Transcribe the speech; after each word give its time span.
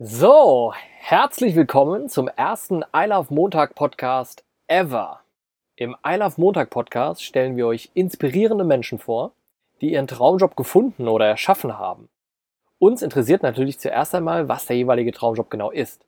So, 0.00 0.72
herzlich 0.98 1.54
willkommen 1.54 2.08
zum 2.08 2.26
ersten 2.26 2.82
I 2.92 3.06
Love 3.06 3.32
Montag 3.32 3.76
Podcast 3.76 4.42
ever. 4.66 5.20
Im 5.76 5.94
I 6.04 6.16
Love 6.16 6.34
Montag 6.40 6.70
Podcast 6.70 7.22
stellen 7.22 7.56
wir 7.56 7.68
euch 7.68 7.92
inspirierende 7.94 8.64
Menschen 8.64 8.98
vor, 8.98 9.34
die 9.80 9.92
ihren 9.92 10.08
Traumjob 10.08 10.56
gefunden 10.56 11.06
oder 11.06 11.28
erschaffen 11.28 11.78
haben. 11.78 12.08
Uns 12.80 13.02
interessiert 13.02 13.44
natürlich 13.44 13.78
zuerst 13.78 14.16
einmal, 14.16 14.48
was 14.48 14.66
der 14.66 14.76
jeweilige 14.76 15.12
Traumjob 15.12 15.48
genau 15.48 15.70
ist, 15.70 16.04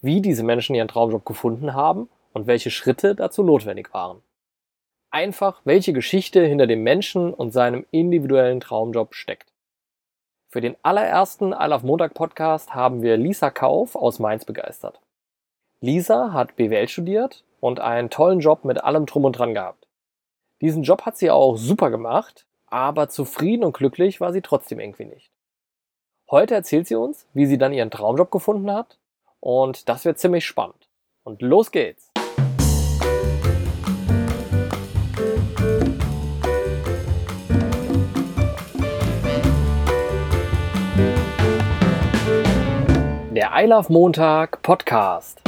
wie 0.00 0.22
diese 0.22 0.42
Menschen 0.42 0.74
ihren 0.74 0.88
Traumjob 0.88 1.26
gefunden 1.26 1.74
haben 1.74 2.08
und 2.32 2.46
welche 2.46 2.70
Schritte 2.70 3.14
dazu 3.14 3.42
notwendig 3.42 3.92
waren. 3.92 4.22
Einfach, 5.10 5.60
welche 5.64 5.92
Geschichte 5.92 6.46
hinter 6.46 6.66
dem 6.66 6.82
Menschen 6.82 7.34
und 7.34 7.50
seinem 7.50 7.84
individuellen 7.90 8.60
Traumjob 8.60 9.14
steckt. 9.14 9.52
Für 10.50 10.62
den 10.62 10.76
allerersten 10.82 11.52
I 11.52 11.66
Love 11.66 11.84
Montag 11.84 12.14
Podcast 12.14 12.74
haben 12.74 13.02
wir 13.02 13.18
Lisa 13.18 13.50
Kauf 13.50 13.94
aus 13.94 14.18
Mainz 14.18 14.46
begeistert. 14.46 14.98
Lisa 15.82 16.32
hat 16.32 16.56
BWL 16.56 16.88
studiert 16.88 17.44
und 17.60 17.80
einen 17.80 18.08
tollen 18.08 18.40
Job 18.40 18.64
mit 18.64 18.82
allem 18.82 19.04
drum 19.04 19.26
und 19.26 19.32
dran 19.38 19.52
gehabt. 19.52 19.86
Diesen 20.62 20.84
Job 20.84 21.02
hat 21.02 21.18
sie 21.18 21.30
auch 21.30 21.56
super 21.56 21.90
gemacht, 21.90 22.46
aber 22.66 23.10
zufrieden 23.10 23.62
und 23.62 23.74
glücklich 23.76 24.22
war 24.22 24.32
sie 24.32 24.40
trotzdem 24.40 24.80
irgendwie 24.80 25.04
nicht. 25.04 25.30
Heute 26.30 26.54
erzählt 26.54 26.88
sie 26.88 26.94
uns, 26.94 27.26
wie 27.34 27.44
sie 27.44 27.58
dann 27.58 27.74
ihren 27.74 27.90
Traumjob 27.90 28.30
gefunden 28.30 28.72
hat 28.72 28.98
und 29.40 29.90
das 29.90 30.06
wird 30.06 30.18
ziemlich 30.18 30.46
spannend. 30.46 30.88
Und 31.24 31.42
los 31.42 31.72
geht's! 31.72 32.07
Der 43.48 43.64
I 43.64 43.66
Love 43.66 43.92
Montag 43.92 44.62
Podcast. 44.62 45.40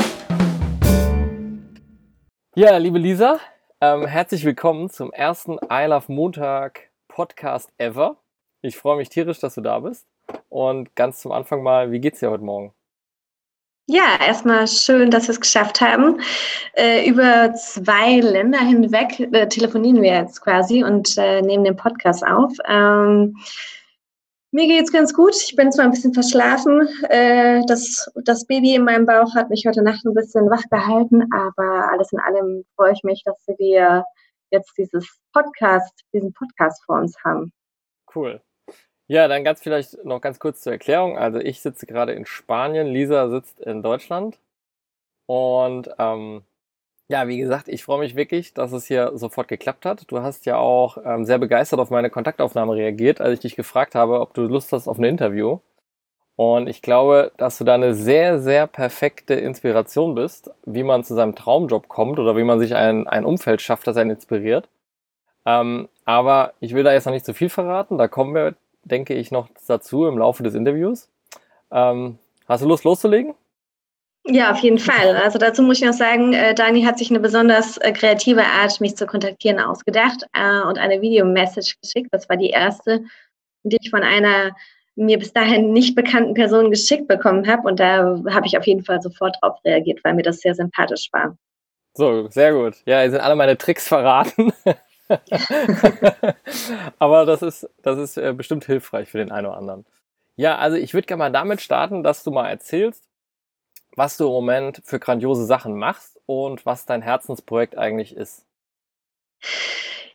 Ja, 2.55 2.77
liebe 2.77 2.99
Lisa, 2.99 3.39
ähm, 3.81 4.07
herzlich 4.07 4.45
willkommen 4.45 4.91
zum 4.91 5.13
ersten 5.13 5.59
I 5.71 5.87
Love 5.87 6.13
Montag 6.13 6.91
Podcast 7.09 7.71
ever. 7.79 8.17
Ich 8.63 8.77
freue 8.77 8.97
mich 8.97 9.09
tierisch, 9.09 9.41
dass 9.41 9.55
du 9.55 9.61
da 9.61 9.81
bist. 9.81 10.07
Und 10.49 10.95
ganz 10.95 11.21
zum 11.21 11.33
Anfang 11.33 11.63
mal, 11.63 11.91
wie 11.91 12.01
geht's 12.01 12.21
dir 12.21 12.31
heute 12.31 12.45
Morgen? 12.45 12.73
Ja, 13.87 14.19
erstmal 14.25 14.69
schön, 14.69 15.11
dass 15.11 15.27
wir 15.27 15.33
es 15.33 15.41
geschafft 15.41 15.81
haben. 15.81 16.21
Äh, 16.75 17.09
über 17.09 17.55
zwei 17.55 18.21
Länder 18.21 18.61
hinweg 18.61 19.21
äh, 19.33 19.49
telefonieren 19.49 20.01
wir 20.01 20.15
jetzt 20.15 20.41
quasi 20.43 20.85
und 20.85 21.19
äh, 21.19 21.43
nehmen 21.43 21.65
den 21.65 21.77
Podcast 21.77 22.25
auf. 22.25 22.53
Ähm, 22.69 23.37
mir 24.53 24.67
geht's 24.67 24.93
ganz 24.93 25.15
gut. 25.15 25.35
Ich 25.35 25.55
bin 25.57 25.71
zwar 25.73 25.85
ein 25.85 25.91
bisschen 25.91 26.15
verschlafen. 26.15 26.89
Äh, 27.09 27.63
das, 27.67 28.11
das 28.25 28.47
Baby 28.47 28.75
in 28.75 28.85
meinem 28.85 29.07
Bauch 29.07 29.35
hat 29.35 29.51
mich 29.51 29.65
heute 29.67 29.83
Nacht 29.83 30.05
ein 30.05 30.15
bisschen 30.15 30.51
wach 30.51 30.65
gehalten, 30.71 31.23
aber 31.33 31.91
alles 31.93 32.13
in 32.13 32.21
allem 32.21 32.65
freue 32.77 32.93
ich 32.93 33.03
mich, 33.03 33.23
dass 33.25 33.39
wir 33.59 34.05
jetzt 34.51 34.73
dieses 34.77 35.07
Podcast, 35.33 36.03
diesen 36.13 36.33
Podcast 36.33 36.83
vor 36.85 36.99
uns 36.99 37.17
haben. 37.25 37.53
Cool. 38.15 38.41
Ja, 39.07 39.27
dann 39.29 39.45
ganz 39.45 39.61
vielleicht 39.61 40.05
noch 40.05 40.21
ganz 40.21 40.39
kurz 40.39 40.61
zur 40.61 40.73
Erklärung. 40.73 41.19
Also 41.19 41.39
ich 41.39 41.61
sitze 41.61 41.87
gerade 41.87 42.13
in 42.13 42.27
Spanien, 42.27 42.87
Lisa 42.87 43.29
sitzt 43.29 43.61
in 43.61 43.83
Deutschland 43.83 44.39
und 45.27 45.91
ähm, 45.99 46.45
ja, 47.11 47.27
wie 47.27 47.39
gesagt, 47.39 47.67
ich 47.69 47.83
freue 47.83 47.99
mich 47.99 48.15
wirklich, 48.15 48.55
dass 48.55 48.71
es 48.71 48.87
hier 48.87 49.11
sofort 49.17 49.49
geklappt 49.49 49.85
hat. 49.85 50.05
Du 50.13 50.23
hast 50.23 50.47
ja 50.47 50.59
auch 50.59 50.97
ähm, 51.05 51.25
sehr 51.25 51.39
begeistert 51.39 51.81
auf 51.81 51.91
meine 51.91 52.09
Kontaktaufnahme 52.09 52.77
reagiert, 52.77 53.21
als 53.21 53.35
ich 53.35 53.41
dich 53.41 53.57
gefragt 53.57 53.97
habe, 53.97 54.21
ob 54.21 54.33
du 54.33 54.43
Lust 54.43 54.73
hast 54.73 54.87
auf 54.87 54.97
ein 54.97 55.03
Interview. 55.03 55.59
Und 56.37 56.69
ich 56.69 56.83
glaube, 56.83 57.33
dass 57.37 57.59
du 57.59 57.65
da 57.65 57.75
eine 57.75 57.95
sehr, 57.95 58.39
sehr 58.39 58.69
perfekte 58.69 59.35
Inspiration 59.35 60.15
bist, 60.15 60.53
wie 60.65 60.85
man 60.85 61.03
zu 61.03 61.15
seinem 61.17 61.35
Traumjob 61.35 61.89
kommt 61.89 62.21
oder 62.21 62.37
wie 62.37 62.45
man 62.45 62.61
sich 62.61 62.77
ein, 62.77 63.09
ein 63.09 63.25
Umfeld 63.25 63.61
schafft, 63.61 63.89
das 63.89 63.97
einen 63.97 64.11
inspiriert. 64.11 64.69
Ähm, 65.45 65.89
aber 66.05 66.53
ich 66.61 66.75
will 66.75 66.85
da 66.85 66.93
jetzt 66.93 67.07
noch 67.07 67.13
nicht 67.13 67.27
zu 67.27 67.35
viel 67.35 67.49
verraten. 67.49 67.99
Da 67.99 68.07
kommen 68.07 68.37
wir, 68.37 68.55
denke 68.85 69.15
ich, 69.15 69.33
noch 69.33 69.49
dazu 69.67 70.07
im 70.07 70.17
Laufe 70.17 70.45
des 70.45 70.55
Interviews. 70.55 71.09
Ähm, 71.73 72.21
hast 72.47 72.63
du 72.63 72.69
Lust 72.69 72.85
loszulegen? 72.85 73.35
Ja, 74.27 74.51
auf 74.51 74.59
jeden 74.59 74.79
Fall. 74.79 75.17
Also 75.17 75.39
dazu 75.39 75.63
muss 75.63 75.79
ich 75.79 75.87
noch 75.87 75.95
sagen, 75.95 76.35
äh, 76.35 76.55
Dani 76.55 76.83
hat 76.83 76.99
sich 76.99 77.11
eine 77.11 77.21
besonders 77.21 77.79
äh, 77.79 77.93
kreative 77.93 78.45
Art, 78.45 78.81
mich 78.81 78.97
zu 78.97 79.07
kontaktieren, 79.07 79.59
ausgedacht 79.59 80.25
äh, 80.35 80.61
und 80.63 80.79
eine 80.79 81.01
Videomessage 81.01 81.77
geschickt. 81.81 82.09
Das 82.13 82.29
war 82.29 82.37
die 82.37 82.51
erste, 82.51 83.03
die 83.63 83.79
ich 83.81 83.91
von 83.91 84.03
einer 84.03 84.55
mir 84.95 85.19
bis 85.19 85.33
dahin 85.33 85.73
nicht 85.73 85.95
bekannten 85.95 86.35
Person 86.35 86.71
geschickt 86.71 87.09
bekommen 87.09 87.47
habe. 87.47 87.67
Und 87.67 87.81
da 87.81 88.23
habe 88.31 88.47
ich 88.47 88.59
auf 88.59 88.67
jeden 88.67 88.85
Fall 88.85 89.01
sofort 89.01 89.37
drauf 89.41 89.59
reagiert, 89.65 90.01
weil 90.05 90.15
mir 90.15 90.23
das 90.23 90.41
sehr 90.41 90.55
sympathisch 90.55 91.09
war. 91.13 91.37
So, 91.95 92.29
sehr 92.29 92.53
gut. 92.53 92.77
Ja, 92.85 93.03
ihr 93.03 93.11
sind 93.11 93.21
alle 93.21 93.37
meine 93.37 93.57
Tricks 93.57 93.89
verraten. 93.89 94.53
Aber 96.99 97.27
das 97.27 97.43
ist, 97.43 97.69
das 97.83 97.99
ist 97.99 98.17
äh, 98.17 98.33
bestimmt 98.33 98.65
hilfreich 98.65 99.09
für 99.09 99.19
den 99.19 99.33
einen 99.33 99.47
oder 99.47 99.57
anderen. 99.57 99.87
Ja, 100.37 100.57
also 100.59 100.77
ich 100.77 100.95
würde 100.95 101.07
gerne 101.07 101.19
mal 101.19 101.33
damit 101.33 101.61
starten, 101.61 102.03
dass 102.03 102.23
du 102.23 102.31
mal 102.31 102.49
erzählst, 102.49 103.10
was 103.97 104.17
du 104.17 104.27
im 104.27 104.33
Moment 104.33 104.83
für 104.85 104.99
grandiose 104.99 105.45
Sachen 105.45 105.77
machst 105.77 106.21
und 106.27 106.65
was 106.67 106.87
dein 106.87 107.03
Herzensprojekt 107.03 107.77
eigentlich 107.77 108.17
ist. 108.17 108.47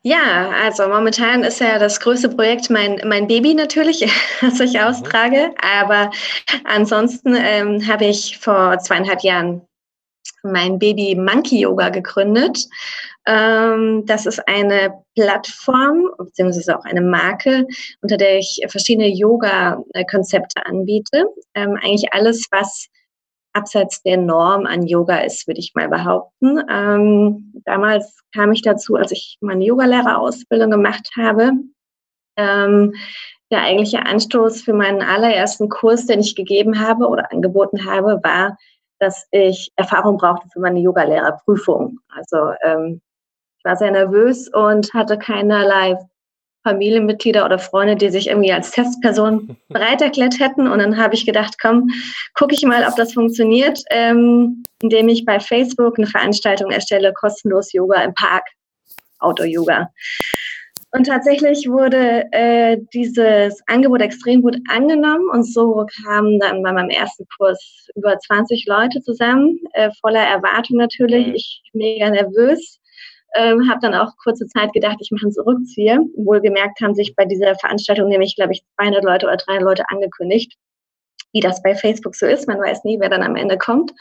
Ja, 0.01 0.51
also 0.63 0.87
momentan 0.87 1.43
ist 1.43 1.59
ja 1.59 1.79
das 1.79 1.99
größte 1.99 2.29
Projekt 2.29 2.69
mein, 2.69 3.01
mein 3.05 3.27
Baby 3.27 3.55
natürlich, 3.55 4.07
das 4.41 4.59
ich 4.59 4.73
mhm. 4.73 4.81
austrage. 4.81 5.51
Aber 5.59 6.11
ansonsten 6.63 7.35
ähm, 7.35 7.87
habe 7.87 8.05
ich 8.05 8.37
vor 8.37 8.77
zweieinhalb 8.77 9.21
Jahren 9.23 9.61
mein 10.43 10.77
Baby 10.77 11.15
Monkey 11.15 11.61
Yoga 11.61 11.89
gegründet. 11.89 12.67
Ähm, 13.25 14.03
das 14.05 14.27
ist 14.27 14.47
eine 14.47 14.93
Plattform 15.15 16.11
beziehungsweise 16.19 16.77
auch 16.77 16.85
eine 16.85 17.01
Marke, 17.01 17.65
unter 18.03 18.17
der 18.17 18.37
ich 18.37 18.61
verschiedene 18.67 19.07
Yoga-Konzepte 19.07 20.63
anbiete. 20.67 21.25
Ähm, 21.55 21.79
eigentlich 21.81 22.13
alles, 22.13 22.45
was 22.51 22.89
abseits 23.55 24.03
der 24.03 24.17
Norm 24.17 24.65
an 24.65 24.85
Yoga 24.85 25.19
ist, 25.19 25.47
würde 25.47 25.59
ich 25.59 25.73
mal 25.73 25.87
behaupten. 25.87 26.61
Ähm, 26.69 27.53
damals 27.65 28.21
kam 28.33 28.51
ich 28.51 28.61
dazu, 28.61 28.95
als 28.95 29.11
ich 29.11 29.37
meine 29.41 29.63
Yogalehrerausbildung 29.63 30.69
gemacht 30.69 31.09
habe. 31.17 31.51
Ähm, 32.37 32.93
der 33.51 33.61
eigentliche 33.61 34.05
Anstoß 34.05 34.61
für 34.61 34.73
meinen 34.73 35.01
allerersten 35.01 35.69
Kurs, 35.69 36.05
den 36.07 36.19
ich 36.19 36.35
gegeben 36.35 36.79
habe 36.79 37.07
oder 37.07 37.31
angeboten 37.31 37.85
habe, 37.85 38.19
war, 38.23 38.57
dass 38.99 39.27
ich 39.31 39.71
Erfahrung 39.75 40.17
brauchte 40.17 40.47
für 40.51 40.59
meine 40.59 40.79
Yogalehrerprüfung. 40.79 41.99
Also 42.09 42.53
ähm, 42.63 43.01
ich 43.57 43.65
war 43.65 43.77
sehr 43.77 43.91
nervös 43.91 44.49
und 44.49 44.93
hatte 44.93 45.17
keinerlei 45.17 45.97
Familienmitglieder 46.65 47.45
oder 47.45 47.59
Freunde, 47.59 47.95
die 47.95 48.09
sich 48.09 48.27
irgendwie 48.27 48.51
als 48.51 48.71
Testperson 48.71 49.55
bereit 49.69 50.01
erklärt 50.01 50.39
hätten. 50.39 50.67
Und 50.67 50.79
dann 50.79 50.97
habe 50.97 51.13
ich 51.13 51.25
gedacht, 51.25 51.55
komm, 51.61 51.89
gucke 52.33 52.55
ich 52.55 52.63
mal, 52.63 52.85
ob 52.87 52.95
das 52.95 53.13
funktioniert, 53.13 53.81
ähm, 53.91 54.63
indem 54.81 55.07
ich 55.07 55.25
bei 55.25 55.39
Facebook 55.39 55.97
eine 55.97 56.07
Veranstaltung 56.07 56.71
erstelle, 56.71 57.13
kostenlos 57.13 57.71
Yoga 57.71 58.01
im 58.01 58.13
Park, 58.15 58.43
Outdoor-Yoga. 59.19 59.91
Und 60.91 61.07
tatsächlich 61.07 61.69
wurde 61.69 62.23
äh, 62.31 62.77
dieses 62.93 63.61
Angebot 63.67 64.01
extrem 64.01 64.41
gut 64.41 64.57
angenommen 64.69 65.29
und 65.29 65.43
so 65.43 65.85
kamen 66.03 66.39
dann 66.39 66.63
bei 66.63 66.71
meinem 66.71 66.89
ersten 66.89 67.25
Kurs 67.37 67.89
über 67.95 68.17
20 68.17 68.65
Leute 68.65 69.01
zusammen, 69.01 69.59
äh, 69.73 69.91
voller 69.99 70.25
Erwartung 70.25 70.77
natürlich, 70.77 71.27
ich 71.35 71.61
mega 71.73 72.09
nervös 72.09 72.79
ähm, 73.35 73.69
habe 73.69 73.79
dann 73.81 73.93
auch 73.93 74.15
kurze 74.23 74.47
Zeit 74.47 74.73
gedacht, 74.73 74.97
ich 74.99 75.11
mache 75.11 75.23
einen 75.23 75.31
Zurückzieher. 75.31 75.99
Wohlgemerkt 76.15 76.81
haben 76.81 76.95
sich 76.95 77.15
bei 77.15 77.25
dieser 77.25 77.55
Veranstaltung 77.55 78.09
nämlich, 78.09 78.35
glaube 78.35 78.53
ich, 78.53 78.63
200 78.77 79.03
Leute 79.03 79.25
oder 79.27 79.37
300 79.37 79.63
Leute 79.63 79.89
angekündigt, 79.89 80.53
wie 81.33 81.41
das 81.41 81.61
bei 81.61 81.75
Facebook 81.75 82.15
so 82.15 82.25
ist. 82.25 82.47
Man 82.47 82.59
weiß 82.59 82.83
nie, 82.83 82.99
wer 82.99 83.09
dann 83.09 83.23
am 83.23 83.35
Ende 83.35 83.57
kommt. 83.57 83.91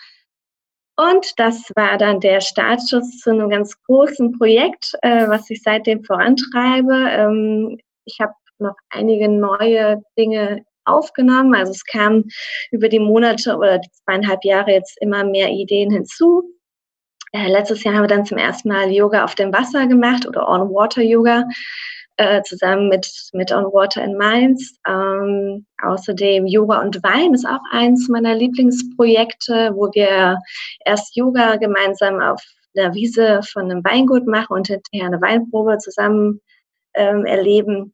Und 0.96 1.32
das 1.38 1.70
war 1.74 1.98
dann 1.98 2.20
der 2.20 2.40
Startschuss 2.40 3.18
zu 3.18 3.30
einem 3.30 3.50
ganz 3.50 3.74
großen 3.82 4.38
Projekt, 4.38 4.92
äh, 5.02 5.28
was 5.28 5.50
ich 5.50 5.60
seitdem 5.62 6.04
vorantreibe. 6.04 6.94
Ähm, 7.10 7.78
ich 8.04 8.18
habe 8.20 8.34
noch 8.58 8.76
einige 8.90 9.28
neue 9.28 10.02
Dinge 10.16 10.64
aufgenommen. 10.84 11.54
Also 11.54 11.72
es 11.72 11.84
kamen 11.84 12.24
über 12.70 12.88
die 12.88 13.00
Monate 13.00 13.56
oder 13.56 13.80
zweieinhalb 14.04 14.44
Jahre 14.44 14.72
jetzt 14.72 14.96
immer 15.00 15.24
mehr 15.24 15.48
Ideen 15.48 15.90
hinzu. 15.90 16.44
Äh, 17.34 17.48
letztes 17.48 17.82
Jahr 17.82 17.94
haben 17.94 18.04
wir 18.04 18.08
dann 18.08 18.24
zum 18.24 18.38
ersten 18.38 18.68
Mal 18.68 18.92
Yoga 18.92 19.24
auf 19.24 19.34
dem 19.34 19.52
Wasser 19.52 19.88
gemacht 19.88 20.26
oder 20.26 20.48
On-Water-Yoga. 20.48 21.44
Äh, 22.16 22.42
zusammen 22.42 22.88
mit, 22.88 23.10
mit 23.32 23.50
On 23.50 23.64
Water 23.64 24.04
in 24.04 24.16
Mainz. 24.16 24.78
Ähm, 24.86 25.66
außerdem 25.82 26.46
Yoga 26.46 26.80
und 26.80 27.02
Wein 27.02 27.34
ist 27.34 27.44
auch 27.44 27.58
eins 27.72 28.08
meiner 28.08 28.36
Lieblingsprojekte, 28.36 29.72
wo 29.74 29.90
wir 29.92 30.38
erst 30.84 31.16
Yoga 31.16 31.56
gemeinsam 31.56 32.20
auf 32.20 32.40
der 32.76 32.94
Wiese 32.94 33.40
von 33.42 33.64
einem 33.64 33.82
Weingut 33.82 34.28
machen 34.28 34.54
und 34.54 34.68
hinterher 34.68 35.08
eine 35.08 35.20
Weinprobe 35.20 35.78
zusammen 35.78 36.40
ähm, 36.94 37.26
erleben. 37.26 37.93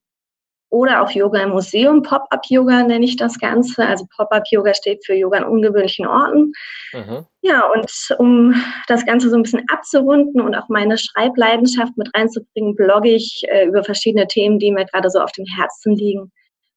Oder 0.71 1.03
auch 1.03 1.11
Yoga 1.11 1.43
im 1.43 1.51
Museum. 1.51 2.03
Pop-up-Yoga 2.03 2.85
nenne 2.85 3.05
ich 3.05 3.17
das 3.17 3.39
Ganze. 3.39 3.87
Also 3.87 4.07
Pop-up-Yoga 4.17 4.73
steht 4.73 5.05
für 5.05 5.15
Yoga 5.15 5.39
an 5.39 5.45
ungewöhnlichen 5.45 6.07
Orten. 6.07 6.53
Mhm. 6.93 7.27
Ja, 7.43 7.67
und 7.67 7.91
um 8.19 8.55
das 8.87 9.05
Ganze 9.05 9.29
so 9.29 9.37
ein 9.37 9.43
bisschen 9.43 9.65
abzurunden 9.71 10.41
und 10.41 10.55
auch 10.55 10.69
meine 10.69 10.97
Schreibleidenschaft 10.97 11.97
mit 11.97 12.09
reinzubringen, 12.15 12.77
blogge 12.77 13.11
ich 13.11 13.43
äh, 13.49 13.67
über 13.67 13.83
verschiedene 13.83 14.27
Themen, 14.29 14.59
die 14.59 14.71
mir 14.71 14.87
gerade 14.87 15.11
so 15.11 15.19
auf 15.19 15.33
dem 15.33 15.45
Herzen 15.57 15.97
liegen, 15.97 16.31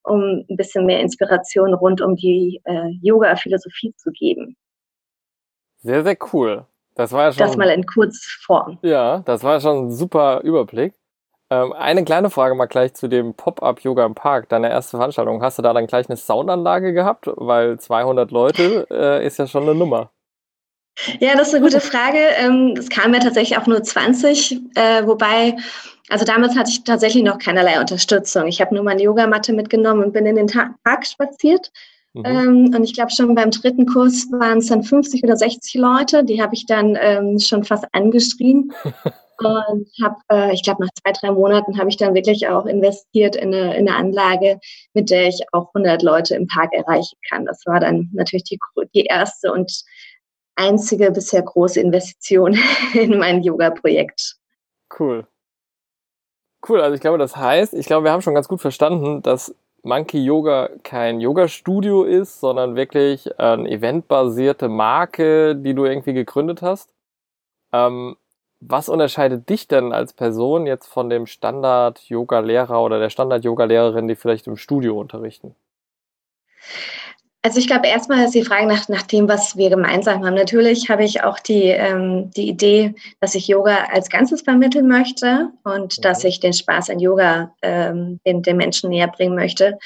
um 0.03 0.43
ein 0.49 0.57
bisschen 0.57 0.85
mehr 0.85 0.99
Inspiration 0.99 1.73
rund 1.73 2.01
um 2.01 2.15
die 2.15 2.61
äh, 2.65 2.89
Yoga-Philosophie 3.01 3.93
zu 3.95 4.11
geben. 4.11 4.57
Sehr, 5.77 6.03
sehr 6.03 6.17
cool. 6.33 6.65
Das 6.95 7.11
war 7.11 7.25
ja 7.25 7.31
schon. 7.31 7.45
Das 7.45 7.57
mal 7.57 7.69
in 7.69 7.85
Kurzform. 7.85 8.79
Ja, 8.81 9.19
das 9.19 9.43
war 9.43 9.59
schon 9.59 9.87
ein 9.87 9.91
super 9.91 10.41
Überblick. 10.43 10.93
Ähm, 11.53 11.73
eine 11.73 12.03
kleine 12.03 12.31
Frage 12.31 12.55
mal 12.55 12.65
gleich 12.65 12.93
zu 12.95 13.07
dem 13.07 13.35
Pop-Up-Yoga 13.35 14.05
im 14.05 14.15
Park, 14.15 14.49
deine 14.49 14.69
erste 14.69 14.97
Veranstaltung. 14.97 15.43
Hast 15.43 15.59
du 15.59 15.61
da 15.61 15.73
dann 15.73 15.85
gleich 15.85 16.09
eine 16.09 16.17
Soundanlage 16.17 16.93
gehabt? 16.93 17.29
Weil 17.35 17.79
200 17.79 18.31
Leute 18.31 18.87
äh, 18.89 19.25
ist 19.25 19.37
ja 19.37 19.45
schon 19.45 19.63
eine 19.63 19.75
Nummer. 19.75 20.09
Ja, 21.19 21.35
das 21.35 21.49
ist 21.49 21.55
eine 21.55 21.63
gute 21.63 21.79
Frage. 21.79 22.19
Ähm, 22.37 22.75
es 22.77 22.89
kamen 22.89 23.13
ja 23.13 23.19
tatsächlich 23.19 23.57
auch 23.57 23.67
nur 23.67 23.83
20, 23.83 24.61
äh, 24.75 25.05
wobei, 25.05 25.55
also 26.09 26.25
damals 26.25 26.55
hatte 26.55 26.71
ich 26.71 26.83
tatsächlich 26.83 27.23
noch 27.23 27.37
keinerlei 27.37 27.79
Unterstützung. 27.79 28.47
Ich 28.47 28.59
habe 28.59 28.73
nur 28.73 28.83
meine 28.83 29.03
Yogamatte 29.03 29.53
mitgenommen 29.53 30.03
und 30.03 30.13
bin 30.13 30.25
in 30.25 30.35
den 30.35 30.47
Park 30.47 31.05
spaziert. 31.05 31.71
Mhm. 32.13 32.25
Ähm, 32.25 32.75
und 32.75 32.83
ich 32.83 32.93
glaube, 32.93 33.11
schon 33.11 33.35
beim 33.35 33.51
dritten 33.51 33.85
Kurs 33.85 34.27
waren 34.31 34.59
es 34.59 34.67
dann 34.67 34.83
50 34.83 35.23
oder 35.23 35.37
60 35.37 35.75
Leute. 35.75 36.23
Die 36.23 36.41
habe 36.41 36.55
ich 36.55 36.65
dann 36.65 36.97
ähm, 36.99 37.39
schon 37.39 37.63
fast 37.63 37.85
angeschrien. 37.91 38.71
und 39.39 39.89
habe, 40.03 40.15
äh, 40.31 40.53
ich 40.53 40.63
glaube, 40.63 40.83
nach 40.83 40.89
zwei, 41.01 41.11
drei 41.11 41.31
Monaten 41.31 41.77
habe 41.77 41.89
ich 41.89 41.97
dann 41.97 42.13
wirklich 42.13 42.47
auch 42.47 42.65
investiert 42.65 43.35
in 43.35 43.53
eine, 43.53 43.75
in 43.75 43.87
eine 43.87 43.95
Anlage, 43.95 44.59
mit 44.93 45.09
der 45.09 45.27
ich 45.27 45.41
auch 45.51 45.69
100 45.73 46.01
Leute 46.03 46.35
im 46.35 46.47
Park 46.47 46.73
erreichen 46.73 47.17
kann. 47.29 47.45
Das 47.45 47.65
war 47.65 47.79
dann 47.79 48.09
natürlich 48.13 48.43
die, 48.43 48.59
die 48.93 49.05
erste 49.05 49.51
und 49.51 49.71
einzige 50.55 51.11
bisher 51.11 51.41
große 51.41 51.79
Investition 51.79 52.57
in 52.93 53.17
mein 53.17 53.43
Yoga-Projekt. 53.43 54.35
Cool. 54.99 55.27
Cool, 56.67 56.79
also 56.79 56.95
ich 56.95 57.01
glaube, 57.01 57.17
das 57.17 57.35
heißt, 57.35 57.73
ich 57.73 57.87
glaube, 57.87 58.05
wir 58.05 58.11
haben 58.11 58.21
schon 58.21 58.35
ganz 58.35 58.47
gut 58.47 58.61
verstanden, 58.61 59.21
dass 59.21 59.53
Monkey 59.83 60.23
Yoga 60.23 60.69
kein 60.83 61.19
Yoga-Studio 61.19 62.03
ist, 62.03 62.39
sondern 62.39 62.77
wirklich 62.77 63.37
eine 63.37 63.69
eventbasierte 63.69 64.69
Marke, 64.69 65.57
die 65.57 65.73
du 65.73 65.83
irgendwie 65.83 66.13
gegründet 66.13 66.61
hast. 66.61 66.93
Ähm, 67.73 68.15
was 68.67 68.89
unterscheidet 68.89 69.49
dich 69.49 69.67
denn 69.67 69.91
als 69.93 70.13
Person 70.13 70.65
jetzt 70.65 70.87
von 70.87 71.09
dem 71.09 71.25
Standard-Yoga-Lehrer 71.25 72.81
oder 72.81 72.99
der 72.99 73.09
Standard-Yoga-Lehrerin, 73.09 74.07
die 74.07 74.15
vielleicht 74.15 74.47
im 74.47 74.57
Studio 74.57 74.99
unterrichten? 74.99 75.55
Also 77.45 77.59
ich 77.59 77.67
glaube, 77.67 77.87
erstmal 77.87 78.23
ist 78.23 78.33
die 78.33 78.45
Frage 78.45 78.67
nach, 78.67 78.87
nach 78.87 79.01
dem, 79.01 79.27
was 79.27 79.57
wir 79.57 79.69
gemeinsam 79.69 80.25
haben. 80.25 80.33
Natürlich 80.33 80.89
habe 80.89 81.03
ich 81.03 81.23
auch 81.23 81.39
die, 81.39 81.65
ähm, 81.65 82.31
die 82.31 82.47
Idee, 82.47 82.95
dass 83.19 83.35
ich 83.35 83.49
Yoga 83.49 83.87
als 83.91 84.09
Ganzes 84.09 84.43
vermitteln 84.43 84.87
möchte 84.87 85.49
und 85.65 85.97
mhm. 85.97 86.01
dass 86.01 86.23
ich 86.23 86.39
den 86.39 86.53
Spaß 86.53 86.89
an 86.89 86.99
Yoga 86.99 87.53
ähm, 87.61 88.21
den, 88.25 88.43
den 88.43 88.55
Menschen 88.55 88.89
näher 88.89 89.09
bringen 89.09 89.35
möchte. 89.35 89.77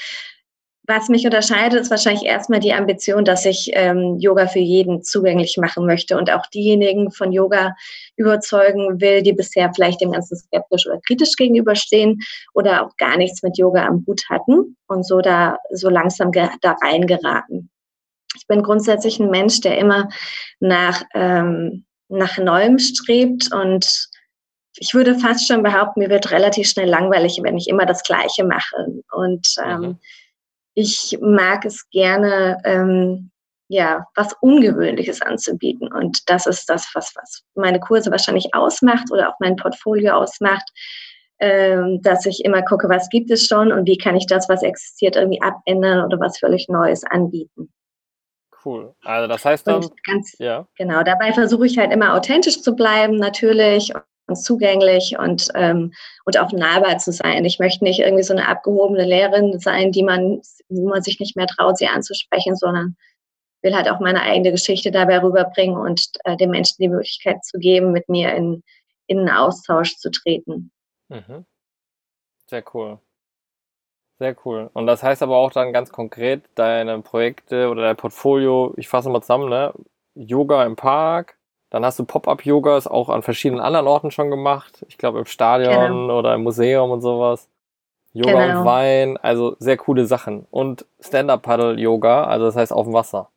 Was 0.90 1.10
mich 1.10 1.26
unterscheidet, 1.26 1.82
ist 1.82 1.90
wahrscheinlich 1.90 2.24
erstmal 2.24 2.60
die 2.60 2.72
Ambition, 2.72 3.22
dass 3.22 3.44
ich 3.44 3.70
ähm, 3.74 4.16
Yoga 4.18 4.46
für 4.46 4.58
jeden 4.58 5.02
zugänglich 5.02 5.58
machen 5.58 5.84
möchte 5.84 6.16
und 6.16 6.30
auch 6.30 6.46
diejenigen 6.46 7.10
von 7.10 7.30
Yoga 7.30 7.74
überzeugen 8.16 8.98
will, 8.98 9.22
die 9.22 9.34
bisher 9.34 9.70
vielleicht 9.74 10.00
dem 10.00 10.12
Ganzen 10.12 10.38
skeptisch 10.38 10.86
oder 10.86 10.98
kritisch 11.06 11.36
gegenüberstehen 11.36 12.20
oder 12.54 12.86
auch 12.86 12.96
gar 12.96 13.18
nichts 13.18 13.42
mit 13.42 13.58
Yoga 13.58 13.84
am 13.84 14.02
Hut 14.06 14.22
hatten 14.30 14.78
und 14.86 15.06
so 15.06 15.20
da 15.20 15.58
so 15.70 15.90
langsam 15.90 16.32
da 16.32 16.76
reingeraten. 16.82 17.68
Ich 18.34 18.46
bin 18.46 18.62
grundsätzlich 18.62 19.20
ein 19.20 19.28
Mensch, 19.28 19.60
der 19.60 19.76
immer 19.76 20.08
nach, 20.58 21.02
ähm, 21.12 21.84
nach 22.08 22.38
Neuem 22.38 22.78
strebt 22.78 23.52
und 23.52 24.08
ich 24.78 24.94
würde 24.94 25.18
fast 25.18 25.46
schon 25.46 25.62
behaupten, 25.62 26.00
mir 26.00 26.08
wird 26.08 26.30
relativ 26.30 26.66
schnell 26.66 26.88
langweilig, 26.88 27.40
wenn 27.42 27.58
ich 27.58 27.68
immer 27.68 27.84
das 27.84 28.02
Gleiche 28.04 28.44
mache. 28.44 29.02
Und 29.12 29.46
ähm, 29.62 29.80
mhm 29.80 29.98
ich 30.78 31.18
mag 31.20 31.64
es 31.64 31.90
gerne, 31.90 32.56
ähm, 32.64 33.32
ja, 33.66 34.06
was 34.14 34.32
Ungewöhnliches 34.40 35.20
anzubieten. 35.20 35.92
Und 35.92 36.30
das 36.30 36.46
ist 36.46 36.70
das, 36.70 36.88
was, 36.94 37.12
was 37.16 37.42
meine 37.56 37.80
Kurse 37.80 38.12
wahrscheinlich 38.12 38.54
ausmacht 38.54 39.10
oder 39.10 39.28
auch 39.28 39.34
mein 39.40 39.56
Portfolio 39.56 40.12
ausmacht, 40.12 40.70
ähm, 41.40 42.00
dass 42.02 42.26
ich 42.26 42.44
immer 42.44 42.62
gucke, 42.62 42.88
was 42.88 43.08
gibt 43.08 43.28
es 43.32 43.46
schon 43.46 43.72
und 43.72 43.86
wie 43.86 43.98
kann 43.98 44.14
ich 44.14 44.26
das, 44.26 44.48
was 44.48 44.62
existiert, 44.62 45.16
irgendwie 45.16 45.42
abändern 45.42 46.04
oder 46.04 46.20
was 46.20 46.38
völlig 46.38 46.68
Neues 46.68 47.02
anbieten. 47.02 47.72
Cool. 48.64 48.94
Also 49.02 49.26
das 49.26 49.44
heißt 49.44 49.66
dann, 49.66 49.84
ganz, 50.04 50.36
ja. 50.38 50.68
genau, 50.76 51.02
dabei 51.02 51.32
versuche 51.32 51.66
ich 51.66 51.76
halt 51.76 51.92
immer 51.92 52.14
authentisch 52.14 52.62
zu 52.62 52.76
bleiben, 52.76 53.16
natürlich 53.16 53.92
und 54.28 54.36
zugänglich 54.36 55.18
und, 55.18 55.48
ähm, 55.54 55.92
und 56.24 56.38
auch 56.38 56.52
nahbar 56.52 56.98
zu 56.98 57.12
sein. 57.12 57.44
Ich 57.44 57.58
möchte 57.58 57.84
nicht 57.84 58.00
irgendwie 58.00 58.22
so 58.22 58.34
eine 58.34 58.46
abgehobene 58.46 59.04
Lehrerin 59.04 59.58
sein, 59.58 59.90
die 59.92 60.02
man, 60.02 60.40
wo 60.68 60.88
man 60.88 61.02
sich 61.02 61.18
nicht 61.18 61.36
mehr 61.36 61.46
traut, 61.46 61.78
sie 61.78 61.88
anzusprechen, 61.88 62.54
sondern 62.54 62.96
will 63.62 63.74
halt 63.74 63.90
auch 63.90 64.00
meine 64.00 64.22
eigene 64.22 64.52
Geschichte 64.52 64.90
dabei 64.90 65.20
rüberbringen 65.22 65.76
und 65.76 66.08
äh, 66.24 66.36
den 66.36 66.50
Menschen 66.50 66.76
die 66.78 66.88
Möglichkeit 66.88 67.44
zu 67.44 67.58
geben, 67.58 67.92
mit 67.92 68.08
mir 68.08 68.34
in, 68.34 68.62
in 69.06 69.18
einen 69.20 69.30
Austausch 69.30 69.96
zu 69.96 70.10
treten. 70.10 70.70
Mhm. 71.08 71.44
Sehr 72.46 72.64
cool. 72.74 73.00
Sehr 74.18 74.36
cool. 74.44 74.68
Und 74.72 74.86
das 74.86 75.02
heißt 75.02 75.22
aber 75.22 75.36
auch 75.36 75.52
dann 75.52 75.72
ganz 75.72 75.90
konkret, 75.90 76.42
deine 76.56 77.00
Projekte 77.02 77.68
oder 77.68 77.82
dein 77.82 77.96
Portfolio, 77.96 78.74
ich 78.76 78.88
fasse 78.88 79.08
mal 79.10 79.20
zusammen, 79.20 79.48
ne? 79.48 79.72
Yoga 80.14 80.64
im 80.66 80.74
Park, 80.74 81.37
dann 81.70 81.84
hast 81.84 81.98
du 81.98 82.04
Pop-Up-Yogas 82.04 82.86
auch 82.86 83.08
an 83.08 83.22
verschiedenen 83.22 83.60
anderen 83.60 83.86
Orten 83.86 84.10
schon 84.10 84.30
gemacht. 84.30 84.84
Ich 84.88 84.98
glaube 84.98 85.18
im 85.18 85.26
Stadion 85.26 85.74
genau. 85.74 86.18
oder 86.18 86.34
im 86.34 86.42
Museum 86.42 86.90
und 86.90 87.00
sowas. 87.00 87.48
Yoga 88.12 88.46
genau. 88.46 88.60
und 88.60 88.66
Wein, 88.66 89.16
also 89.18 89.56
sehr 89.58 89.76
coole 89.76 90.06
Sachen. 90.06 90.46
Und 90.50 90.86
Stand-Up-Paddle-Yoga, 91.00 92.24
also 92.24 92.46
das 92.46 92.56
heißt 92.56 92.72
auf 92.72 92.86
dem 92.86 92.94
Wasser. 92.94 93.28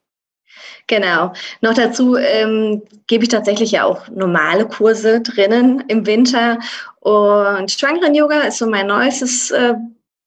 Genau. 0.86 1.32
Noch 1.60 1.74
dazu 1.74 2.16
ähm, 2.16 2.82
gebe 3.06 3.24
ich 3.24 3.30
tatsächlich 3.30 3.72
ja 3.72 3.84
auch 3.84 4.08
normale 4.08 4.66
Kurse 4.66 5.20
drinnen 5.20 5.84
im 5.88 6.06
Winter. 6.06 6.58
Und 7.00 7.70
Schwangeren-Yoga 7.70 8.40
ist 8.42 8.58
so 8.58 8.66
mein 8.66 8.86
neuestes 8.86 9.50
äh, 9.50 9.74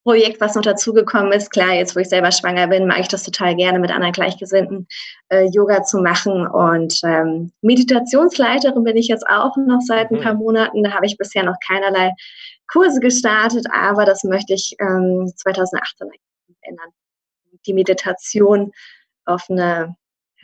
Projekt, 0.05 0.39
was 0.39 0.53
noch 0.53 0.61
dazugekommen 0.61 1.31
ist. 1.33 1.49
Klar, 1.49 1.73
jetzt 1.73 1.95
wo 1.95 1.99
ich 1.99 2.09
selber 2.09 2.31
schwanger 2.31 2.67
bin, 2.67 2.85
mag 2.85 2.99
ich 2.99 3.07
das 3.07 3.23
total 3.23 3.55
gerne 3.55 3.79
mit 3.79 3.89
anderen 3.89 4.13
Gleichgesinnten 4.13 4.87
äh, 5.29 5.45
Yoga 5.51 5.81
zu 5.81 5.97
machen. 5.97 6.45
Und 6.45 7.00
ähm, 7.03 7.51
Meditationsleiterin 7.62 8.83
bin 8.83 8.97
ich 8.97 9.07
jetzt 9.07 9.25
auch 9.27 9.57
noch 9.57 9.81
seit 9.81 10.12
ein 10.12 10.19
mhm. 10.19 10.21
paar 10.21 10.35
Monaten. 10.35 10.83
Da 10.83 10.91
habe 10.91 11.07
ich 11.07 11.17
bisher 11.17 11.43
noch 11.43 11.55
keinerlei 11.67 12.12
Kurse 12.71 13.00
gestartet, 13.00 13.65
aber 13.74 14.05
das 14.05 14.24
möchte 14.24 14.53
ich 14.53 14.75
ähm, 14.79 15.31
2018 15.35 16.07
ändern. 16.62 16.89
Die 17.65 17.74
Meditation 17.74 18.71
auf 19.25 19.50
eine 19.50 19.95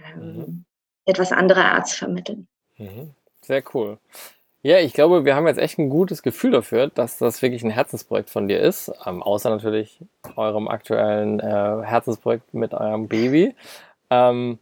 ähm, 0.04 0.38
mhm. 0.38 0.66
etwas 1.06 1.32
andere 1.32 1.64
Art 1.66 1.88
zu 1.88 1.98
vermitteln. 1.98 2.48
Mhm. 2.78 3.14
Sehr 3.44 3.64
cool. 3.76 4.00
Ja, 4.64 4.78
ich 4.78 4.94
glaube, 4.94 5.26
wir 5.26 5.36
haben 5.36 5.48
jetzt 5.48 5.58
echt 5.58 5.80
ein 5.80 5.90
gutes 5.90 6.22
Gefühl 6.22 6.52
dafür, 6.52 6.88
dass 6.88 7.18
das 7.18 7.42
wirklich 7.42 7.64
ein 7.64 7.72
Herzensprojekt 7.72 8.30
von 8.30 8.48
dir 8.48 8.60
ist. 8.60 8.92
Ähm, 9.08 9.24
außer 9.24 9.50
natürlich 9.50 10.00
eurem 10.36 10.68
aktuellen 10.68 11.40
äh, 11.40 11.82
Herzensprojekt 11.84 12.54
mit 12.54 12.74
eurem 12.74 13.08
Baby. 13.08 13.56
Ähm, 14.12 14.60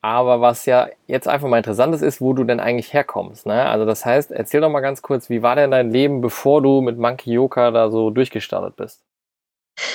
aber 0.00 0.40
was 0.40 0.66
ja 0.66 0.88
jetzt 1.06 1.28
einfach 1.28 1.48
mal 1.48 1.58
interessant 1.58 1.94
ist, 1.94 2.02
ist, 2.02 2.20
wo 2.22 2.32
du 2.34 2.44
denn 2.44 2.60
eigentlich 2.60 2.92
herkommst. 2.94 3.46
Ne? 3.46 3.66
Also 3.66 3.84
das 3.86 4.04
heißt, 4.06 4.32
erzähl 4.32 4.60
doch 4.62 4.70
mal 4.70 4.80
ganz 4.80 5.02
kurz, 5.02 5.30
wie 5.30 5.42
war 5.42 5.56
denn 5.56 5.70
dein 5.70 5.90
Leben, 5.90 6.20
bevor 6.22 6.62
du 6.62 6.80
mit 6.80 6.98
Monkey 6.98 7.32
Yoga 7.32 7.70
da 7.70 7.90
so 7.90 8.10
durchgestartet 8.10 8.76
bist? 8.76 9.02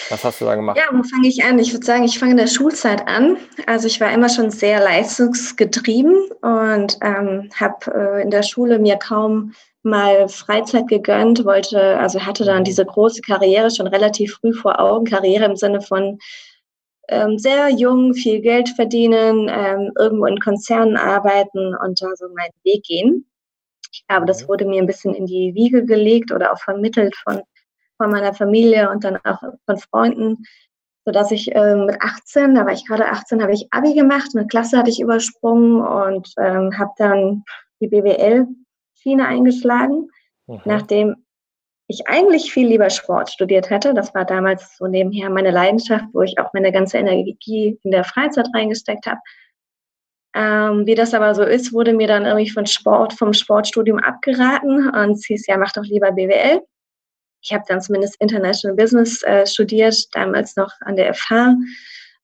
Was 0.09 0.23
hast 0.23 0.41
du 0.41 0.45
da 0.45 0.55
gemacht? 0.55 0.77
Ja, 0.77 0.85
wo 0.91 1.03
fange 1.03 1.27
ich 1.27 1.43
an? 1.43 1.59
Ich 1.59 1.71
würde 1.71 1.85
sagen, 1.85 2.03
ich 2.03 2.19
fange 2.19 2.31
in 2.31 2.37
der 2.37 2.47
Schulzeit 2.47 3.07
an. 3.07 3.37
Also 3.65 3.87
ich 3.87 4.01
war 4.01 4.11
immer 4.11 4.29
schon 4.29 4.51
sehr 4.51 4.79
leistungsgetrieben 4.79 6.29
und 6.41 6.97
ähm, 7.01 7.49
habe 7.55 7.93
äh, 7.93 8.21
in 8.23 8.31
der 8.31 8.43
Schule 8.43 8.79
mir 8.79 8.97
kaum 8.97 9.53
mal 9.83 10.27
Freizeit 10.27 10.87
gegönnt, 10.87 11.45
wollte, 11.45 11.97
also 11.99 12.25
hatte 12.25 12.43
dann 12.43 12.63
diese 12.63 12.85
große 12.85 13.21
Karriere 13.21 13.71
schon 13.71 13.87
relativ 13.87 14.35
früh 14.35 14.53
vor 14.53 14.79
Augen, 14.79 15.05
Karriere 15.05 15.45
im 15.45 15.55
Sinne 15.55 15.81
von 15.81 16.19
ähm, 17.07 17.37
sehr 17.37 17.69
jung, 17.69 18.13
viel 18.13 18.41
Geld 18.41 18.69
verdienen, 18.69 19.49
ähm, 19.49 19.91
irgendwo 19.97 20.25
in 20.25 20.39
Konzernen 20.39 20.97
arbeiten 20.97 21.75
und 21.75 22.01
da 22.01 22.07
so 22.15 22.27
meinen 22.35 22.53
Weg 22.63 22.83
gehen. 22.83 23.25
Ich 23.91 24.05
glaube, 24.07 24.25
das 24.25 24.43
mhm. 24.43 24.47
wurde 24.49 24.65
mir 24.65 24.81
ein 24.81 24.87
bisschen 24.87 25.13
in 25.13 25.25
die 25.25 25.53
Wiege 25.55 25.85
gelegt 25.85 26.31
oder 26.31 26.51
auch 26.53 26.59
vermittelt 26.59 27.15
von 27.15 27.41
von 27.99 28.11
meiner 28.11 28.33
Familie 28.33 28.89
und 28.89 29.03
dann 29.03 29.17
auch 29.23 29.41
von 29.65 29.77
Freunden, 29.77 30.45
sodass 31.05 31.31
ich 31.31 31.53
äh, 31.53 31.75
mit 31.75 32.01
18, 32.01 32.55
da 32.55 32.65
war 32.65 32.73
ich 32.73 32.85
gerade 32.85 33.07
18, 33.07 33.41
habe 33.41 33.53
ich 33.53 33.67
Abi 33.71 33.93
gemacht, 33.93 34.29
eine 34.33 34.47
Klasse 34.47 34.77
hatte 34.77 34.89
ich 34.89 35.01
übersprungen 35.01 35.81
und 35.81 36.31
ähm, 36.37 36.77
habe 36.77 36.91
dann 36.97 37.43
die 37.81 37.87
BWL-Schiene 37.87 39.25
eingeschlagen, 39.25 40.09
mhm. 40.47 40.61
nachdem 40.65 41.15
ich 41.87 42.07
eigentlich 42.07 42.53
viel 42.53 42.67
lieber 42.67 42.89
Sport 42.89 43.31
studiert 43.31 43.69
hätte. 43.69 43.93
Das 43.95 44.13
war 44.13 44.23
damals 44.23 44.77
so 44.77 44.85
nebenher 44.85 45.29
meine 45.29 45.49
Leidenschaft, 45.49 46.05
wo 46.13 46.21
ich 46.21 46.37
auch 46.39 46.53
meine 46.53 46.71
ganze 46.71 46.99
Energie 46.99 47.79
in 47.81 47.91
der 47.91 48.03
Freizeit 48.03 48.47
reingesteckt 48.53 49.07
habe. 49.07 49.19
Ähm, 50.35 50.85
wie 50.85 50.93
das 50.93 51.15
aber 51.15 51.33
so 51.33 51.41
ist, 51.41 51.73
wurde 51.73 51.93
mir 51.93 52.07
dann 52.07 52.25
irgendwie 52.25 52.51
von 52.51 52.67
Sport, 52.67 53.13
vom 53.13 53.33
Sportstudium 53.33 53.97
abgeraten 53.97 54.89
und 54.89 55.11
es 55.13 55.25
hieß, 55.25 55.47
ja, 55.47 55.57
mach 55.57 55.71
doch 55.71 55.83
lieber 55.83 56.11
BWL. 56.11 56.61
Ich 57.41 57.53
habe 57.53 57.63
dann 57.67 57.81
zumindest 57.81 58.19
International 58.19 58.75
Business 58.75 59.23
äh, 59.23 59.45
studiert, 59.45 59.95
damals 60.13 60.55
noch 60.55 60.71
an 60.81 60.95
der 60.95 61.13
FH. 61.13 61.55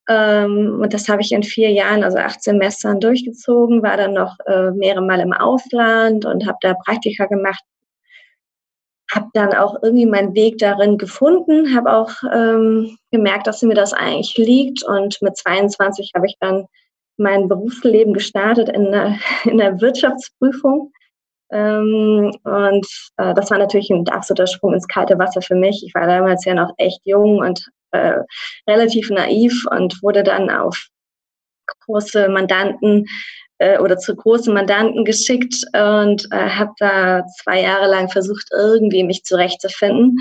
Ähm, 0.07 0.79
und 0.81 0.93
das 0.93 1.09
habe 1.09 1.21
ich 1.21 1.31
in 1.31 1.43
vier 1.43 1.71
Jahren, 1.71 2.03
also 2.03 2.17
acht 2.17 2.43
Semestern 2.43 2.99
durchgezogen, 2.99 3.81
war 3.81 3.97
dann 3.97 4.13
noch 4.13 4.35
äh, 4.45 4.71
mehrere 4.71 5.03
Mal 5.03 5.19
im 5.19 5.33
Ausland 5.33 6.25
und 6.25 6.45
habe 6.45 6.57
da 6.61 6.75
Praktika 6.75 7.25
gemacht. 7.25 7.63
Habe 9.11 9.27
dann 9.33 9.53
auch 9.53 9.81
irgendwie 9.81 10.05
meinen 10.05 10.33
Weg 10.35 10.57
darin 10.57 10.97
gefunden, 10.97 11.75
habe 11.75 11.93
auch 11.93 12.11
ähm, 12.33 12.97
gemerkt, 13.11 13.47
dass 13.47 13.61
mir 13.61 13.75
das 13.75 13.93
eigentlich 13.93 14.35
liegt. 14.37 14.83
Und 14.83 15.21
mit 15.21 15.37
22 15.37 16.11
habe 16.15 16.27
ich 16.27 16.35
dann 16.39 16.65
mein 17.17 17.47
Berufsleben 17.47 18.13
gestartet 18.13 18.69
in 18.69 18.91
der, 18.91 19.17
in 19.45 19.57
der 19.57 19.79
Wirtschaftsprüfung. 19.79 20.91
Ähm, 21.51 22.31
und 22.43 22.87
äh, 23.17 23.33
das 23.33 23.51
war 23.51 23.57
natürlich 23.57 23.89
ein 23.89 24.07
absoluter 24.09 24.47
Sprung 24.47 24.73
ins 24.73 24.87
kalte 24.87 25.17
Wasser 25.19 25.41
für 25.41 25.55
mich. 25.55 25.83
Ich 25.85 25.93
war 25.93 26.07
damals 26.07 26.45
ja 26.45 26.53
noch 26.53 26.73
echt 26.77 27.01
jung 27.05 27.37
und 27.37 27.65
äh, 27.91 28.19
relativ 28.67 29.09
naiv 29.09 29.65
und 29.71 30.01
wurde 30.01 30.23
dann 30.23 30.49
auf 30.49 30.87
große 31.85 32.29
Mandanten 32.29 33.05
äh, 33.59 33.79
oder 33.79 33.97
zu 33.97 34.15
großen 34.15 34.53
Mandanten 34.53 35.05
geschickt 35.05 35.55
und 35.73 36.27
äh, 36.31 36.49
habe 36.49 36.71
da 36.79 37.23
zwei 37.43 37.61
Jahre 37.61 37.87
lang 37.87 38.09
versucht, 38.09 38.47
irgendwie 38.53 39.03
mich 39.03 39.23
zurechtzufinden 39.23 40.17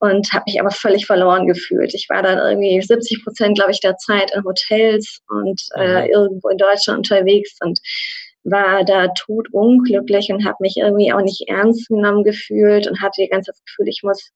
und 0.00 0.32
habe 0.32 0.44
mich 0.46 0.60
aber 0.60 0.70
völlig 0.70 1.06
verloren 1.06 1.46
gefühlt. 1.46 1.94
Ich 1.94 2.08
war 2.10 2.22
dann 2.22 2.38
irgendwie 2.38 2.80
70 2.80 3.24
Prozent, 3.24 3.56
glaube 3.56 3.70
ich, 3.70 3.80
der 3.80 3.96
Zeit 3.96 4.32
in 4.34 4.44
Hotels 4.44 5.20
und 5.28 5.62
äh, 5.76 6.02
mhm. 6.02 6.10
irgendwo 6.10 6.48
in 6.48 6.58
Deutschland 6.58 6.98
unterwegs 6.98 7.56
und 7.60 7.80
war 8.44 8.84
da 8.84 9.08
tot 9.08 9.48
unglücklich 9.52 10.30
und 10.30 10.44
habe 10.44 10.56
mich 10.60 10.76
irgendwie 10.76 11.12
auch 11.12 11.22
nicht 11.22 11.48
ernst 11.48 11.88
genommen 11.88 12.24
gefühlt 12.24 12.86
und 12.86 13.00
hatte 13.00 13.22
die 13.22 13.28
ganze 13.28 13.50
Zeit 13.50 13.56
das 13.56 13.64
Gefühl, 13.64 13.88
ich 13.88 14.02
muss, 14.02 14.30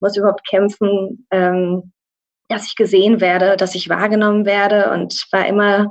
muss 0.00 0.16
überhaupt 0.16 0.46
kämpfen, 0.48 1.26
ähm, 1.30 1.92
dass 2.48 2.66
ich 2.66 2.76
gesehen 2.76 3.20
werde, 3.20 3.56
dass 3.56 3.74
ich 3.74 3.88
wahrgenommen 3.88 4.46
werde 4.46 4.90
und 4.90 5.26
war 5.32 5.46
immer 5.46 5.90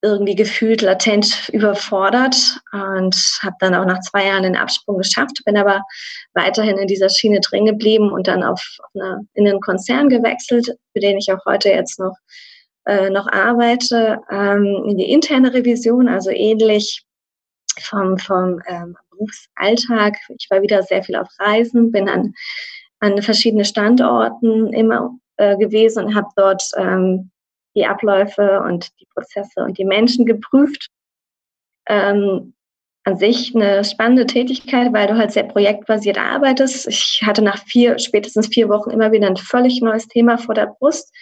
irgendwie 0.00 0.36
gefühlt 0.36 0.80
latent 0.80 1.48
überfordert 1.52 2.60
und 2.72 3.16
habe 3.42 3.56
dann 3.58 3.74
auch 3.74 3.84
nach 3.84 4.00
zwei 4.00 4.26
Jahren 4.26 4.44
den 4.44 4.56
Absprung 4.56 4.96
geschafft, 4.98 5.42
bin 5.44 5.56
aber 5.56 5.82
weiterhin 6.34 6.78
in 6.78 6.86
dieser 6.86 7.08
Schiene 7.08 7.40
drin 7.40 7.66
geblieben 7.66 8.12
und 8.12 8.28
dann 8.28 8.44
auf, 8.44 8.62
auf 8.78 8.90
eine, 8.94 9.26
in 9.34 9.48
einen 9.48 9.60
Konzern 9.60 10.08
gewechselt, 10.08 10.66
für 10.92 11.00
den 11.00 11.18
ich 11.18 11.32
auch 11.32 11.44
heute 11.46 11.70
jetzt 11.70 11.98
noch, 11.98 12.14
äh, 12.88 13.10
noch 13.10 13.30
arbeite, 13.30 14.18
ähm, 14.30 14.84
in 14.88 14.96
die 14.96 15.12
interne 15.12 15.52
Revision, 15.52 16.08
also 16.08 16.30
ähnlich 16.30 17.04
vom, 17.80 18.18
vom 18.18 18.60
ähm, 18.66 18.96
Berufsalltag. 19.10 20.16
Ich 20.38 20.48
war 20.50 20.62
wieder 20.62 20.82
sehr 20.82 21.02
viel 21.02 21.16
auf 21.16 21.28
Reisen, 21.38 21.92
bin 21.92 22.08
an, 22.08 22.32
an 23.00 23.20
verschiedene 23.20 23.66
Standorten 23.66 24.72
immer 24.72 25.14
äh, 25.36 25.56
gewesen 25.58 26.06
und 26.06 26.14
habe 26.14 26.28
dort 26.34 26.62
ähm, 26.76 27.30
die 27.76 27.84
Abläufe 27.84 28.62
und 28.62 28.88
die 28.98 29.06
Prozesse 29.12 29.60
und 29.62 29.76
die 29.76 29.84
Menschen 29.84 30.24
geprüft. 30.24 30.88
Ähm, 31.88 32.54
an 33.04 33.16
sich 33.16 33.54
eine 33.54 33.84
spannende 33.84 34.26
Tätigkeit, 34.26 34.92
weil 34.92 35.06
du 35.06 35.16
halt 35.16 35.32
sehr 35.32 35.44
projektbasiert 35.44 36.18
arbeitest. 36.18 36.88
Ich 36.88 37.22
hatte 37.24 37.42
nach 37.42 37.58
vier, 37.66 37.98
spätestens 37.98 38.48
vier 38.48 38.68
Wochen 38.68 38.90
immer 38.90 39.12
wieder 39.12 39.26
ein 39.26 39.36
völlig 39.36 39.80
neues 39.80 40.08
Thema 40.08 40.38
vor 40.38 40.54
der 40.54 40.74
Brust. 40.78 41.14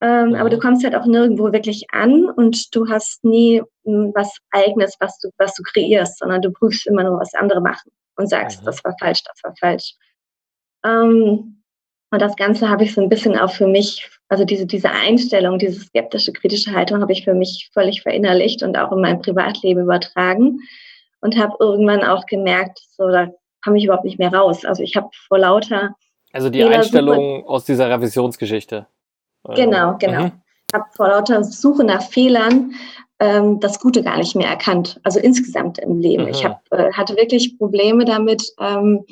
Ähm. 0.00 0.34
Aber 0.34 0.50
du 0.50 0.58
kommst 0.58 0.84
halt 0.84 0.94
auch 0.94 1.06
nirgendwo 1.06 1.52
wirklich 1.52 1.86
an 1.92 2.28
und 2.30 2.74
du 2.74 2.88
hast 2.88 3.24
nie 3.24 3.62
hm, 3.84 4.12
was 4.14 4.36
Eigenes, 4.50 4.96
was 5.00 5.18
du, 5.20 5.30
was 5.38 5.54
du 5.54 5.62
kreierst, 5.62 6.18
sondern 6.18 6.42
du 6.42 6.50
prüfst 6.50 6.86
immer 6.86 7.04
nur, 7.04 7.18
was 7.18 7.34
andere 7.34 7.60
machen 7.60 7.90
und 8.16 8.28
sagst, 8.28 8.62
mhm. 8.62 8.66
das 8.66 8.84
war 8.84 8.94
falsch, 8.98 9.22
das 9.24 9.40
war 9.42 9.54
falsch. 9.58 9.94
Ähm, 10.84 11.62
und 12.10 12.22
das 12.22 12.36
Ganze 12.36 12.68
habe 12.68 12.84
ich 12.84 12.94
so 12.94 13.00
ein 13.00 13.08
bisschen 13.08 13.36
auch 13.36 13.50
für 13.50 13.66
mich, 13.66 14.08
also 14.28 14.44
diese, 14.44 14.66
diese 14.66 14.90
Einstellung, 14.90 15.58
diese 15.58 15.80
skeptische, 15.80 16.32
kritische 16.32 16.72
Haltung 16.72 17.00
habe 17.00 17.12
ich 17.12 17.24
für 17.24 17.34
mich 17.34 17.70
völlig 17.72 18.02
verinnerlicht 18.02 18.62
und 18.62 18.76
auch 18.78 18.92
in 18.92 19.00
mein 19.00 19.20
Privatleben 19.20 19.82
übertragen 19.82 20.60
und 21.20 21.36
habe 21.36 21.56
irgendwann 21.58 22.04
auch 22.04 22.26
gemerkt, 22.26 22.80
so 22.96 23.08
da 23.08 23.28
komme 23.62 23.78
ich 23.78 23.84
überhaupt 23.84 24.04
nicht 24.04 24.18
mehr 24.18 24.32
raus. 24.32 24.64
Also 24.64 24.82
ich 24.82 24.96
habe 24.96 25.08
vor 25.26 25.38
lauter 25.38 25.94
also 26.32 26.50
die 26.50 26.62
Einstellung 26.62 27.46
aus 27.46 27.64
dieser 27.64 27.88
Revisionsgeschichte. 27.88 28.86
Genau, 29.54 29.96
genau. 29.98 30.24
Mhm. 30.24 30.32
habe 30.74 30.84
vor 30.94 31.08
lauter 31.08 31.44
Suche 31.44 31.84
nach 31.84 32.02
Fehlern 32.02 32.74
ähm, 33.18 33.60
das 33.60 33.80
Gute 33.80 34.02
gar 34.02 34.18
nicht 34.18 34.36
mehr 34.36 34.48
erkannt. 34.48 35.00
Also 35.02 35.20
insgesamt 35.20 35.78
im 35.78 35.98
Leben. 35.98 36.24
Mhm. 36.24 36.30
Ich 36.30 36.44
hab, 36.44 36.60
äh, 36.70 36.92
hatte 36.92 37.16
wirklich 37.16 37.58
Probleme 37.58 38.04
damit, 38.04 38.42
ähm, 38.60 39.04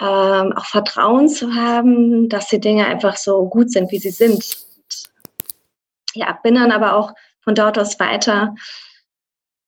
ähm, 0.00 0.52
auch 0.52 0.66
Vertrauen 0.66 1.28
zu 1.28 1.54
haben, 1.54 2.28
dass 2.28 2.48
die 2.48 2.60
Dinge 2.60 2.86
einfach 2.86 3.16
so 3.16 3.46
gut 3.48 3.70
sind, 3.72 3.90
wie 3.90 3.98
sie 3.98 4.10
sind. 4.10 4.56
Ja, 6.14 6.38
bin 6.42 6.54
dann 6.54 6.70
aber 6.70 6.94
auch 6.94 7.12
von 7.40 7.54
dort 7.54 7.78
aus 7.78 7.98
weiter 7.98 8.54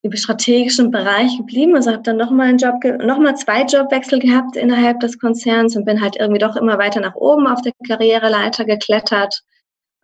im 0.03 0.13
strategischen 0.13 0.91
Bereich 0.91 1.37
geblieben. 1.37 1.77
Also 1.77 1.93
habe 1.93 2.03
dann 2.03 2.17
nochmal 2.17 2.49
einen 2.49 2.59
Job, 2.59 2.83
nochmal 3.03 3.37
zwei 3.37 3.65
Jobwechsel 3.65 4.19
gehabt 4.19 4.57
innerhalb 4.57 5.01
des 5.01 5.19
Konzerns 5.19 5.77
und 5.77 5.85
bin 5.85 6.01
halt 6.01 6.17
irgendwie 6.17 6.39
doch 6.39 6.57
immer 6.57 6.79
weiter 6.79 7.01
nach 7.01 7.15
oben 7.15 7.47
auf 7.47 7.61
der 7.63 7.73
Karriereleiter 7.87 8.65
geklettert, 8.65 9.43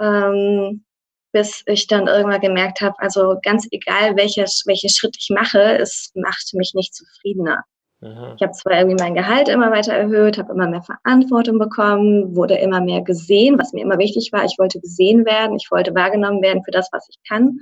ähm, 0.00 0.84
bis 1.32 1.62
ich 1.66 1.86
dann 1.86 2.06
irgendwann 2.06 2.40
gemerkt 2.40 2.80
habe, 2.80 2.94
also 2.98 3.36
ganz 3.42 3.66
egal, 3.70 4.16
welches, 4.16 4.62
welchen 4.66 4.88
Schritt 4.88 5.16
ich 5.18 5.28
mache, 5.30 5.78
es 5.78 6.10
macht 6.14 6.54
mich 6.54 6.72
nicht 6.74 6.94
zufriedener. 6.94 7.64
Ich 8.00 8.42
habe 8.42 8.52
zwar 8.52 8.78
irgendwie 8.78 9.02
mein 9.02 9.14
Gehalt 9.14 9.48
immer 9.48 9.70
weiter 9.70 9.94
erhöht, 9.94 10.36
habe 10.36 10.52
immer 10.52 10.68
mehr 10.68 10.82
Verantwortung 10.82 11.58
bekommen, 11.58 12.36
wurde 12.36 12.54
immer 12.56 12.80
mehr 12.80 13.00
gesehen, 13.00 13.58
was 13.58 13.72
mir 13.72 13.82
immer 13.82 13.98
wichtig 13.98 14.30
war. 14.32 14.44
Ich 14.44 14.58
wollte 14.58 14.80
gesehen 14.80 15.24
werden, 15.24 15.56
ich 15.56 15.70
wollte 15.70 15.94
wahrgenommen 15.94 16.42
werden 16.42 16.62
für 16.62 16.70
das, 16.70 16.88
was 16.92 17.08
ich 17.08 17.16
kann. 17.26 17.58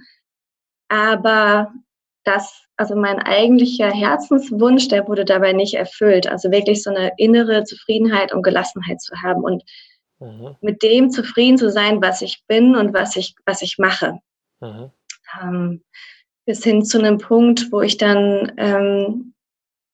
Aber 0.88 1.73
das, 2.25 2.64
also 2.76 2.97
mein 2.97 3.21
eigentlicher 3.21 3.91
Herzenswunsch, 3.91 4.88
der 4.88 5.07
wurde 5.07 5.25
dabei 5.25 5.53
nicht 5.53 5.75
erfüllt. 5.75 6.26
Also 6.26 6.50
wirklich 6.50 6.83
so 6.83 6.91
eine 6.91 7.12
innere 7.17 7.62
Zufriedenheit 7.64 8.35
und 8.35 8.43
Gelassenheit 8.43 9.00
zu 9.00 9.14
haben 9.23 9.45
und 9.45 9.62
mhm. 10.21 10.56
mit 10.61 10.83
dem 10.83 11.11
zufrieden 11.11 11.59
zu 11.59 11.71
sein, 11.71 12.02
was 12.02 12.23
ich 12.23 12.42
bin 12.47 12.76
und 12.76 12.94
was 12.94 13.16
ich, 13.16 13.35
was 13.47 13.62
ich 13.62 13.78
mache. 13.78 14.18
Mhm. 14.61 14.90
Ähm, 15.40 15.83
bis 16.47 16.62
hin 16.62 16.85
zu 16.85 16.99
einem 16.99 17.18
Punkt, 17.18 17.73
wo 17.73 17.80
ich 17.80 17.97
dann 17.97 18.52
ähm, 18.56 19.35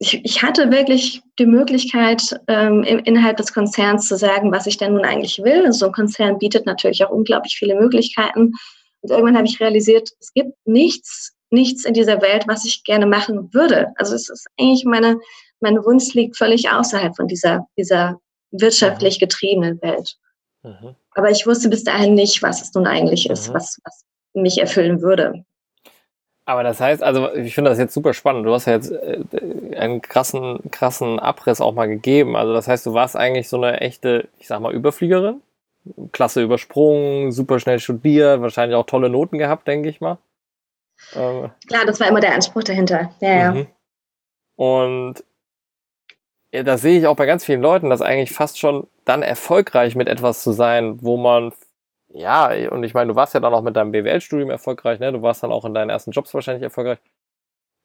ich, 0.00 0.24
ich 0.24 0.42
hatte 0.42 0.70
wirklich 0.70 1.22
die 1.38 1.46
Möglichkeit, 1.46 2.40
ähm, 2.48 2.82
im, 2.82 3.00
innerhalb 3.00 3.36
des 3.36 3.52
Konzerns 3.52 4.08
zu 4.08 4.16
sagen, 4.16 4.50
was 4.50 4.66
ich 4.66 4.78
denn 4.78 4.94
nun 4.94 5.04
eigentlich 5.04 5.38
will. 5.42 5.66
Also 5.66 5.80
so 5.80 5.86
ein 5.86 5.92
Konzern 5.92 6.38
bietet 6.38 6.64
natürlich 6.64 7.04
auch 7.04 7.10
unglaublich 7.10 7.56
viele 7.56 7.78
Möglichkeiten. 7.78 8.54
Und 9.02 9.10
irgendwann 9.10 9.36
habe 9.36 9.46
ich 9.46 9.60
realisiert, 9.60 10.10
es 10.18 10.32
gibt 10.32 10.54
nichts, 10.64 11.36
nichts 11.50 11.84
in 11.84 11.92
dieser 11.92 12.22
Welt, 12.22 12.44
was 12.48 12.64
ich 12.64 12.82
gerne 12.84 13.06
machen 13.06 13.52
würde. 13.52 13.88
Also 13.96 14.14
es 14.14 14.30
ist 14.30 14.46
eigentlich 14.58 14.86
meine, 14.86 15.18
mein 15.60 15.76
Wunsch 15.84 16.14
liegt 16.14 16.38
völlig 16.38 16.70
außerhalb 16.70 17.14
von 17.14 17.28
dieser, 17.28 17.66
dieser 17.76 18.18
wirtschaftlich 18.50 19.16
mhm. 19.16 19.21
getriebenen 19.21 19.83
Welt. 19.83 20.16
Mhm. 20.62 20.95
Aber 21.14 21.30
ich 21.30 21.47
wusste 21.47 21.69
bis 21.69 21.85
dahin 21.85 22.14
nicht, 22.14 22.42
was 22.42 22.62
es 22.62 22.75
nun 22.75 22.87
eigentlich 22.87 23.28
ist, 23.28 23.49
mhm. 23.49 23.54
was, 23.54 23.78
was 23.85 24.04
mich 24.35 24.59
erfüllen 24.61 25.02
würde. 25.02 25.45
Aber 26.45 26.62
das 26.64 26.80
heißt, 26.80 27.02
also 27.02 27.33
ich 27.35 27.54
finde 27.54 27.71
das 27.71 27.78
jetzt 27.78 27.95
super 27.95 28.12
spannend. 28.12 28.45
Du 28.45 28.52
hast 28.52 28.66
ja 28.66 28.73
jetzt 28.73 28.90
äh, 28.90 29.21
einen 29.76 30.02
krassen, 30.02 30.59
krassen 30.71 31.21
Abriss 31.21 31.61
auch 31.61 31.75
mal 31.75 31.87
gegeben. 31.87 32.35
Also 32.35 32.52
das 32.52 32.66
heißt, 32.66 32.87
du 32.87 32.95
warst 32.95 33.16
eigentlich 33.16 33.49
so 33.49 33.57
eine 33.57 33.80
echte, 33.80 34.28
ich 34.38 34.49
sag 34.49 34.61
mal, 34.61 34.75
Überfliegerin. 34.75 35.42
Klasse 36.12 36.42
übersprungen, 36.42 37.33
super 37.33 37.59
schnell 37.59 37.78
studiert, 37.78 38.42
wahrscheinlich 38.42 38.76
auch 38.76 38.85
tolle 38.85 39.09
Noten 39.09 39.38
gehabt, 39.38 39.66
denke 39.66 39.88
ich 39.88 40.00
mal. 40.00 40.19
Ähm, 41.14 41.50
Klar, 41.66 41.87
das 41.87 42.00
war 42.00 42.09
immer 42.09 42.21
der 42.21 42.35
Anspruch 42.35 42.64
dahinter. 42.64 43.11
Ja, 43.21 43.52
mhm. 43.52 43.59
ja. 43.59 43.66
Und 44.57 45.25
das 46.52 46.83
sehe 46.83 46.99
ich 46.99 47.07
auch 47.07 47.16
bei 47.16 47.26
ganz 47.26 47.45
vielen 47.45 47.62
Leuten, 47.62 47.90
dass 47.90 48.02
eigentlich 48.02 48.33
fast 48.33 48.59
schon 48.59 48.87
dann 49.04 49.23
erfolgreich 49.23 49.95
mit 49.95 50.09
etwas 50.09 50.42
zu 50.42 50.52
sein, 50.52 50.99
wo 51.02 51.16
man 51.16 51.52
ja, 52.12 52.50
und 52.71 52.83
ich 52.83 52.95
meine, 52.95 53.12
du 53.12 53.16
warst 53.16 53.35
ja 53.35 53.40
dann 53.40 53.54
auch 53.54 53.62
mit 53.62 53.76
deinem 53.76 53.92
BWL-Studium 53.92 54.50
erfolgreich, 54.50 54.99
ne? 54.99 55.12
Du 55.12 55.23
warst 55.23 55.42
dann 55.42 55.52
auch 55.52 55.64
in 55.64 55.75
deinen 55.75 55.90
ersten 55.90 56.11
Jobs 56.11 56.35
wahrscheinlich 56.35 56.62
erfolgreich. 56.62 56.99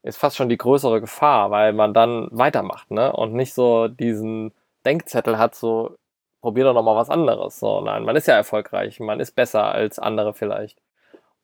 Ist 0.04 0.18
fast 0.18 0.36
schon 0.36 0.50
die 0.50 0.58
größere 0.58 1.02
Gefahr, 1.02 1.52
weil 1.52 1.74
man 1.74 1.94
dann 1.94 2.28
weitermacht, 2.32 2.90
ne? 2.92 3.14
Und 3.14 3.34
nicht 3.34 3.54
so 3.54 3.88
diesen 3.88 4.52
Denkzettel 4.86 5.38
hat, 5.38 5.56
so, 5.56 5.96
probier 6.42 6.64
doch 6.64 6.74
nochmal 6.74 6.96
was 6.96 7.10
anderes. 7.10 7.60
So, 7.60 7.82
nein, 7.82 8.04
man 8.04 8.16
ist 8.16 8.28
ja 8.28 8.36
erfolgreich, 8.36 9.00
man 9.00 9.20
ist 9.20 9.32
besser 9.36 9.66
als 9.66 10.00
andere 10.00 10.34
vielleicht. 10.34 10.80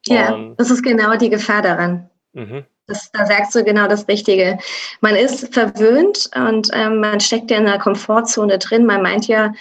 Ja, 0.07 0.33
und, 0.33 0.55
das 0.55 0.71
ist 0.71 0.83
genau 0.83 1.15
die 1.15 1.29
Gefahr 1.29 1.61
daran. 1.61 2.09
Mhm. 2.33 2.65
Das, 2.91 3.09
da 3.11 3.25
sagst 3.25 3.55
du 3.55 3.63
genau 3.63 3.87
das 3.87 4.07
Richtige. 4.07 4.57
Man 4.99 5.15
ist 5.15 5.53
verwöhnt 5.53 6.29
und 6.35 6.69
ähm, 6.73 6.99
man 6.99 7.19
steckt 7.19 7.49
ja 7.49 7.57
in 7.57 7.67
einer 7.67 7.79
Komfortzone 7.79 8.59
drin. 8.59 8.85
Man 8.85 9.01
meint 9.01 9.27
ja 9.27 9.53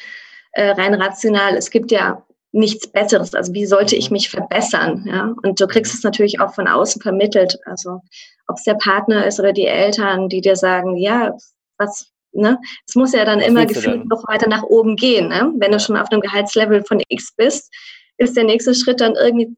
äh, 0.52 0.70
rein 0.70 0.94
rational, 0.94 1.56
es 1.56 1.70
gibt 1.70 1.92
ja 1.92 2.24
nichts 2.52 2.88
Besseres. 2.88 3.34
Also 3.34 3.54
wie 3.54 3.66
sollte 3.66 3.94
ich 3.94 4.10
mhm. 4.10 4.14
mich 4.14 4.30
verbessern? 4.30 5.04
Ja? 5.06 5.34
Und 5.42 5.60
du 5.60 5.66
kriegst 5.66 5.94
es 5.94 6.02
natürlich 6.02 6.40
auch 6.40 6.54
von 6.54 6.66
außen 6.66 7.00
vermittelt. 7.00 7.58
Also 7.66 8.00
ob 8.48 8.56
es 8.56 8.64
der 8.64 8.74
Partner 8.74 9.26
ist 9.26 9.38
oder 9.38 9.52
die 9.52 9.66
Eltern, 9.66 10.28
die 10.28 10.40
dir 10.40 10.56
sagen, 10.56 10.96
ja, 10.96 11.36
was, 11.78 12.10
ne? 12.32 12.58
Es 12.86 12.96
muss 12.96 13.12
ja 13.12 13.24
dann 13.24 13.38
was 13.38 13.46
immer 13.46 13.66
gefühlt 13.66 14.08
noch 14.08 14.26
weiter 14.26 14.48
nach 14.48 14.64
oben 14.64 14.96
gehen. 14.96 15.28
Ne? 15.28 15.52
Wenn 15.58 15.72
du 15.72 15.78
schon 15.78 15.96
auf 15.96 16.10
einem 16.10 16.20
Gehaltslevel 16.20 16.84
von 16.84 17.00
X 17.08 17.32
bist, 17.36 17.72
ist 18.18 18.36
der 18.36 18.44
nächste 18.44 18.74
Schritt 18.74 19.00
dann 19.00 19.14
irgendwie, 19.14 19.56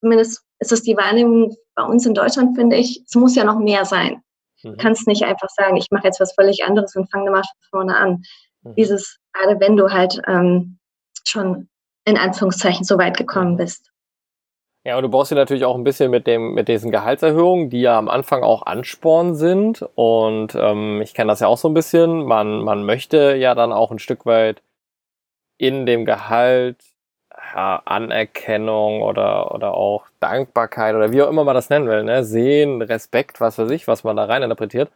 zumindest 0.00 0.42
ist 0.58 0.72
es 0.72 0.82
die 0.82 0.96
Wahrnehmung 0.96 1.56
bei 1.74 1.84
uns 1.84 2.06
in 2.06 2.14
Deutschland, 2.14 2.56
finde 2.56 2.76
ich, 2.76 3.02
es 3.06 3.14
muss 3.14 3.34
ja 3.34 3.44
noch 3.44 3.58
mehr 3.58 3.84
sein. 3.84 4.22
Mhm. 4.62 4.72
Du 4.72 4.76
kannst 4.76 5.06
nicht 5.06 5.24
einfach 5.24 5.48
sagen, 5.48 5.76
ich 5.76 5.88
mache 5.90 6.04
jetzt 6.06 6.20
was 6.20 6.34
völlig 6.34 6.64
anderes 6.64 6.94
und 6.96 7.10
fange 7.10 7.30
mal 7.30 7.42
von 7.42 7.80
vorne 7.80 7.96
an. 7.96 8.22
Mhm. 8.62 8.74
Dieses, 8.76 9.18
gerade 9.32 9.58
wenn 9.60 9.76
du 9.76 9.90
halt 9.90 10.20
ähm, 10.26 10.78
schon 11.26 11.68
in 12.04 12.16
Anführungszeichen 12.16 12.84
so 12.84 12.98
weit 12.98 13.16
gekommen 13.16 13.56
bist. 13.56 13.90
Ja, 14.84 14.96
und 14.96 15.02
du 15.02 15.10
brauchst 15.10 15.30
dir 15.30 15.36
natürlich 15.36 15.66
auch 15.66 15.76
ein 15.76 15.84
bisschen 15.84 16.10
mit 16.10 16.26
dem, 16.26 16.54
mit 16.54 16.68
diesen 16.68 16.90
Gehaltserhöhungen, 16.90 17.68
die 17.68 17.82
ja 17.82 17.98
am 17.98 18.08
Anfang 18.08 18.42
auch 18.42 18.64
Ansporn 18.64 19.34
sind. 19.34 19.86
Und 19.94 20.54
ähm, 20.54 21.02
ich 21.02 21.12
kenne 21.12 21.28
das 21.28 21.40
ja 21.40 21.48
auch 21.48 21.58
so 21.58 21.68
ein 21.68 21.74
bisschen. 21.74 22.24
Man, 22.24 22.62
man 22.62 22.86
möchte 22.86 23.36
ja 23.36 23.54
dann 23.54 23.72
auch 23.72 23.90
ein 23.90 23.98
Stück 23.98 24.24
weit 24.24 24.62
in 25.58 25.84
dem 25.84 26.06
Gehalt 26.06 26.82
ja, 27.54 27.82
Anerkennung 27.84 29.02
oder, 29.02 29.54
oder 29.54 29.74
auch 29.74 30.04
Dankbarkeit 30.20 30.94
oder 30.94 31.12
wie 31.12 31.22
auch 31.22 31.28
immer 31.28 31.44
man 31.44 31.54
das 31.54 31.70
nennen 31.70 31.88
will, 31.88 32.04
ne? 32.04 32.24
Sehen, 32.24 32.82
Respekt, 32.82 33.40
was 33.40 33.58
weiß 33.58 33.70
ich, 33.70 33.88
was 33.88 34.04
man 34.04 34.16
da 34.16 34.24
rein 34.24 34.42
interpretiert. 34.42 34.90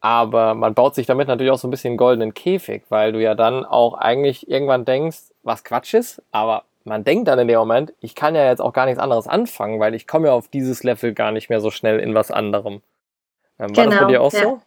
Aber 0.00 0.54
man 0.54 0.74
baut 0.74 0.94
sich 0.94 1.06
damit 1.06 1.28
natürlich 1.28 1.52
auch 1.52 1.58
so 1.58 1.68
ein 1.68 1.70
bisschen 1.70 1.90
einen 1.90 1.96
goldenen 1.96 2.34
Käfig, 2.34 2.84
weil 2.88 3.12
du 3.12 3.22
ja 3.22 3.34
dann 3.34 3.64
auch 3.64 3.94
eigentlich 3.94 4.48
irgendwann 4.50 4.84
denkst, 4.84 5.18
was 5.42 5.62
Quatsch 5.64 5.94
ist, 5.94 6.22
aber 6.32 6.64
man 6.84 7.04
denkt 7.04 7.28
dann 7.28 7.38
in 7.38 7.48
dem 7.48 7.58
Moment, 7.58 7.92
ich 8.00 8.14
kann 8.14 8.34
ja 8.34 8.46
jetzt 8.46 8.60
auch 8.60 8.72
gar 8.72 8.86
nichts 8.86 9.00
anderes 9.00 9.28
anfangen, 9.28 9.78
weil 9.78 9.94
ich 9.94 10.08
komme 10.08 10.28
ja 10.28 10.34
auf 10.34 10.48
dieses 10.48 10.82
Level 10.82 11.14
gar 11.14 11.30
nicht 11.30 11.48
mehr 11.48 11.60
so 11.60 11.70
schnell 11.70 12.00
in 12.00 12.14
was 12.14 12.30
anderem. 12.30 12.82
Ähm, 13.58 13.76
war 13.76 13.84
genau, 13.84 13.86
das 13.86 13.94
bei 13.94 13.98
genau, 13.98 14.08
dir 14.08 14.22
auch 14.22 14.32
ja. 14.32 14.42
so? 14.42 14.60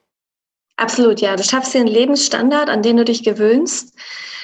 Absolut, 0.78 1.22
ja. 1.22 1.36
Du 1.36 1.44
schaffst 1.44 1.74
dir 1.74 1.80
einen 1.80 1.88
Lebensstandard, 1.88 2.70
an 2.70 2.82
den 2.82 2.98
du 2.98 3.06
dich 3.06 3.24
gewöhnst. 3.24 3.98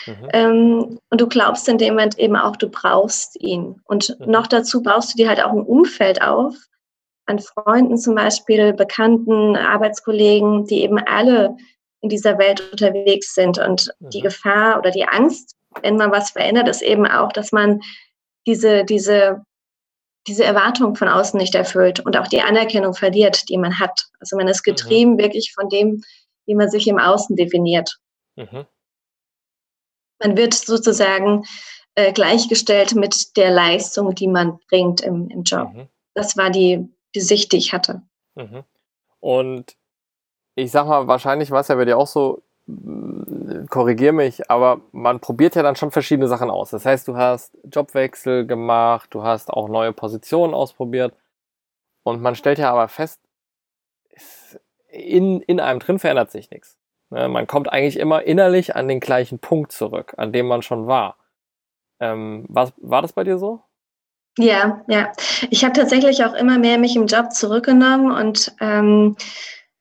Mhm. 0.08 0.30
Ähm, 0.34 1.00
und 1.10 1.22
du 1.22 1.28
glaubst 1.28 1.68
in 1.68 1.78
dem 1.78 1.96
Moment 1.96 2.18
eben 2.18 2.36
auch, 2.36 2.56
du 2.56 2.70
brauchst 2.70 3.40
ihn. 3.42 3.82
Und 3.86 4.18
mhm. 4.20 4.32
noch 4.32 4.48
dazu 4.48 4.82
baust 4.82 5.14
du 5.14 5.18
dir 5.18 5.30
halt 5.30 5.44
auch 5.44 5.52
ein 5.52 5.62
Umfeld 5.62 6.22
auf, 6.22 6.56
an 7.26 7.40
Freunden 7.40 7.98
zum 7.98 8.16
Beispiel, 8.16 8.74
Bekannten, 8.74 9.56
Arbeitskollegen, 9.56 10.66
die 10.66 10.82
eben 10.82 11.00
alle 11.00 11.56
in 12.02 12.10
dieser 12.10 12.38
Welt 12.38 12.72
unterwegs 12.72 13.36
sind. 13.36 13.60
Und 13.60 13.92
mhm. 14.00 14.10
die 14.10 14.22
Gefahr 14.22 14.80
oder 14.80 14.92
die 14.92 15.06
Angst, 15.06 15.56
wenn 15.82 15.98
man 15.98 16.12
was 16.12 16.32
verändert, 16.32 16.68
ist 16.68 16.82
eben 16.82 17.06
auch, 17.06 17.32
dass 17.32 17.52
man 17.52 17.82
diese, 18.48 18.84
diese, 18.86 19.44
diese 20.28 20.44
Erwartung 20.44 20.96
von 20.96 21.08
außen 21.08 21.38
nicht 21.38 21.56
erfüllt 21.56 22.00
und 22.00 22.18
auch 22.18 22.28
die 22.28 22.42
Anerkennung 22.42 22.94
verliert, 22.94 23.50
die 23.50 23.58
man 23.58 23.80
hat. 23.80 24.08
Also 24.20 24.36
man 24.36 24.48
ist 24.48 24.66
mhm. 24.66 24.72
getrieben 24.72 25.18
wirklich 25.18 25.54
von 25.54 25.70
dem, 25.70 26.02
wie 26.51 26.55
man 26.55 26.70
sich 26.70 26.86
im 26.88 27.00
Außen 27.00 27.38
definiert. 27.38 27.98
Mhm. 28.36 28.65
Man 30.20 30.36
wird 30.36 30.53
sozusagen 30.53 31.46
äh, 31.96 32.12
gleichgestellt 32.12 32.93
mit 32.93 33.38
der 33.38 33.51
Leistung, 33.51 34.13
die 34.13 34.27
man 34.27 34.60
bringt 34.70 35.00
im, 35.00 35.29
im 35.29 35.43
Job. 35.43 35.74
Mhm. 35.74 35.88
Das 36.13 36.36
war 36.36 36.50
die, 36.50 36.89
die 37.15 37.22
Sicht, 37.22 37.53
die 37.53 37.58
ich 37.58 37.72
hatte. 37.72 38.01
Mhm. 38.36 38.63
Und 39.22 39.77
ich 40.55 40.72
sag 40.72 40.88
mal, 40.88 41.08
wahrscheinlich 41.08 41.51
war 41.51 41.62
es 41.62 41.70
ja 41.70 41.75
bei 41.75 41.86
dir 41.86 41.98
auch 41.98 42.08
so, 42.08 42.43
mm, 42.65 43.67
korrigier 43.70 44.12
mich, 44.12 44.51
aber 44.51 44.81
man 44.91 45.22
probiert 45.22 45.55
ja 45.55 45.63
dann 45.63 45.77
schon 45.77 45.91
verschiedene 45.91 46.27
Sachen 46.27 46.50
aus. 46.50 46.72
Das 46.72 46.86
heißt, 46.86 47.08
du 47.08 47.15
hast 47.15 47.58
Jobwechsel 47.63 48.46
gemacht, 48.46 49.08
du 49.13 49.24
hast 49.24 49.50
auch 49.50 49.70
neue 49.70 49.93
Positionen 49.93 50.53
ausprobiert 50.53 51.15
und 52.03 52.22
man 52.22 52.36
stellt 52.36 52.60
ja 52.60 52.74
aber 52.74 52.89
fest, 52.89 53.22
in, 54.91 55.41
in 55.41 55.60
einem 55.60 55.80
drin 55.80 55.99
verändert 55.99 56.32
sich 56.32 56.51
nichts. 56.51 56.77
Ne, 57.10 57.27
man 57.27 57.47
kommt 57.47 57.71
eigentlich 57.71 57.99
immer 57.99 58.23
innerlich 58.23 58.75
an 58.75 58.88
den 58.88 58.99
gleichen 58.99 59.39
Punkt 59.39 59.71
zurück, 59.71 60.13
an 60.17 60.32
dem 60.32 60.47
man 60.47 60.62
schon 60.62 60.88
war. 60.88 61.17
Ähm, 61.99 62.45
was, 62.47 62.73
war 62.77 63.01
das 63.01 63.13
bei 63.13 63.23
dir 63.23 63.38
so? 63.38 63.62
Ja, 64.38 64.82
ja. 64.88 65.12
Ich 65.49 65.63
habe 65.63 65.73
tatsächlich 65.73 66.23
auch 66.23 66.34
immer 66.34 66.58
mehr 66.58 66.77
mich 66.77 66.95
im 66.95 67.06
Job 67.06 67.34
zurückgenommen 67.34 68.12
und 68.12 68.54
ähm, 68.62 69.17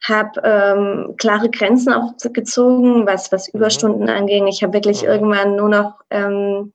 habe 0.03 0.41
ähm, 0.43 1.15
klare 1.19 1.51
Grenzen 1.51 1.93
auch 1.93 2.15
gezogen, 2.33 3.07
was, 3.07 3.31
was 3.31 3.53
mhm. 3.53 3.59
Überstunden 3.59 4.03
mhm. 4.05 4.09
anging. 4.09 4.47
Ich 4.49 4.63
habe 4.63 4.73
wirklich 4.73 5.03
mhm. 5.03 5.09
irgendwann 5.09 5.57
nur 5.57 5.69
noch 5.69 6.01
ähm, 6.11 6.73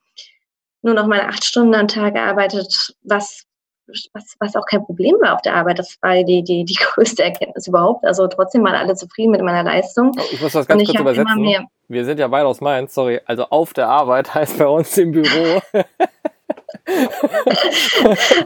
nur 0.81 0.93
noch 0.93 1.07
meine 1.07 1.27
acht 1.27 1.43
Stunden 1.43 1.73
am 1.73 1.87
Tag 1.87 2.13
gearbeitet, 2.13 2.95
was 3.01 3.45
was, 3.87 4.35
was 4.39 4.55
auch 4.55 4.65
kein 4.65 4.83
Problem 4.83 5.15
war 5.21 5.35
auf 5.35 5.41
der 5.41 5.55
Arbeit. 5.55 5.79
Das 5.79 5.97
war 6.01 6.23
die, 6.23 6.43
die, 6.43 6.65
die 6.65 6.75
größte 6.79 7.23
Erkenntnis 7.23 7.67
überhaupt. 7.67 8.05
Also 8.05 8.27
trotzdem 8.27 8.63
waren 8.63 8.75
alle 8.75 8.95
zufrieden 8.95 9.31
mit 9.31 9.41
meiner 9.41 9.63
Leistung. 9.63 10.11
Oh, 10.17 10.23
ich 10.31 10.41
muss 10.41 10.53
das 10.53 10.67
ganz 10.67 10.83
kurz 10.85 10.99
übersetzen. 10.99 11.67
Wir 11.87 12.05
sind 12.05 12.19
ja 12.19 12.27
beide 12.27 12.47
aus 12.47 12.61
Mainz, 12.61 12.93
sorry. 12.93 13.21
Also 13.25 13.45
auf 13.49 13.73
der 13.73 13.87
Arbeit 13.87 14.33
heißt 14.35 14.57
bei 14.57 14.67
uns 14.67 14.97
im 14.97 15.11
Büro. 15.11 15.61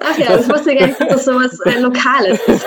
Ach 0.02 0.18
ja, 0.18 0.40
ich 0.40 0.50
wusste 0.50 0.76
gar 0.76 0.88
nicht, 0.88 1.00
dass 1.02 1.10
das 1.10 1.26
sowas 1.26 1.60
äh, 1.66 1.80
Lokales 1.80 2.40
ist. 2.48 2.66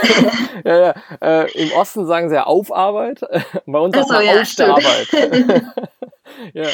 ja, 0.64 0.78
ja. 0.78 0.94
Äh, 1.20 1.50
Im 1.62 1.72
Osten 1.72 2.06
sagen 2.06 2.28
sie 2.28 2.34
ja 2.34 2.44
auf 2.44 2.70
Arbeit. 2.72 3.20
Bei 3.66 3.78
uns 3.78 3.94
sagt 3.94 4.08
so, 4.08 4.20
ja, 4.20 4.40
auf 4.40 4.54
der 4.54 4.68
Arbeit. 4.68 5.64
ja. 6.52 6.68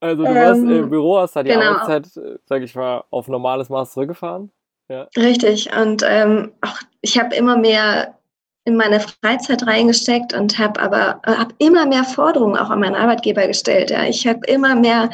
Also 0.00 0.24
du 0.24 0.28
ähm, 0.28 0.34
warst 0.34 0.60
im 0.60 0.90
Büro, 0.90 1.18
hast 1.18 1.36
da 1.36 1.42
die 1.42 1.50
genau. 1.50 1.72
Arbeitszeit, 1.72 2.24
äh, 2.24 2.38
sag 2.44 2.62
ich 2.62 2.74
mal, 2.74 3.04
auf 3.10 3.28
normales 3.28 3.68
Maß 3.68 3.92
zurückgefahren. 3.92 4.50
Ja. 4.88 5.08
Richtig. 5.16 5.70
Und 5.76 6.02
ähm, 6.06 6.52
auch 6.60 6.78
ich 7.00 7.18
habe 7.18 7.34
immer 7.34 7.56
mehr 7.56 8.16
in 8.64 8.76
meine 8.76 8.98
Freizeit 8.98 9.64
reingesteckt 9.64 10.34
und 10.34 10.58
habe 10.58 10.80
aber 10.80 11.20
äh, 11.24 11.36
habe 11.36 11.54
immer 11.58 11.86
mehr 11.86 12.04
Forderungen 12.04 12.56
auch 12.56 12.70
an 12.70 12.80
meinen 12.80 12.96
Arbeitgeber 12.96 13.46
gestellt. 13.46 13.90
Ja. 13.90 14.04
Ich 14.04 14.26
habe 14.26 14.40
immer 14.46 14.74
mehr, 14.74 15.10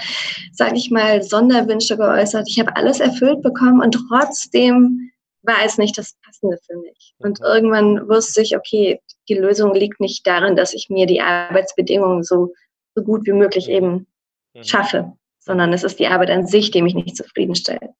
sage 0.52 0.76
ich 0.76 0.90
mal, 0.90 1.22
Sonderwünsche 1.22 1.96
geäußert. 1.96 2.48
Ich 2.48 2.58
habe 2.58 2.74
alles 2.76 3.00
erfüllt 3.00 3.42
bekommen 3.42 3.82
und 3.82 3.92
trotzdem 4.08 5.10
war 5.42 5.64
es 5.64 5.76
nicht 5.76 5.98
das 5.98 6.14
Passende 6.24 6.58
für 6.66 6.76
mich. 6.78 7.14
Und 7.18 7.40
mhm. 7.40 7.46
irgendwann 7.46 8.08
wusste 8.08 8.42
ich, 8.42 8.56
okay, 8.56 9.00
die 9.28 9.34
Lösung 9.34 9.74
liegt 9.74 10.00
nicht 10.00 10.26
darin, 10.26 10.56
dass 10.56 10.72
ich 10.72 10.88
mir 10.88 11.06
die 11.06 11.20
Arbeitsbedingungen 11.20 12.22
so, 12.22 12.54
so 12.94 13.02
gut 13.02 13.26
wie 13.26 13.32
möglich 13.32 13.66
mhm. 13.66 13.74
eben 13.74 14.06
mhm. 14.54 14.64
schaffe, 14.64 15.12
sondern 15.40 15.72
es 15.72 15.84
ist 15.84 15.98
die 15.98 16.06
Arbeit 16.06 16.30
an 16.30 16.46
sich, 16.46 16.70
die 16.70 16.82
mich 16.82 16.94
nicht 16.94 17.16
zufriedenstellt. 17.16 17.90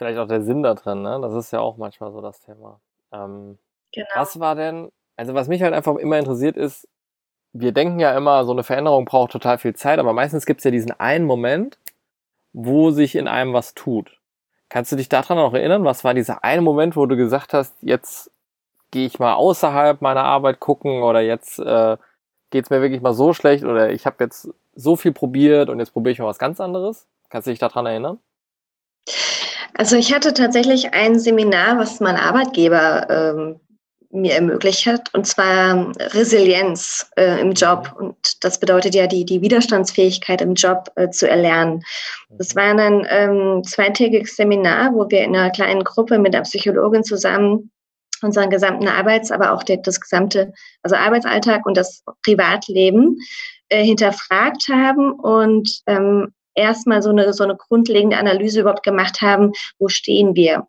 Vielleicht 0.00 0.18
auch 0.18 0.26
der 0.26 0.40
Sinn 0.40 0.62
da 0.62 0.72
drin, 0.72 1.02
ne? 1.02 1.18
Das 1.20 1.34
ist 1.34 1.50
ja 1.50 1.60
auch 1.60 1.76
manchmal 1.76 2.10
so 2.10 2.22
das 2.22 2.40
Thema. 2.40 2.80
Ähm, 3.12 3.58
genau. 3.92 4.08
Was 4.14 4.40
war 4.40 4.54
denn, 4.54 4.90
also 5.14 5.34
was 5.34 5.46
mich 5.46 5.60
halt 5.60 5.74
einfach 5.74 5.94
immer 5.96 6.18
interessiert 6.18 6.56
ist, 6.56 6.88
wir 7.52 7.72
denken 7.72 8.00
ja 8.00 8.16
immer, 8.16 8.46
so 8.46 8.52
eine 8.52 8.62
Veränderung 8.62 9.04
braucht 9.04 9.30
total 9.30 9.58
viel 9.58 9.74
Zeit, 9.74 9.98
aber 9.98 10.14
meistens 10.14 10.46
gibt 10.46 10.60
es 10.60 10.64
ja 10.64 10.70
diesen 10.70 10.98
einen 10.98 11.26
Moment, 11.26 11.78
wo 12.54 12.92
sich 12.92 13.14
in 13.14 13.28
einem 13.28 13.52
was 13.52 13.74
tut. 13.74 14.18
Kannst 14.70 14.90
du 14.90 14.96
dich 14.96 15.10
daran 15.10 15.36
noch 15.36 15.52
erinnern? 15.52 15.84
Was 15.84 16.02
war 16.02 16.14
dieser 16.14 16.44
eine 16.44 16.62
Moment, 16.62 16.96
wo 16.96 17.04
du 17.04 17.18
gesagt 17.18 17.52
hast, 17.52 17.76
jetzt 17.82 18.30
gehe 18.90 19.04
ich 19.04 19.18
mal 19.18 19.34
außerhalb 19.34 20.00
meiner 20.00 20.24
Arbeit 20.24 20.60
gucken 20.60 21.02
oder 21.02 21.20
jetzt 21.20 21.58
äh, 21.58 21.98
geht 22.48 22.64
es 22.64 22.70
mir 22.70 22.80
wirklich 22.80 23.02
mal 23.02 23.12
so 23.12 23.34
schlecht 23.34 23.64
oder 23.64 23.90
ich 23.90 24.06
habe 24.06 24.24
jetzt 24.24 24.48
so 24.74 24.96
viel 24.96 25.12
probiert 25.12 25.68
und 25.68 25.78
jetzt 25.78 25.92
probiere 25.92 26.12
ich 26.12 26.20
mal 26.20 26.26
was 26.26 26.38
ganz 26.38 26.58
anderes? 26.58 27.06
Kannst 27.28 27.46
du 27.48 27.50
dich 27.50 27.60
daran 27.60 27.84
erinnern? 27.84 28.18
Also 29.74 29.96
ich 29.96 30.12
hatte 30.12 30.34
tatsächlich 30.34 30.92
ein 30.92 31.18
Seminar, 31.18 31.78
was 31.78 32.00
mein 32.00 32.16
Arbeitgeber 32.16 33.08
ähm, 33.10 33.60
mir 34.12 34.34
ermöglicht 34.34 34.86
hat, 34.86 35.14
und 35.14 35.26
zwar 35.26 35.92
Resilienz 36.14 37.08
äh, 37.16 37.40
im 37.40 37.52
Job. 37.52 37.94
Und 37.96 38.16
das 38.44 38.58
bedeutet 38.58 38.94
ja, 38.94 39.06
die, 39.06 39.24
die 39.24 39.40
Widerstandsfähigkeit 39.40 40.42
im 40.42 40.54
Job 40.54 40.90
äh, 40.96 41.10
zu 41.10 41.28
erlernen. 41.28 41.82
Das 42.30 42.56
war 42.56 42.76
ein 42.76 43.06
ähm, 43.08 43.62
zweitägiges 43.64 44.34
Seminar, 44.34 44.92
wo 44.94 45.08
wir 45.08 45.22
in 45.22 45.36
einer 45.36 45.50
kleinen 45.50 45.84
Gruppe 45.84 46.18
mit 46.18 46.34
der 46.34 46.42
Psychologin 46.42 47.04
zusammen 47.04 47.70
unseren 48.22 48.50
gesamten 48.50 48.88
Arbeits-, 48.88 49.30
aber 49.30 49.52
auch 49.52 49.62
das 49.62 50.00
gesamte, 50.00 50.52
also 50.82 50.96
Arbeitsalltag 50.96 51.64
und 51.64 51.76
das 51.76 52.02
Privatleben 52.24 53.16
äh, 53.68 53.84
hinterfragt 53.84 54.68
haben 54.68 55.12
und 55.12 55.82
ähm, 55.86 56.32
erstmal 56.54 57.02
so 57.02 57.10
eine, 57.10 57.32
so 57.32 57.44
eine 57.44 57.56
grundlegende 57.56 58.16
Analyse 58.16 58.60
überhaupt 58.60 58.82
gemacht 58.82 59.20
haben, 59.20 59.52
wo 59.78 59.88
stehen 59.88 60.34
wir. 60.34 60.66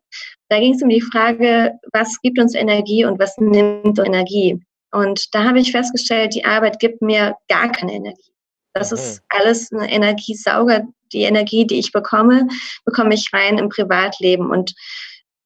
Da 0.50 0.60
ging 0.60 0.74
es 0.74 0.82
um 0.82 0.90
die 0.90 1.02
Frage, 1.02 1.74
was 1.94 2.20
gibt 2.22 2.40
uns 2.40 2.56
Energie 2.56 3.06
und 3.06 3.20
was 3.20 3.38
nimmt 3.38 3.86
uns 3.86 4.00
Energie. 4.00 4.62
Und 4.92 5.34
da 5.34 5.46
habe 5.46 5.60
ich 5.60 5.72
festgestellt, 5.72 6.36
die 6.36 6.46
Arbeit 6.46 6.80
gibt 6.80 7.02
mir 7.02 7.36
gar 7.48 7.72
keine 7.72 7.94
Energie. 7.94 8.32
Das 8.74 8.92
mhm. 8.92 8.98
ist 8.98 9.24
alles 9.30 9.72
ein 9.72 9.88
Energiesauger. 9.88 10.84
Die 11.14 11.24
Energie, 11.24 11.66
die 11.66 11.80
ich 11.80 11.92
bekomme, 11.92 12.48
bekomme 12.86 13.14
ich 13.14 13.32
rein 13.34 13.58
im 13.58 13.70
Privatleben. 13.70 14.50
Und 14.50 14.74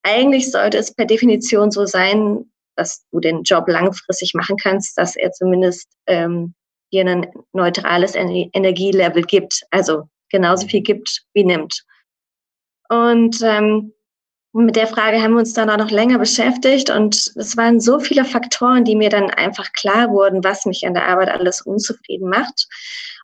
eigentlich 0.03 0.51
sollte 0.51 0.77
es 0.77 0.93
per 0.93 1.05
Definition 1.05 1.71
so 1.71 1.85
sein, 1.85 2.51
dass 2.75 3.05
du 3.11 3.19
den 3.19 3.43
Job 3.43 3.67
langfristig 3.67 4.33
machen 4.33 4.57
kannst, 4.57 4.97
dass 4.97 5.15
er 5.15 5.31
zumindest 5.31 5.87
ähm, 6.07 6.53
dir 6.91 7.05
ein 7.05 7.27
neutrales 7.53 8.15
Energielevel 8.15 9.23
gibt. 9.23 9.63
Also 9.71 10.07
genauso 10.35 10.67
viel 10.67 10.81
gibt 10.81 11.23
wie 11.33 11.43
nimmt. 11.43 11.83
Und 12.89 13.41
ähm, 13.41 13.93
mit 14.53 14.75
der 14.75 14.87
Frage 14.87 15.21
haben 15.21 15.33
wir 15.33 15.39
uns 15.39 15.53
dann 15.53 15.69
auch 15.69 15.77
noch 15.77 15.91
länger 15.91 16.17
beschäftigt 16.17 16.89
und 16.89 17.33
es 17.35 17.57
waren 17.57 17.81
so 17.81 17.99
viele 17.99 18.23
Faktoren, 18.23 18.85
die 18.85 18.95
mir 18.95 19.09
dann 19.09 19.29
einfach 19.29 19.73
klar 19.73 20.09
wurden, 20.11 20.43
was 20.45 20.65
mich 20.65 20.87
an 20.87 20.93
der 20.93 21.07
Arbeit 21.07 21.29
alles 21.29 21.61
unzufrieden 21.61 22.29
macht 22.29 22.67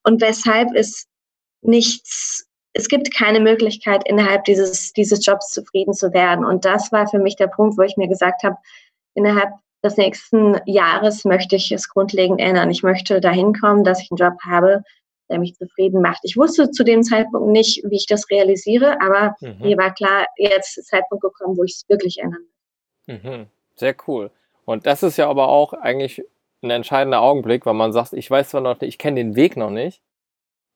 und 0.04 0.22
weshalb 0.22 0.70
es 0.76 1.08
nichts, 1.62 2.48
es 2.74 2.90
gibt 2.90 3.16
keine 3.16 3.40
Möglichkeit, 3.40 4.08
innerhalb 4.08 4.44
dieses, 4.44 4.92
dieses 4.92 5.26
Jobs 5.26 5.54
zufrieden 5.54 5.94
zu 5.94 6.12
werden. 6.14 6.44
Und 6.44 6.66
das 6.66 6.92
war 6.92 7.08
für 7.08 7.20
mich 7.20 7.38
der 7.38 7.48
Punkt, 7.48 7.78
wo 7.78 7.84
ich 7.84 7.96
mir 7.96 8.08
gesagt 8.08 8.44
habe, 8.44 8.58
innerhalb 9.14 9.52
des 9.84 9.98
nächsten 9.98 10.58
Jahres 10.66 11.24
möchte 11.24 11.56
ich 11.56 11.72
es 11.72 11.88
grundlegend 11.88 12.42
ändern. 12.42 12.70
Ich 12.72 12.84
möchte 12.84 13.22
dahin 13.22 13.54
kommen, 13.54 13.84
dass 13.84 14.02
ich 14.02 14.12
einen 14.12 14.18
Job 14.18 14.38
habe, 14.46 14.84
der 15.32 15.40
mich 15.40 15.56
zufrieden 15.56 16.02
macht. 16.02 16.20
Ich 16.24 16.38
wusste 16.38 16.70
zu 16.70 16.84
dem 16.84 17.04
Zeitpunkt 17.04 17.50
nicht, 17.50 17.84
wie 17.90 17.96
ich 17.96 18.06
das 18.06 18.30
realisiere, 18.30 19.02
aber 19.02 19.36
mhm. 19.42 19.58
mir 19.62 19.78
war 19.78 19.94
klar, 19.94 20.26
jetzt 20.38 20.78
ist 20.78 20.92
der 20.92 21.00
Zeitpunkt 21.00 21.24
gekommen, 21.24 21.58
wo 21.58 21.64
ich 21.64 21.74
es 21.74 21.90
wirklich 21.90 22.20
ändern 22.20 22.46
will. 23.08 23.20
Mhm. 23.24 23.48
Sehr 23.76 23.96
cool. 24.08 24.32
Und 24.66 24.86
das 24.86 25.04
ist 25.04 25.18
ja 25.18 25.30
aber 25.30 25.48
auch 25.48 25.74
eigentlich 25.74 26.24
ein 26.62 26.70
entscheidender 26.70 27.22
Augenblick, 27.22 27.66
weil 27.66 27.74
man 27.74 27.92
sagt, 27.92 28.14
ich 28.14 28.30
weiß 28.30 28.50
zwar 28.50 28.62
noch 28.62 28.80
nicht, 28.80 28.84
ich 28.84 28.98
kenne 28.98 29.16
den 29.16 29.36
Weg 29.36 29.58
noch 29.58 29.72
nicht, 29.72 30.02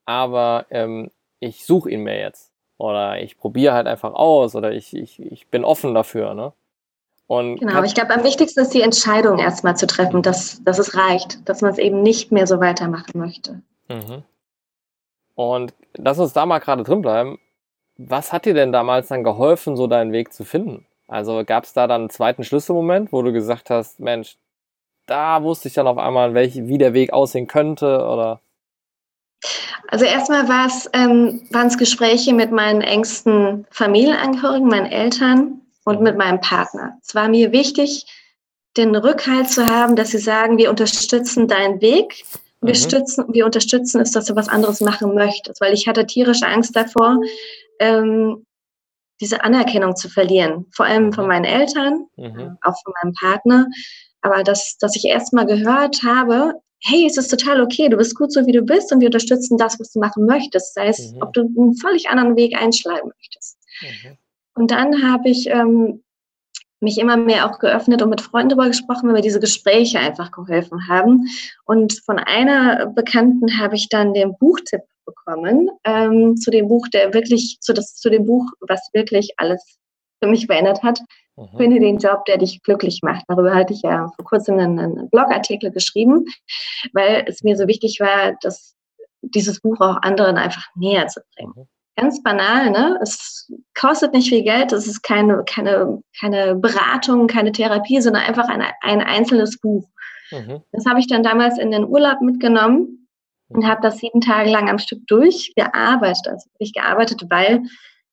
aber 0.06 0.66
ähm, 0.72 1.12
ich 1.40 1.66
suche 1.66 1.92
ihn 1.92 2.04
mir 2.04 2.18
jetzt. 2.18 2.52
Oder 2.78 3.22
ich 3.22 3.38
probiere 3.38 3.74
halt 3.74 3.88
einfach 3.88 4.14
aus 4.14 4.56
oder 4.56 4.72
ich, 4.72 4.96
ich, 4.96 5.22
ich 5.22 5.48
bin 5.48 5.64
offen 5.64 5.94
dafür. 5.94 6.34
Ne? 6.34 6.54
Und 7.28 7.60
genau, 7.60 7.84
ich 7.84 7.96
glaube, 7.96 8.14
am 8.14 8.24
wichtigsten 8.24 8.60
ist 8.60 8.74
die 8.74 8.82
Entscheidung 8.82 9.40
erstmal 9.40 9.78
zu 9.78 9.88
treffen, 9.88 10.22
dass, 10.22 10.64
dass 10.64 10.78
es 10.78 10.96
reicht, 10.96 11.48
dass 11.48 11.62
man 11.62 11.72
es 11.72 11.78
eben 11.78 12.02
nicht 12.02 12.32
mehr 12.32 12.48
so 12.48 12.60
weitermachen 12.60 13.20
möchte. 13.20 13.62
Mhm. 13.88 14.24
Und 15.36 15.74
lass 15.96 16.20
uns 16.20 16.34
da 16.34 16.46
mal 16.46 16.60
gerade 16.60 16.84
drin 16.84 17.02
bleiben. 17.02 17.40
Was 17.98 18.34
hat 18.34 18.46
dir 18.46 18.54
denn 18.54 18.72
damals 18.72 19.08
dann 19.08 19.24
geholfen, 19.24 19.76
so 19.76 19.88
deinen 19.88 20.12
Weg 20.12 20.34
zu 20.34 20.44
finden? 20.44 20.86
Also 21.08 21.44
gab 21.46 21.66
es 21.66 21.74
da 21.74 21.88
dann 21.88 22.02
einen 22.02 22.10
zweiten 22.10 22.44
Schlüsselmoment, 22.44 23.12
wo 23.12 23.22
du 23.22 23.32
gesagt 23.32 23.70
hast, 23.70 24.00
Mensch, 24.00 24.38
da 25.06 25.44
wusste 25.44 25.68
ich 25.68 25.74
dann 25.76 25.88
auf 25.88 25.98
einmal, 25.98 26.34
welch, 26.34 26.56
wie 26.56 26.78
der 26.78 26.94
Weg 26.94 27.14
aussehen 27.14 27.48
könnte 27.48 27.86
oder? 27.86 28.42
Also 29.88 30.06
erstmal 30.06 30.46
ähm, 30.94 31.48
waren 31.52 31.68
es 31.68 31.78
Gespräche 31.78 32.34
mit 32.34 32.52
meinen 32.52 32.82
engsten 32.82 33.68
Familienangehörigen, 33.70 34.68
meinen 34.68 34.92
Eltern 34.92 35.62
und 35.84 36.02
mit 36.02 36.18
meinem 36.18 36.42
Partner. 36.42 36.98
Es 37.04 37.14
war 37.14 37.30
mir 37.30 37.52
wichtig, 37.52 38.08
den 38.78 38.96
Rückhalt 38.96 39.50
zu 39.50 39.66
haben, 39.66 39.96
dass 39.96 40.10
sie 40.10 40.18
sagen, 40.18 40.58
wir 40.58 40.70
unterstützen 40.72 41.48
deinen 41.48 41.82
Weg, 41.82 42.26
wir, 42.66 42.74
mhm. 42.74 42.80
stützen, 42.80 43.26
wir 43.30 43.46
unterstützen 43.46 44.02
es, 44.02 44.12
dass 44.12 44.26
du 44.26 44.36
was 44.36 44.50
anderes 44.50 44.82
machen 44.82 45.14
möchtest, 45.14 45.62
weil 45.62 45.74
ich 45.74 45.88
hatte 45.88 46.06
tierische 46.06 46.48
Angst 46.48 46.76
davor, 46.76 47.20
ähm, 47.80 48.46
diese 49.22 49.44
Anerkennung 49.44 49.96
zu 49.96 50.10
verlieren, 50.10 50.66
vor 50.76 50.86
allem 50.86 51.14
von 51.14 51.26
mhm. 51.26 51.30
meinen 51.30 51.46
Eltern, 51.46 52.08
mhm. 52.18 52.58
auch 52.62 52.76
von 52.84 52.94
meinem 53.02 53.14
Partner. 53.14 53.68
Aber 54.22 54.44
dass, 54.44 54.78
dass 54.80 54.96
ich 54.96 55.06
erstmal 55.06 55.46
gehört 55.46 56.02
habe, 56.04 56.54
hey, 56.82 57.06
es 57.06 57.18
ist 57.18 57.30
total 57.30 57.62
okay, 57.62 57.90
du 57.90 57.98
bist 57.98 58.16
gut 58.16 58.32
so, 58.32 58.46
wie 58.46 58.52
du 58.52 58.62
bist 58.62 58.92
und 58.92 59.00
wir 59.00 59.08
unterstützen 59.08 59.58
das, 59.58 59.80
was 59.80 59.92
du 59.92 60.00
machen 60.00 60.26
möchtest, 60.26 60.74
sei 60.74 60.88
es, 60.88 61.12
mhm. 61.12 61.22
ob 61.22 61.34
du 61.34 61.42
einen 61.42 61.76
völlig 61.78 62.10
anderen 62.10 62.36
Weg 62.36 62.56
einschlagen 62.56 63.12
möchtest. 63.18 63.58
Mhm. 63.82 64.18
Und 64.56 64.72
dann 64.72 65.04
habe 65.04 65.30
ich 65.30 65.48
ähm, 65.48 66.04
mich 66.80 66.98
immer 66.98 67.18
mehr 67.18 67.50
auch 67.50 67.60
geöffnet 67.60 68.02
und 68.02 68.10
mit 68.10 68.22
Freunden 68.22 68.50
darüber 68.50 68.68
gesprochen, 68.68 69.08
weil 69.08 69.16
mir 69.16 69.22
diese 69.22 69.40
Gespräche 69.40 70.00
einfach 70.00 70.32
geholfen 70.32 70.88
haben. 70.88 71.28
Und 71.66 72.02
von 72.06 72.20
einer 72.20 72.88
Bekannten 72.88 73.60
habe 73.60 73.76
ich 73.76 73.90
dann 73.90 74.14
den 74.14 74.36
Buchtipp 74.38 74.82
bekommen, 75.06 75.70
ähm, 75.84 76.36
zu 76.36 76.52
dem 76.52 76.68
Buch, 76.68 76.88
der 76.88 77.14
wirklich, 77.14 77.58
zu, 77.62 77.74
das, 77.74 77.96
zu 77.96 78.10
dem 78.10 78.26
Buch, 78.26 78.46
was 78.62 78.90
wirklich 78.94 79.34
alles 79.38 79.78
für 80.22 80.30
mich 80.30 80.48
verändert 80.48 80.84
hat. 80.84 81.00
Mhm. 81.38 81.58
Finde 81.58 81.80
den 81.80 81.98
Job, 81.98 82.26
der 82.26 82.38
dich 82.38 82.62
glücklich 82.64 83.02
macht. 83.04 83.26
Darüber 83.28 83.54
hatte 83.54 83.74
ich 83.74 83.82
ja 83.82 84.12
vor 84.16 84.26
kurzem 84.26 84.58
einen, 84.60 84.80
einen 84.80 85.10
Blogartikel 85.10 85.72
geschrieben, 85.72 86.26
weil 86.94 87.26
es 87.28 87.44
mir 87.44 87.56
so 87.56 87.68
wichtig 87.68 88.00
war, 88.00 88.36
dass 88.42 88.76
dieses 89.22 89.62
Buch 89.62 89.80
auch 89.80 89.98
anderen 90.02 90.38
einfach 90.38 90.66
näher 90.76 91.08
zu 91.08 91.22
bringen. 91.36 91.54
Mhm 91.56 91.68
ganz 91.96 92.22
banal, 92.24 92.72
ne? 92.72 93.00
Es 93.02 93.52
kostet 93.80 94.14
nicht 94.14 94.30
viel 94.30 94.44
Geld, 94.44 94.72
es 94.72 94.88
ist 94.88 95.02
keine, 95.02 95.44
keine, 95.46 96.02
keine 96.20 96.56
Beratung, 96.56 97.28
keine 97.28 97.52
Therapie, 97.52 98.02
sondern 98.02 98.24
einfach 98.24 98.48
ein, 98.48 98.64
ein 98.82 99.02
einzelnes 99.02 99.60
Buch. 99.60 99.88
Mhm. 100.32 100.62
Das 100.72 100.86
habe 100.86 101.00
ich 101.00 101.08
dann 101.08 101.24
damals 101.24 101.58
in 101.58 101.72
den 101.72 101.86
Urlaub 101.86 102.22
mitgenommen 102.22 103.08
und 103.50 103.68
habe 103.68 103.82
das 103.82 104.00
sieben 104.00 104.22
Tage 104.22 104.50
lang 104.50 104.70
am 104.70 104.80
Stück 104.80 105.06
durchgearbeitet. 105.08 106.28
Also 106.28 106.50
ich 106.60 106.74
gearbeitet, 106.74 107.24
weil 107.30 107.64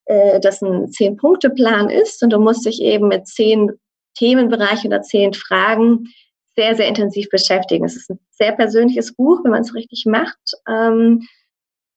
äh, 0.06 0.40
das 0.40 0.62
ein 0.62 0.88
Zehn-Punkte-Plan 0.88 1.88
ist 1.88 2.22
und 2.22 2.30
du 2.32 2.38
musst 2.38 2.66
dich 2.66 2.82
eben 2.82 3.08
mit 3.08 3.26
zehn 3.26 3.70
Themenbereichen 4.14 4.88
oder 4.88 5.02
zehn 5.02 5.32
Fragen 5.32 6.08
sehr, 6.54 6.74
sehr 6.74 6.86
intensiv 6.86 7.28
beschäftigen. 7.30 7.84
Es 7.84 7.96
ist 7.96 8.10
ein 8.10 8.18
sehr 8.30 8.52
persönliches 8.52 9.14
Buch, 9.14 9.42
wenn 9.42 9.52
man 9.52 9.62
es 9.62 9.74
richtig 9.74 10.04
macht. 10.06 10.38
Ähm, 10.68 11.26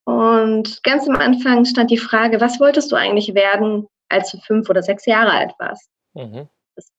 und 0.05 0.83
ganz 0.83 1.07
am 1.09 1.15
Anfang 1.15 1.65
stand 1.65 1.89
die 1.91 1.97
Frage, 1.97 2.39
was 2.39 2.59
wolltest 2.59 2.91
du 2.91 2.95
eigentlich 2.95 3.33
werden, 3.33 3.87
als 4.09 4.31
du 4.31 4.37
fünf 4.37 4.69
oder 4.69 4.83
sechs 4.83 5.05
Jahre 5.05 5.31
alt 5.31 5.53
warst? 5.57 5.89
Mhm. 6.13 6.47
Das 6.75 6.91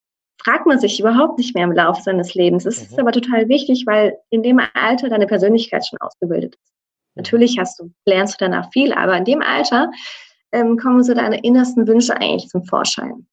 fragt 0.43 0.67
man 0.67 0.81
sich 0.81 0.99
überhaupt 0.99 1.39
nicht 1.39 1.55
mehr 1.55 1.65
im 1.65 1.73
Laufe 1.73 2.03
seines 2.03 2.35
Lebens. 2.35 2.67
Es 2.67 2.81
mhm. 2.81 2.87
ist 2.87 2.99
aber 2.99 3.13
total 3.13 3.49
wichtig, 3.49 3.85
weil 3.87 4.19
in 4.31 4.43
dem 4.43 4.61
Alter 4.75 5.09
deine 5.09 5.27
Persönlichkeit 5.27 5.87
schon 5.87 6.01
ausgebildet 6.01 6.57
ist. 6.57 6.73
Mhm. 7.15 7.21
Natürlich 7.23 7.59
hast 7.59 7.79
du, 7.79 7.93
lernst 8.07 8.41
du 8.41 8.45
danach 8.45 8.71
viel, 8.73 8.93
aber 8.93 9.17
in 9.17 9.25
dem 9.25 9.41
Alter 9.41 9.91
ähm, 10.51 10.77
kommen 10.77 11.05
so 11.05 11.15
deine 11.15 11.41
innersten 11.43 11.87
Wünsche 11.87 12.17
eigentlich 12.17 12.49
zum 12.49 12.65
Vorschein. 12.65 13.27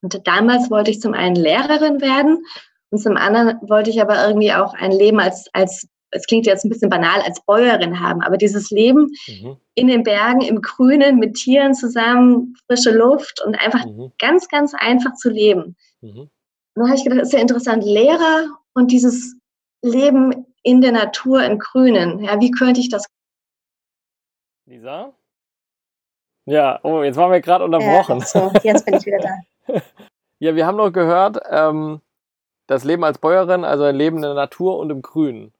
Und 0.00 0.26
damals 0.26 0.70
wollte 0.70 0.90
ich 0.90 1.00
zum 1.00 1.12
einen 1.12 1.36
Lehrerin 1.36 2.00
werden 2.00 2.44
und 2.90 2.98
zum 2.98 3.16
anderen 3.16 3.58
wollte 3.68 3.90
ich 3.90 4.00
aber 4.00 4.26
irgendwie 4.26 4.52
auch 4.52 4.72
ein 4.72 4.92
Leben 4.92 5.20
als, 5.20 5.48
als 5.52 5.86
es 6.16 6.26
klingt 6.26 6.46
jetzt 6.46 6.64
ein 6.64 6.68
bisschen 6.68 6.90
banal, 6.90 7.20
als 7.22 7.40
Bäuerin 7.44 8.00
haben, 8.00 8.22
aber 8.22 8.36
dieses 8.36 8.70
Leben 8.70 9.12
mhm. 9.28 9.56
in 9.74 9.86
den 9.86 10.02
Bergen, 10.02 10.40
im 10.40 10.60
Grünen, 10.62 11.18
mit 11.18 11.34
Tieren 11.34 11.74
zusammen, 11.74 12.54
frische 12.66 12.90
Luft 12.90 13.42
und 13.44 13.54
einfach 13.54 13.84
mhm. 13.84 14.12
ganz, 14.18 14.48
ganz 14.48 14.74
einfach 14.74 15.14
zu 15.14 15.30
leben. 15.30 15.76
Mhm. 16.00 16.18
Und 16.18 16.30
dann 16.74 16.88
habe 16.88 16.96
ich 16.96 17.04
gedacht, 17.04 17.20
das 17.20 17.28
ist 17.28 17.34
ja 17.34 17.40
interessant, 17.40 17.84
Lehrer 17.84 18.48
und 18.74 18.90
dieses 18.90 19.36
Leben 19.82 20.46
in 20.62 20.80
der 20.80 20.92
Natur, 20.92 21.44
im 21.44 21.58
Grünen. 21.58 22.24
Ja, 22.24 22.40
wie 22.40 22.50
könnte 22.50 22.80
ich 22.80 22.88
das? 22.88 23.06
Lisa? 24.66 25.14
Ja, 26.44 26.80
oh, 26.82 27.02
jetzt 27.02 27.16
waren 27.16 27.32
wir 27.32 27.40
gerade 27.40 27.64
unterbrochen. 27.64 28.20
Ja, 28.20 28.26
so, 28.26 28.52
jetzt 28.62 28.84
bin 28.84 28.94
ich 28.94 29.06
wieder 29.06 29.18
da. 29.18 29.80
ja, 30.38 30.54
wir 30.54 30.66
haben 30.66 30.76
noch 30.76 30.92
gehört, 30.92 31.38
ähm, 31.50 32.00
das 32.66 32.84
Leben 32.84 33.04
als 33.04 33.18
Bäuerin, 33.18 33.64
also 33.64 33.84
ein 33.84 33.96
Leben 33.96 34.16
in 34.16 34.22
der 34.22 34.34
Natur 34.34 34.78
und 34.78 34.90
im 34.90 35.02
Grünen. 35.02 35.52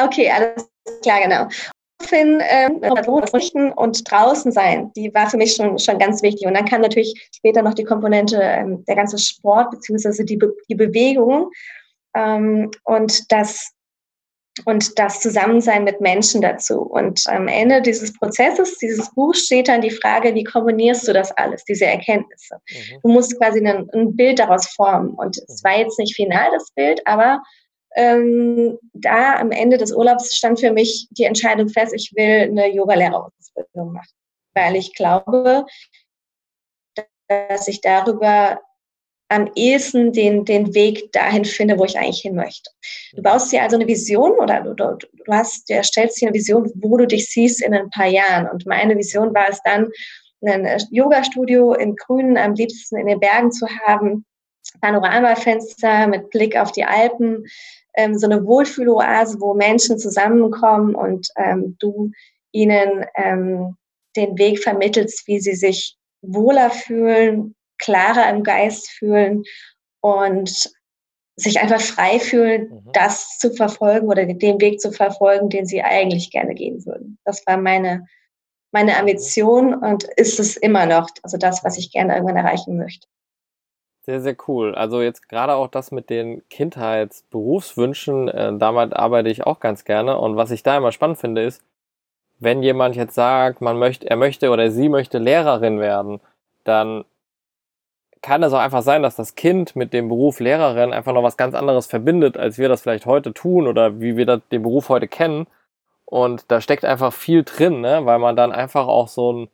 Okay, 0.00 0.30
alles 0.30 0.68
klar, 1.02 1.20
genau. 1.22 1.48
Finn, 2.02 2.42
ähm, 2.48 2.80
und 3.76 4.10
draußen 4.10 4.52
sein, 4.52 4.92
die 4.94 5.12
war 5.14 5.28
für 5.30 5.38
mich 5.38 5.54
schon, 5.54 5.78
schon 5.78 5.98
ganz 5.98 6.22
wichtig. 6.22 6.46
Und 6.46 6.54
dann 6.54 6.66
kam 6.66 6.82
natürlich 6.82 7.30
später 7.34 7.62
noch 7.62 7.74
die 7.74 7.84
Komponente, 7.84 8.40
ähm, 8.40 8.84
der 8.84 8.96
ganze 8.96 9.18
Sport 9.18 9.70
beziehungsweise 9.70 10.24
die, 10.24 10.36
Be 10.36 10.52
die 10.68 10.74
Bewegung 10.74 11.50
ähm, 12.14 12.70
und 12.84 13.32
das 13.32 13.72
und 14.64 14.98
das 14.98 15.20
Zusammensein 15.20 15.84
mit 15.84 16.00
Menschen 16.00 16.40
dazu. 16.40 16.80
Und 16.80 17.22
am 17.26 17.46
Ende 17.46 17.82
dieses 17.82 18.12
Prozesses, 18.14 18.78
dieses 18.78 19.12
Buchs 19.14 19.40
steht 19.40 19.68
dann 19.68 19.82
die 19.82 19.90
Frage, 19.90 20.34
wie 20.34 20.44
kombinierst 20.44 21.06
du 21.06 21.12
das 21.12 21.30
alles, 21.32 21.62
diese 21.64 21.84
Erkenntnisse? 21.84 22.56
Mhm. 22.70 23.00
Du 23.02 23.08
musst 23.10 23.38
quasi 23.38 23.60
ein, 23.60 23.88
ein, 23.92 24.16
Bild 24.16 24.38
daraus 24.38 24.66
formen. 24.68 25.10
Und 25.10 25.36
es 25.46 25.62
war 25.62 25.78
jetzt 25.78 25.98
nicht 25.98 26.16
final 26.16 26.50
das 26.52 26.70
Bild, 26.74 27.06
aber 27.06 27.42
ähm, 27.94 28.78
da 28.92 29.36
am 29.36 29.52
Ende 29.52 29.78
des 29.78 29.92
Urlaubs 29.92 30.34
stand 30.36 30.60
für 30.60 30.72
mich 30.72 31.08
die 31.10 31.24
Entscheidung 31.24 31.68
fest, 31.68 31.94
ich 31.94 32.12
will 32.14 32.50
eine 32.50 32.72
Yogalehrerausbildung 32.72 33.92
machen, 33.92 34.12
weil 34.54 34.76
ich 34.76 34.94
glaube, 34.94 35.64
dass 37.28 37.68
ich 37.68 37.80
darüber 37.80 38.60
am 39.28 39.50
ehesten 39.56 40.12
den, 40.12 40.44
den 40.44 40.74
Weg 40.74 41.10
dahin 41.12 41.44
finde, 41.44 41.78
wo 41.78 41.84
ich 41.84 41.98
eigentlich 41.98 42.20
hin 42.20 42.36
möchte. 42.36 42.70
Du 43.14 43.22
baust 43.22 43.50
dir 43.50 43.62
also 43.62 43.76
eine 43.76 43.86
Vision 43.86 44.32
oder 44.32 44.60
du, 44.60 44.74
du, 44.74 44.96
du 44.96 45.32
hast, 45.32 45.68
du 45.68 45.74
erstellst 45.74 46.20
dir 46.20 46.28
eine 46.28 46.36
Vision, 46.36 46.70
wo 46.76 46.96
du 46.96 47.06
dich 47.06 47.28
siehst 47.28 47.60
in 47.62 47.74
ein 47.74 47.90
paar 47.90 48.06
Jahren. 48.06 48.48
Und 48.48 48.66
meine 48.66 48.96
Vision 48.96 49.34
war 49.34 49.48
es 49.48 49.60
dann, 49.64 49.88
ein 50.42 50.80
Yoga-Studio 50.90 51.74
im 51.74 51.96
Grünen, 51.96 52.36
am 52.36 52.54
liebsten 52.54 52.98
in 52.98 53.06
den 53.06 53.18
Bergen 53.18 53.50
zu 53.50 53.66
haben, 53.84 54.24
Panoramafenster 54.80 56.06
mit 56.06 56.30
Blick 56.30 56.56
auf 56.56 56.72
die 56.72 56.84
Alpen, 56.84 57.44
ähm, 57.96 58.18
so 58.18 58.26
eine 58.26 58.44
Wohlfühloase, 58.44 59.40
wo 59.40 59.54
Menschen 59.54 59.98
zusammenkommen 59.98 60.94
und 60.94 61.28
ähm, 61.36 61.76
du 61.80 62.10
ihnen 62.52 63.04
ähm, 63.16 63.76
den 64.16 64.38
Weg 64.38 64.62
vermittelst, 64.62 65.26
wie 65.26 65.40
sie 65.40 65.54
sich 65.54 65.96
wohler 66.22 66.70
fühlen, 66.70 67.54
klarer 67.78 68.30
im 68.30 68.42
Geist 68.42 68.90
fühlen 68.90 69.44
und 70.00 70.70
sich 71.36 71.60
einfach 71.60 71.80
frei 71.80 72.18
fühlen, 72.18 72.70
mhm. 72.70 72.92
das 72.92 73.38
zu 73.38 73.52
verfolgen 73.52 74.08
oder 74.08 74.24
den 74.24 74.60
Weg 74.60 74.80
zu 74.80 74.90
verfolgen, 74.90 75.50
den 75.50 75.66
sie 75.66 75.82
eigentlich 75.82 76.30
gerne 76.30 76.54
gehen 76.54 76.84
würden. 76.86 77.18
Das 77.24 77.46
war 77.46 77.58
meine, 77.58 78.06
meine 78.72 78.92
mhm. 78.92 78.98
Ambition 78.98 79.74
und 79.74 80.04
ist 80.16 80.40
es 80.40 80.56
immer 80.56 80.86
noch, 80.86 81.10
also 81.22 81.36
das, 81.36 81.62
was 81.62 81.76
ich 81.76 81.92
gerne 81.92 82.14
irgendwann 82.14 82.36
erreichen 82.36 82.78
möchte. 82.78 83.06
Sehr, 84.06 84.20
sehr 84.20 84.36
cool. 84.46 84.76
Also 84.76 85.02
jetzt 85.02 85.28
gerade 85.28 85.54
auch 85.54 85.66
das 85.66 85.90
mit 85.90 86.10
den 86.10 86.48
Kindheitsberufswünschen, 86.48 88.28
äh, 88.28 88.56
damit 88.56 88.94
arbeite 88.94 89.28
ich 89.28 89.44
auch 89.44 89.58
ganz 89.58 89.84
gerne. 89.84 90.16
Und 90.18 90.36
was 90.36 90.52
ich 90.52 90.62
da 90.62 90.76
immer 90.76 90.92
spannend 90.92 91.18
finde, 91.18 91.42
ist, 91.42 91.60
wenn 92.38 92.62
jemand 92.62 92.94
jetzt 92.94 93.16
sagt, 93.16 93.60
man 93.62 93.78
möchte, 93.80 94.08
er 94.08 94.16
möchte 94.16 94.50
oder 94.50 94.70
sie 94.70 94.88
möchte 94.88 95.18
Lehrerin 95.18 95.80
werden, 95.80 96.20
dann 96.62 97.04
kann 98.22 98.44
es 98.44 98.52
auch 98.52 98.60
einfach 98.60 98.82
sein, 98.82 99.02
dass 99.02 99.16
das 99.16 99.34
Kind 99.34 99.74
mit 99.74 99.92
dem 99.92 100.08
Beruf 100.08 100.38
Lehrerin 100.38 100.92
einfach 100.92 101.12
noch 101.12 101.24
was 101.24 101.36
ganz 101.36 101.56
anderes 101.56 101.86
verbindet, 101.88 102.36
als 102.36 102.58
wir 102.58 102.68
das 102.68 102.82
vielleicht 102.82 103.06
heute 103.06 103.32
tun 103.34 103.66
oder 103.66 104.00
wie 104.00 104.16
wir 104.16 104.26
den 104.38 104.62
Beruf 104.62 104.88
heute 104.88 105.08
kennen. 105.08 105.48
Und 106.04 106.44
da 106.52 106.60
steckt 106.60 106.84
einfach 106.84 107.12
viel 107.12 107.42
drin, 107.42 107.80
ne? 107.80 108.06
weil 108.06 108.20
man 108.20 108.36
dann 108.36 108.52
einfach 108.52 108.86
auch 108.86 109.08
so 109.08 109.32
ein 109.32 109.48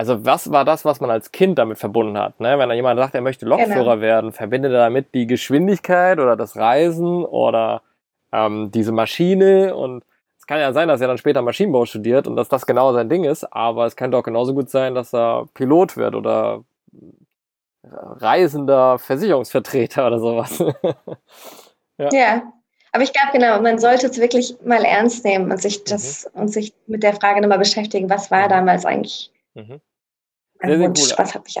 also 0.00 0.24
was 0.24 0.50
war 0.50 0.64
das, 0.64 0.86
was 0.86 0.98
man 1.00 1.10
als 1.10 1.30
Kind 1.30 1.58
damit 1.58 1.76
verbunden 1.76 2.16
hat? 2.16 2.40
Ne? 2.40 2.58
Wenn 2.58 2.70
da 2.70 2.74
jemand 2.74 2.98
sagt, 2.98 3.14
er 3.14 3.20
möchte 3.20 3.44
Lokführer 3.44 3.96
genau. 3.96 4.00
werden, 4.00 4.32
verbindet 4.32 4.72
er 4.72 4.78
damit 4.78 5.14
die 5.14 5.26
Geschwindigkeit 5.26 6.18
oder 6.18 6.36
das 6.36 6.56
Reisen 6.56 7.22
oder 7.22 7.82
ähm, 8.32 8.70
diese 8.70 8.92
Maschine 8.92 9.76
und 9.76 10.02
es 10.38 10.46
kann 10.46 10.58
ja 10.58 10.72
sein, 10.72 10.88
dass 10.88 11.02
er 11.02 11.08
dann 11.08 11.18
später 11.18 11.42
Maschinenbau 11.42 11.84
studiert 11.84 12.26
und 12.26 12.36
dass 12.36 12.48
das 12.48 12.64
genau 12.64 12.94
sein 12.94 13.10
Ding 13.10 13.24
ist, 13.24 13.44
aber 13.52 13.84
es 13.84 13.94
könnte 13.94 14.16
auch 14.16 14.22
genauso 14.22 14.54
gut 14.54 14.70
sein, 14.70 14.94
dass 14.94 15.12
er 15.12 15.44
Pilot 15.52 15.98
wird 15.98 16.14
oder 16.14 16.64
reisender 17.84 18.98
Versicherungsvertreter 18.98 20.06
oder 20.06 20.18
sowas. 20.18 20.58
ja. 21.98 22.08
ja. 22.10 22.42
aber 22.92 23.02
ich 23.02 23.12
glaube 23.12 23.32
genau, 23.34 23.60
man 23.60 23.78
sollte 23.78 24.06
es 24.06 24.18
wirklich 24.18 24.56
mal 24.64 24.82
ernst 24.82 25.26
nehmen 25.26 25.52
und 25.52 25.60
sich 25.60 25.84
das 25.84 26.26
mhm. 26.32 26.40
und 26.40 26.48
sich 26.48 26.72
mit 26.86 27.02
der 27.02 27.12
Frage 27.12 27.42
nochmal 27.42 27.58
beschäftigen, 27.58 28.08
was 28.08 28.30
war 28.30 28.46
mhm. 28.46 28.48
damals 28.48 28.86
eigentlich 28.86 29.30
Mhm. 29.54 29.80
Sehr, 30.62 30.78
sehr 30.78 30.88
cool. 30.88 31.18
was 31.18 31.34
habe 31.34 31.44
ich? 31.46 31.56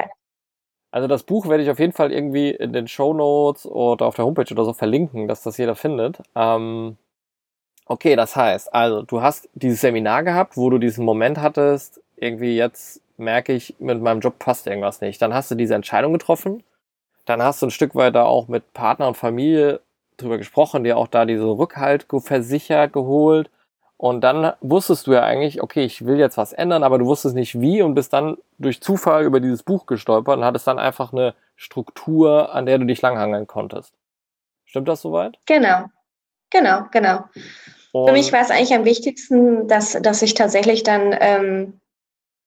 Also 0.92 1.06
das 1.06 1.22
Buch 1.22 1.48
werde 1.48 1.62
ich 1.62 1.70
auf 1.70 1.78
jeden 1.78 1.92
Fall 1.92 2.12
irgendwie 2.12 2.50
in 2.50 2.72
den 2.72 2.88
Show 2.88 3.14
Notes 3.14 3.64
oder 3.64 4.06
auf 4.06 4.16
der 4.16 4.24
Homepage 4.24 4.52
oder 4.52 4.64
so 4.64 4.72
verlinken, 4.72 5.28
dass 5.28 5.42
das 5.42 5.56
jeder 5.56 5.76
findet. 5.76 6.18
Ähm, 6.34 6.96
okay, 7.86 8.16
das 8.16 8.34
heißt, 8.34 8.74
also 8.74 9.02
du 9.02 9.22
hast 9.22 9.48
dieses 9.54 9.80
Seminar 9.80 10.24
gehabt, 10.24 10.56
wo 10.56 10.68
du 10.68 10.78
diesen 10.78 11.04
Moment 11.04 11.38
hattest, 11.38 12.00
irgendwie 12.16 12.56
jetzt 12.56 13.00
merke 13.16 13.52
ich, 13.52 13.76
mit 13.78 14.00
meinem 14.00 14.20
Job 14.20 14.38
passt 14.38 14.66
irgendwas 14.66 15.00
nicht. 15.00 15.22
Dann 15.22 15.32
hast 15.32 15.50
du 15.50 15.54
diese 15.54 15.74
Entscheidung 15.74 16.12
getroffen. 16.12 16.64
Dann 17.24 17.42
hast 17.42 17.62
du 17.62 17.66
ein 17.66 17.70
Stück 17.70 17.94
weiter 17.94 18.26
auch 18.26 18.48
mit 18.48 18.72
Partner 18.72 19.06
und 19.06 19.16
Familie 19.16 19.80
drüber 20.16 20.38
gesprochen, 20.38 20.84
dir 20.84 20.96
auch 20.96 21.06
da 21.06 21.24
diese 21.24 21.44
Rückhalt 21.44 22.06
versichert, 22.08 22.92
geholt. 22.92 23.50
Und 24.00 24.22
dann 24.22 24.54
wusstest 24.62 25.06
du 25.06 25.12
ja 25.12 25.24
eigentlich, 25.24 25.62
okay, 25.62 25.84
ich 25.84 26.06
will 26.06 26.18
jetzt 26.18 26.38
was 26.38 26.54
ändern, 26.54 26.84
aber 26.84 26.98
du 26.98 27.04
wusstest 27.04 27.34
nicht 27.34 27.60
wie 27.60 27.82
und 27.82 27.94
bist 27.94 28.14
dann 28.14 28.38
durch 28.56 28.80
Zufall 28.80 29.24
über 29.24 29.40
dieses 29.40 29.62
Buch 29.62 29.84
gestolpert 29.84 30.38
und 30.38 30.44
hattest 30.46 30.66
dann 30.66 30.78
einfach 30.78 31.12
eine 31.12 31.34
Struktur, 31.54 32.54
an 32.54 32.64
der 32.64 32.78
du 32.78 32.86
dich 32.86 33.02
langhangeln 33.02 33.46
konntest. 33.46 33.92
Stimmt 34.64 34.88
das 34.88 35.02
soweit? 35.02 35.38
Genau, 35.44 35.84
genau, 36.48 36.84
genau. 36.90 37.24
Und 37.92 38.06
Für 38.06 38.12
mich 38.14 38.32
war 38.32 38.40
es 38.40 38.50
eigentlich 38.50 38.72
am 38.72 38.86
wichtigsten, 38.86 39.68
dass, 39.68 39.92
dass 40.00 40.22
ich 40.22 40.32
tatsächlich 40.32 40.82
dann 40.82 41.14
ähm, 41.20 41.78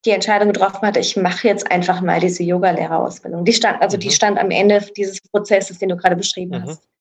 die 0.05 0.09
Entscheidung 0.09 0.53
getroffen 0.53 0.81
hatte, 0.81 1.01
ich 1.01 1.15
mache 1.17 1.47
jetzt 1.47 1.69
einfach 1.69 2.01
mal 2.01 2.19
diese 2.19 2.41
Yoga-Lehrerausbildung. 2.41 3.45
Die 3.45 3.53
stand, 3.53 3.79
also 3.79 3.97
mhm. 3.97 4.01
die 4.01 4.09
stand 4.09 4.39
am 4.39 4.49
Ende 4.49 4.83
dieses 4.97 5.21
Prozesses, 5.21 5.77
den 5.77 5.89
du 5.89 5.97
gerade 5.97 6.15
beschrieben 6.15 6.61
mhm. 6.61 6.63
hast 6.63 6.92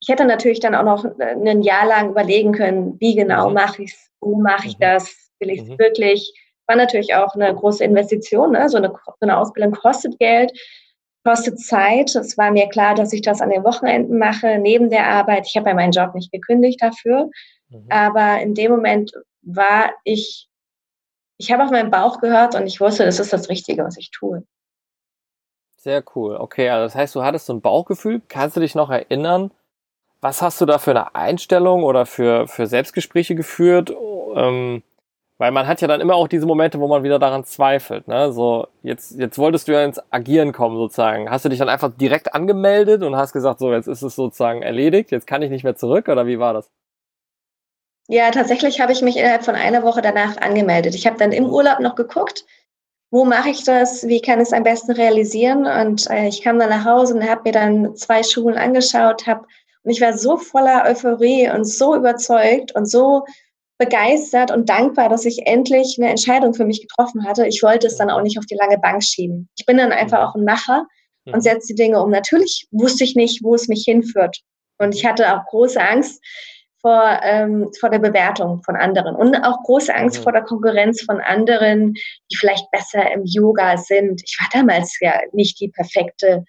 ich 0.00 0.08
hätte 0.08 0.24
natürlich 0.24 0.60
dann 0.60 0.74
auch 0.74 0.84
noch 0.84 1.04
ein 1.20 1.62
Jahr 1.62 1.86
lang 1.86 2.10
überlegen 2.10 2.52
können, 2.52 2.98
wie 3.00 3.14
genau 3.14 3.48
mhm. 3.48 3.54
mache 3.54 3.82
ich 3.82 3.92
es, 3.92 4.10
wo 4.20 4.36
mache 4.36 4.66
ich 4.66 4.78
mhm. 4.78 4.82
das, 4.82 5.30
will 5.38 5.50
ich 5.50 5.60
es 5.60 5.68
mhm. 5.68 5.78
wirklich. 5.78 6.32
War 6.66 6.76
natürlich 6.76 7.14
auch 7.14 7.34
eine 7.34 7.54
große 7.54 7.84
Investition, 7.84 8.52
ne? 8.52 8.68
so, 8.68 8.78
eine, 8.78 8.88
so 8.88 9.12
eine 9.20 9.36
Ausbildung 9.36 9.72
kostet 9.72 10.18
Geld, 10.18 10.52
kostet 11.24 11.58
Zeit. 11.60 12.14
Es 12.14 12.38
war 12.38 12.50
mir 12.50 12.68
klar, 12.68 12.94
dass 12.94 13.12
ich 13.12 13.22
das 13.22 13.42
an 13.42 13.50
den 13.50 13.64
Wochenenden 13.64 14.18
mache, 14.18 14.58
neben 14.58 14.88
der 14.88 15.06
Arbeit. 15.06 15.46
Ich 15.46 15.56
habe 15.56 15.68
ja 15.68 15.74
meinen 15.74 15.92
Job 15.92 16.14
nicht 16.14 16.32
gekündigt 16.32 16.80
dafür, 16.80 17.28
mhm. 17.68 17.86
aber 17.90 18.40
in 18.40 18.54
dem 18.54 18.70
Moment 18.70 19.12
war 19.42 19.90
ich, 20.04 20.48
ich 21.38 21.52
habe 21.52 21.64
auf 21.64 21.70
meinen 21.70 21.90
Bauch 21.90 22.20
gehört 22.20 22.54
und 22.54 22.66
ich 22.66 22.80
wusste, 22.80 23.04
das 23.04 23.20
ist 23.20 23.32
das 23.32 23.50
Richtige, 23.50 23.84
was 23.84 23.98
ich 23.98 24.10
tue. 24.10 24.44
Sehr 25.76 26.04
cool. 26.14 26.36
Okay, 26.36 26.68
also 26.68 26.84
das 26.84 26.94
heißt, 26.94 27.14
du 27.14 27.22
hattest 27.22 27.46
so 27.46 27.54
ein 27.54 27.62
Bauchgefühl. 27.62 28.20
Kannst 28.28 28.56
du 28.56 28.60
dich 28.60 28.74
noch 28.74 28.90
erinnern, 28.90 29.50
was 30.20 30.42
hast 30.42 30.60
du 30.60 30.66
da 30.66 30.78
für 30.78 30.90
eine 30.90 31.14
Einstellung 31.14 31.82
oder 31.82 32.06
für, 32.06 32.46
für 32.46 32.66
Selbstgespräche 32.66 33.34
geführt? 33.34 33.90
Ähm, 34.34 34.82
weil 35.38 35.52
man 35.52 35.66
hat 35.66 35.80
ja 35.80 35.88
dann 35.88 36.02
immer 36.02 36.16
auch 36.16 36.28
diese 36.28 36.44
Momente, 36.44 36.78
wo 36.80 36.86
man 36.86 37.02
wieder 37.02 37.18
daran 37.18 37.44
zweifelt. 37.44 38.06
Ne? 38.08 38.30
So, 38.30 38.68
jetzt, 38.82 39.18
jetzt 39.18 39.38
wolltest 39.38 39.68
du 39.68 39.72
ja 39.72 39.82
ins 39.82 39.98
Agieren 40.10 40.52
kommen 40.52 40.76
sozusagen. 40.76 41.30
Hast 41.30 41.46
du 41.46 41.48
dich 41.48 41.58
dann 41.58 41.70
einfach 41.70 41.90
direkt 41.96 42.34
angemeldet 42.34 43.02
und 43.02 43.16
hast 43.16 43.32
gesagt, 43.32 43.58
so, 43.58 43.72
jetzt 43.72 43.88
ist 43.88 44.02
es 44.02 44.14
sozusagen 44.14 44.60
erledigt, 44.60 45.10
jetzt 45.10 45.26
kann 45.26 45.40
ich 45.40 45.48
nicht 45.48 45.64
mehr 45.64 45.76
zurück 45.76 46.08
oder 46.08 46.26
wie 46.26 46.38
war 46.38 46.52
das? 46.52 46.70
Ja, 48.08 48.30
tatsächlich 48.30 48.82
habe 48.82 48.92
ich 48.92 49.00
mich 49.00 49.16
innerhalb 49.16 49.42
von 49.42 49.54
einer 49.54 49.82
Woche 49.82 50.02
danach 50.02 50.36
angemeldet. 50.36 50.94
Ich 50.94 51.06
habe 51.06 51.16
dann 51.16 51.32
im 51.32 51.46
Urlaub 51.46 51.80
noch 51.80 51.94
geguckt, 51.94 52.44
wo 53.10 53.24
mache 53.24 53.48
ich 53.48 53.64
das, 53.64 54.06
wie 54.06 54.20
kann 54.20 54.40
ich 54.40 54.48
es 54.48 54.52
am 54.52 54.64
besten 54.64 54.92
realisieren. 54.92 55.64
Und 55.64 56.10
äh, 56.10 56.28
ich 56.28 56.42
kam 56.42 56.58
dann 56.58 56.68
nach 56.68 56.84
Hause 56.84 57.14
und 57.14 57.26
habe 57.26 57.42
mir 57.44 57.52
dann 57.52 57.96
zwei 57.96 58.22
Schulen 58.22 58.58
angeschaut, 58.58 59.26
habe 59.26 59.46
und 59.82 59.90
ich 59.90 60.00
war 60.00 60.16
so 60.16 60.36
voller 60.36 60.84
Euphorie 60.86 61.50
und 61.50 61.64
so 61.64 61.94
überzeugt 61.94 62.74
und 62.74 62.90
so 62.90 63.24
begeistert 63.78 64.50
und 64.50 64.68
dankbar, 64.68 65.08
dass 65.08 65.24
ich 65.24 65.46
endlich 65.46 65.96
eine 65.98 66.10
Entscheidung 66.10 66.52
für 66.52 66.66
mich 66.66 66.82
getroffen 66.82 67.26
hatte. 67.26 67.46
Ich 67.46 67.62
wollte 67.62 67.86
es 67.86 67.96
dann 67.96 68.10
auch 68.10 68.20
nicht 68.20 68.38
auf 68.38 68.44
die 68.44 68.56
lange 68.56 68.78
Bank 68.78 69.02
schieben. 69.02 69.48
Ich 69.56 69.64
bin 69.64 69.78
dann 69.78 69.90
einfach 69.90 70.28
auch 70.28 70.34
ein 70.34 70.44
Macher 70.44 70.84
und 71.24 71.36
mhm. 71.36 71.40
setze 71.40 71.68
die 71.68 71.82
Dinge 71.82 72.02
um. 72.02 72.10
Natürlich 72.10 72.66
wusste 72.72 73.04
ich 73.04 73.16
nicht, 73.16 73.42
wo 73.42 73.54
es 73.54 73.68
mich 73.68 73.84
hinführt. 73.86 74.38
Und 74.78 74.94
ich 74.94 75.06
hatte 75.06 75.34
auch 75.34 75.46
große 75.46 75.80
Angst 75.80 76.22
vor, 76.82 77.20
ähm, 77.22 77.70
vor 77.78 77.88
der 77.88 77.98
Bewertung 78.00 78.62
von 78.64 78.76
anderen 78.76 79.14
und 79.14 79.34
auch 79.36 79.62
große 79.64 79.94
Angst 79.94 80.18
mhm. 80.18 80.22
vor 80.24 80.32
der 80.32 80.42
Konkurrenz 80.42 81.02
von 81.02 81.20
anderen, 81.20 81.94
die 81.94 82.36
vielleicht 82.38 82.70
besser 82.70 83.10
im 83.12 83.22
Yoga 83.24 83.78
sind. 83.78 84.20
Ich 84.22 84.36
war 84.40 84.48
damals 84.52 84.94
ja 85.00 85.20
nicht 85.32 85.58
die 85.58 85.68
perfekte 85.68 86.44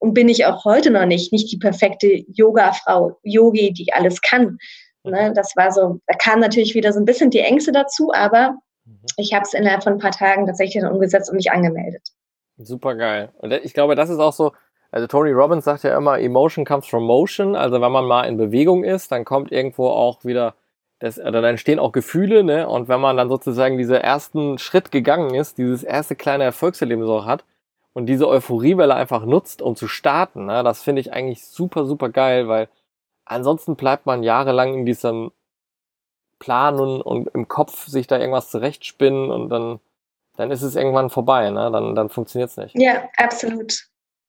und 0.00 0.14
bin 0.14 0.28
ich 0.28 0.44
auch 0.46 0.64
heute 0.64 0.90
noch 0.90 1.06
nicht, 1.06 1.32
nicht 1.32 1.52
die 1.52 1.58
perfekte 1.58 2.24
Yoga-Frau, 2.28 3.18
Yogi, 3.22 3.72
die 3.72 3.92
alles 3.92 4.20
kann. 4.20 4.58
Ne, 5.02 5.32
das 5.34 5.54
war 5.56 5.70
so, 5.70 5.98
da 6.06 6.16
kamen 6.18 6.42
natürlich 6.42 6.74
wieder 6.74 6.92
so 6.92 6.98
ein 6.98 7.06
bisschen 7.06 7.30
die 7.30 7.38
Ängste 7.38 7.72
dazu, 7.72 8.12
aber 8.12 8.56
mhm. 8.84 8.98
ich 9.16 9.32
habe 9.32 9.44
es 9.44 9.54
innerhalb 9.54 9.82
von 9.82 9.94
ein 9.94 9.98
paar 9.98 10.10
Tagen 10.10 10.46
tatsächlich 10.46 10.82
dann 10.82 10.92
umgesetzt 10.92 11.30
und 11.30 11.36
mich 11.36 11.50
angemeldet. 11.50 12.02
Super 12.58 12.94
geil. 12.96 13.30
Und 13.38 13.52
ich 13.52 13.72
glaube, 13.72 13.94
das 13.94 14.10
ist 14.10 14.18
auch 14.18 14.34
so, 14.34 14.52
also 14.90 15.06
Tony 15.06 15.30
Robbins 15.30 15.64
sagt 15.64 15.84
ja 15.84 15.96
immer, 15.96 16.18
Emotion 16.18 16.64
comes 16.64 16.86
from 16.86 17.04
motion. 17.04 17.56
Also 17.56 17.80
wenn 17.80 17.92
man 17.92 18.04
mal 18.04 18.24
in 18.24 18.36
Bewegung 18.36 18.84
ist, 18.84 19.12
dann 19.12 19.24
kommt 19.24 19.52
irgendwo 19.52 19.88
auch 19.88 20.24
wieder, 20.24 20.54
das, 20.98 21.18
oder 21.18 21.32
dann 21.32 21.44
entstehen 21.44 21.78
auch 21.78 21.92
Gefühle, 21.92 22.44
ne? 22.44 22.68
Und 22.68 22.88
wenn 22.88 23.00
man 23.00 23.16
dann 23.16 23.30
sozusagen 23.30 23.78
diesen 23.78 23.96
ersten 23.96 24.58
Schritt 24.58 24.90
gegangen 24.90 25.34
ist, 25.34 25.56
dieses 25.56 25.82
erste 25.82 26.16
kleine 26.16 26.44
Erfolgserlebnis 26.44 27.08
auch 27.08 27.24
hat, 27.24 27.44
und 28.00 28.06
diese 28.06 28.26
Euphoriewelle 28.26 28.94
einfach 28.94 29.26
nutzt, 29.26 29.60
um 29.60 29.76
zu 29.76 29.86
starten, 29.86 30.46
ne, 30.46 30.62
das 30.64 30.82
finde 30.82 31.00
ich 31.00 31.12
eigentlich 31.12 31.44
super, 31.44 31.84
super 31.84 32.08
geil, 32.08 32.48
weil 32.48 32.68
ansonsten 33.26 33.76
bleibt 33.76 34.06
man 34.06 34.22
jahrelang 34.22 34.72
in 34.72 34.86
diesem 34.86 35.32
Planen 36.38 37.02
und 37.02 37.28
im 37.34 37.46
Kopf 37.46 37.86
sich 37.86 38.06
da 38.06 38.18
irgendwas 38.18 38.50
zurechtspinnen 38.50 39.30
und 39.30 39.50
dann, 39.50 39.80
dann 40.36 40.50
ist 40.50 40.62
es 40.62 40.76
irgendwann 40.76 41.10
vorbei, 41.10 41.50
ne? 41.50 41.70
dann, 41.70 41.94
dann 41.94 42.08
funktioniert 42.08 42.48
es 42.48 42.56
nicht. 42.56 42.74
Ja, 42.74 43.08
absolut. 43.18 43.86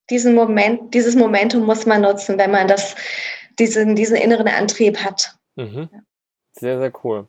Diesen 0.09 0.35
Moment, 0.35 0.93
dieses 0.93 1.15
Momentum 1.15 1.65
muss 1.65 1.85
man 1.85 2.01
nutzen, 2.01 2.37
wenn 2.37 2.51
man 2.51 2.67
das, 2.67 2.95
diesen, 3.57 3.95
diesen 3.95 4.17
inneren 4.17 4.49
Antrieb 4.49 4.97
hat. 4.97 5.33
Mhm. 5.55 5.89
Sehr, 6.51 6.77
sehr 6.77 6.91
cool. 7.05 7.27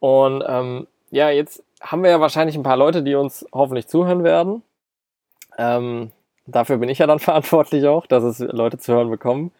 Und 0.00 0.44
ähm, 0.46 0.86
ja, 1.10 1.30
jetzt 1.30 1.64
haben 1.80 2.02
wir 2.02 2.10
ja 2.10 2.20
wahrscheinlich 2.20 2.56
ein 2.56 2.62
paar 2.62 2.76
Leute, 2.76 3.02
die 3.02 3.14
uns 3.14 3.46
hoffentlich 3.52 3.86
zuhören 3.86 4.22
werden. 4.22 4.62
Ähm, 5.58 6.10
dafür 6.46 6.78
bin 6.78 6.88
ich 6.88 6.98
ja 6.98 7.06
dann 7.06 7.18
verantwortlich 7.20 7.86
auch, 7.86 8.06
dass 8.06 8.24
es 8.24 8.38
Leute 8.38 8.78
zu 8.78 8.92
hören 8.92 9.10
bekommen, 9.10 9.52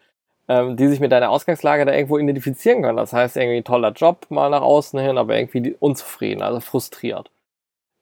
ähm, 0.49 0.77
die 0.77 0.89
sich 0.89 1.01
mit 1.01 1.13
deiner 1.13 1.31
Ausgangslage 1.31 1.85
da 1.85 1.93
irgendwo 1.93 2.19
identifizieren 2.19 2.83
können. 2.83 2.97
Das 2.97 3.13
heißt, 3.13 3.37
irgendwie 3.37 3.63
toller 3.63 3.93
Job 3.93 4.27
mal 4.29 4.51
nach 4.51 4.63
außen 4.63 4.99
hin, 4.99 5.19
aber 5.19 5.37
irgendwie 5.37 5.77
unzufrieden, 5.79 6.43
also 6.43 6.61
frustriert. 6.61 7.31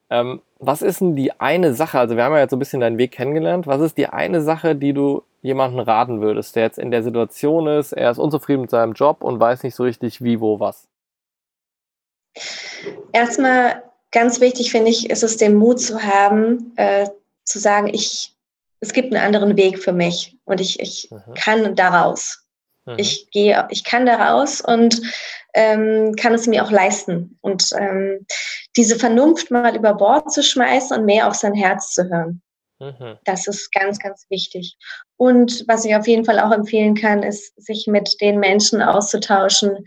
Ähm, 0.09 0.41
was 0.59 0.81
ist 0.81 1.01
denn 1.01 1.15
die 1.15 1.39
eine 1.39 1.73
Sache, 1.73 1.99
also 1.99 2.15
wir 2.15 2.23
haben 2.23 2.33
ja 2.33 2.39
jetzt 2.39 2.51
so 2.51 2.55
ein 2.55 2.59
bisschen 2.59 2.81
deinen 2.81 2.97
Weg 2.97 3.11
kennengelernt, 3.11 3.67
was 3.67 3.81
ist 3.81 3.97
die 3.97 4.07
eine 4.07 4.41
Sache, 4.41 4.75
die 4.75 4.93
du 4.93 5.23
jemanden 5.41 5.79
raten 5.79 6.21
würdest, 6.21 6.55
der 6.55 6.63
jetzt 6.63 6.79
in 6.79 6.91
der 6.91 7.03
Situation 7.03 7.67
ist, 7.67 7.91
er 7.91 8.11
ist 8.11 8.17
unzufrieden 8.17 8.61
mit 8.61 8.69
seinem 8.69 8.93
Job 8.93 9.23
und 9.23 9.39
weiß 9.39 9.63
nicht 9.63 9.75
so 9.75 9.83
richtig 9.83 10.23
wie, 10.23 10.39
wo, 10.39 10.59
was? 10.59 10.87
Erstmal 13.11 13.83
ganz 14.11 14.39
wichtig 14.39 14.71
finde 14.71 14.89
ich, 14.89 15.09
ist 15.09 15.23
es 15.23 15.37
den 15.37 15.55
Mut 15.55 15.81
zu 15.81 16.01
haben, 16.01 16.71
äh, 16.77 17.07
zu 17.45 17.59
sagen, 17.59 17.89
ich 17.93 18.33
es 18.83 18.91
gibt 18.91 19.13
einen 19.13 19.23
anderen 19.23 19.55
Weg 19.55 19.79
für 19.79 19.93
mich 19.93 20.37
und 20.43 20.59
ich, 20.59 20.79
ich 20.81 21.09
mhm. 21.09 21.33
kann 21.35 21.75
daraus. 21.75 22.45
Mhm. 22.85 22.95
Ich 22.97 23.31
gehe, 23.31 23.65
ich 23.69 23.85
kann 23.85 24.05
daraus 24.05 24.59
und 24.59 25.01
ähm, 25.53 26.13
kann 26.17 26.33
es 26.33 26.47
mir 26.47 26.63
auch 26.63 26.71
leisten. 26.71 27.37
Und 27.41 27.69
ähm, 27.79 28.25
diese 28.75 28.97
Vernunft 28.97 29.51
mal 29.51 29.75
über 29.75 29.93
Bord 29.93 30.31
zu 30.33 30.43
schmeißen 30.43 30.97
und 30.97 31.05
mehr 31.05 31.27
auf 31.29 31.35
sein 31.35 31.53
Herz 31.53 31.93
zu 31.93 32.09
hören. 32.09 32.41
Mhm. 32.79 33.17
Das 33.23 33.47
ist 33.47 33.71
ganz, 33.71 33.99
ganz 33.99 34.25
wichtig. 34.29 34.75
Und 35.15 35.63
was 35.69 35.85
ich 35.85 35.95
auf 35.95 36.05
jeden 36.05 36.25
Fall 36.25 36.39
auch 36.39 36.51
empfehlen 36.51 36.95
kann, 36.95 37.23
ist, 37.23 37.53
sich 37.55 37.87
mit 37.87 38.19
den 38.19 38.37
Menschen 38.39 38.81
auszutauschen, 38.81 39.85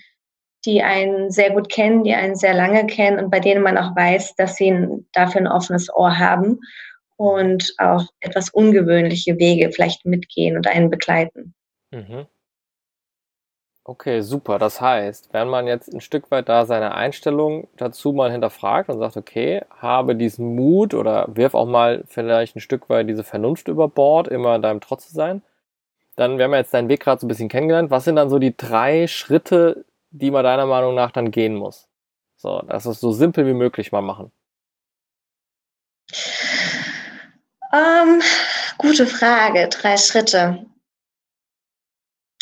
die 0.65 0.83
einen 0.83 1.31
sehr 1.31 1.51
gut 1.51 1.69
kennen, 1.69 2.03
die 2.03 2.15
einen 2.15 2.35
sehr 2.35 2.55
lange 2.55 2.87
kennen 2.87 3.19
und 3.19 3.31
bei 3.31 3.41
denen 3.41 3.63
man 3.63 3.77
auch 3.77 3.95
weiß, 3.95 4.37
dass 4.37 4.57
sie 4.57 4.75
dafür 5.13 5.43
ein 5.43 5.49
offenes 5.49 5.95
Ohr 5.95 6.19
haben 6.19 6.61
und 7.17 7.75
auch 7.79 8.05
etwas 8.21 8.51
ungewöhnliche 8.51 9.39
Wege 9.39 9.71
vielleicht 9.73 10.05
mitgehen 10.05 10.57
und 10.57 10.67
einen 10.67 10.91
begleiten. 10.91 11.55
Mhm. 11.91 12.27
Okay, 13.89 14.21
super. 14.21 14.59
Das 14.59 14.81
heißt, 14.81 15.33
wenn 15.33 15.47
man 15.49 15.69
jetzt 15.69 15.95
ein 15.95 16.01
Stück 16.01 16.33
weit 16.33 16.49
da 16.49 16.67
seine 16.67 16.95
Einstellung 16.95 17.69
dazu 17.77 18.13
mal 18.13 18.33
hinterfragt 18.33 18.89
und 18.91 18.99
sagt, 18.99 19.17
okay, 19.17 19.63
habe 19.71 20.17
diesen 20.17 20.57
Mut 20.57 20.93
oder 20.93 21.29
wirf 21.29 21.55
auch 21.55 21.67
mal 21.67 22.03
vielleicht 22.09 22.57
ein 22.57 22.61
Stück 22.61 22.89
weit 22.91 23.09
diese 23.09 23.23
Vernunft 23.23 23.69
über 23.69 23.89
Bord, 23.89 24.27
immer 24.27 24.57
in 24.57 24.63
deinem 24.63 24.81
Trotz 24.81 25.07
zu 25.09 25.15
sein, 25.15 25.41
dann, 26.17 26.39
wir 26.39 26.47
haben 26.47 26.55
jetzt 26.55 26.75
deinen 26.75 26.89
Weg 26.89 27.01
gerade 27.01 27.21
so 27.21 27.27
ein 27.27 27.29
bisschen 27.29 27.49
kennengelernt. 27.49 27.91
Was 27.91 28.05
sind 28.05 28.17
dann 28.17 28.31
so 28.31 28.39
die 28.41 28.57
drei 28.57 29.07
Schritte, 29.07 29.85
die 30.11 30.31
man 30.33 30.45
deiner 30.45 30.67
Meinung 30.67 30.95
nach 30.95 31.13
dann 31.13 31.31
gehen 31.31 31.55
muss? 31.55 31.89
So, 32.37 32.61
dass 32.63 32.87
es 32.87 33.01
so 33.01 33.13
simpel 33.13 33.47
wie 33.47 33.55
möglich 33.55 33.93
mal 33.93 34.03
machen. 34.03 34.33
Um, 37.73 37.79
ähm, 37.79 38.23
gute 38.79 39.07
Frage. 39.07 39.69
Drei 39.69 39.97
Schritte. 39.97 40.67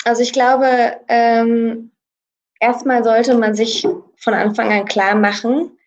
Also 0.04 0.22
ich 0.22 0.32
glaube, 0.32 1.00
ähm, 1.08 1.92
erstmal 2.60 3.02
sollte 3.04 3.34
man 3.34 3.54
sich 3.54 3.86
von 4.16 4.34
Anfang 4.34 4.72
an 4.72 4.84
klar 4.84 5.14
machen, 5.14 5.78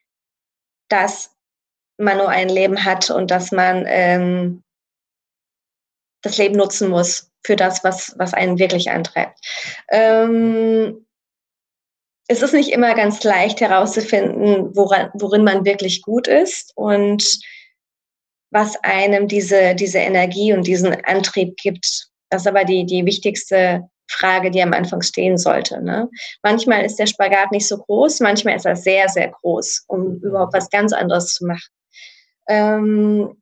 dass 0.89 1.36
man 1.97 2.17
nur 2.17 2.30
ein 2.30 2.50
Leben 2.50 2.84
hat 2.84 3.10
und 3.10 3.32
dass 3.32 3.52
man 3.52 3.86
ähm, 3.88 4.63
das 6.21 6.38
Leben 6.38 6.56
nutzen 6.56 6.89
muss 6.89 7.32
für 7.45 7.56
das, 7.56 7.84
was, 7.84 8.15
was 8.17 8.34
einen 8.34 8.60
wirklich 8.60 8.89
antreibt. 8.89 9.39
Ähm, 9.89 11.06
es 12.28 12.41
ist 12.41 12.54
nicht 12.54 12.71
immer 12.71 12.93
ganz 12.93 13.23
leicht 13.23 13.62
herauszufinden, 13.62 14.76
woran, 14.76 15.10
worin 15.13 15.43
man 15.43 15.63
wirklich 15.63 16.02
gut 16.02 16.28
ist 16.28 16.73
und 16.76 17.39
was 18.51 18.75
einem 18.83 19.27
diese, 19.27 19.75
diese 19.75 19.99
Energie 19.99 20.53
und 20.53 20.67
diesen 20.67 20.93
Antrieb 21.05 21.57
gibt. 21.57 22.07
Das 22.29 22.41
ist 22.41 22.47
aber 22.47 22.63
die, 22.63 22.86
die 22.86 23.05
wichtigste 23.05 23.89
Frage, 24.10 24.51
die 24.51 24.62
am 24.62 24.73
Anfang 24.73 25.01
stehen 25.01 25.38
sollte. 25.38 25.81
Ne? 25.81 26.10
Manchmal 26.43 26.86
ist 26.86 26.97
der 26.97 27.07
Spagat 27.07 27.51
nicht 27.51 27.67
so 27.67 27.77
groß, 27.77 28.21
manchmal 28.21 28.55
ist 28.55 28.65
er 28.65 28.75
sehr, 28.75 29.10
sehr 29.10 29.29
groß, 29.29 29.86
um 29.88 30.19
überhaupt 30.21 30.53
was 30.53 30.69
ganz 30.69 30.93
anderes 30.93 31.33
zu 31.33 31.45
machen. 31.45 31.69
Ähm, 32.47 33.38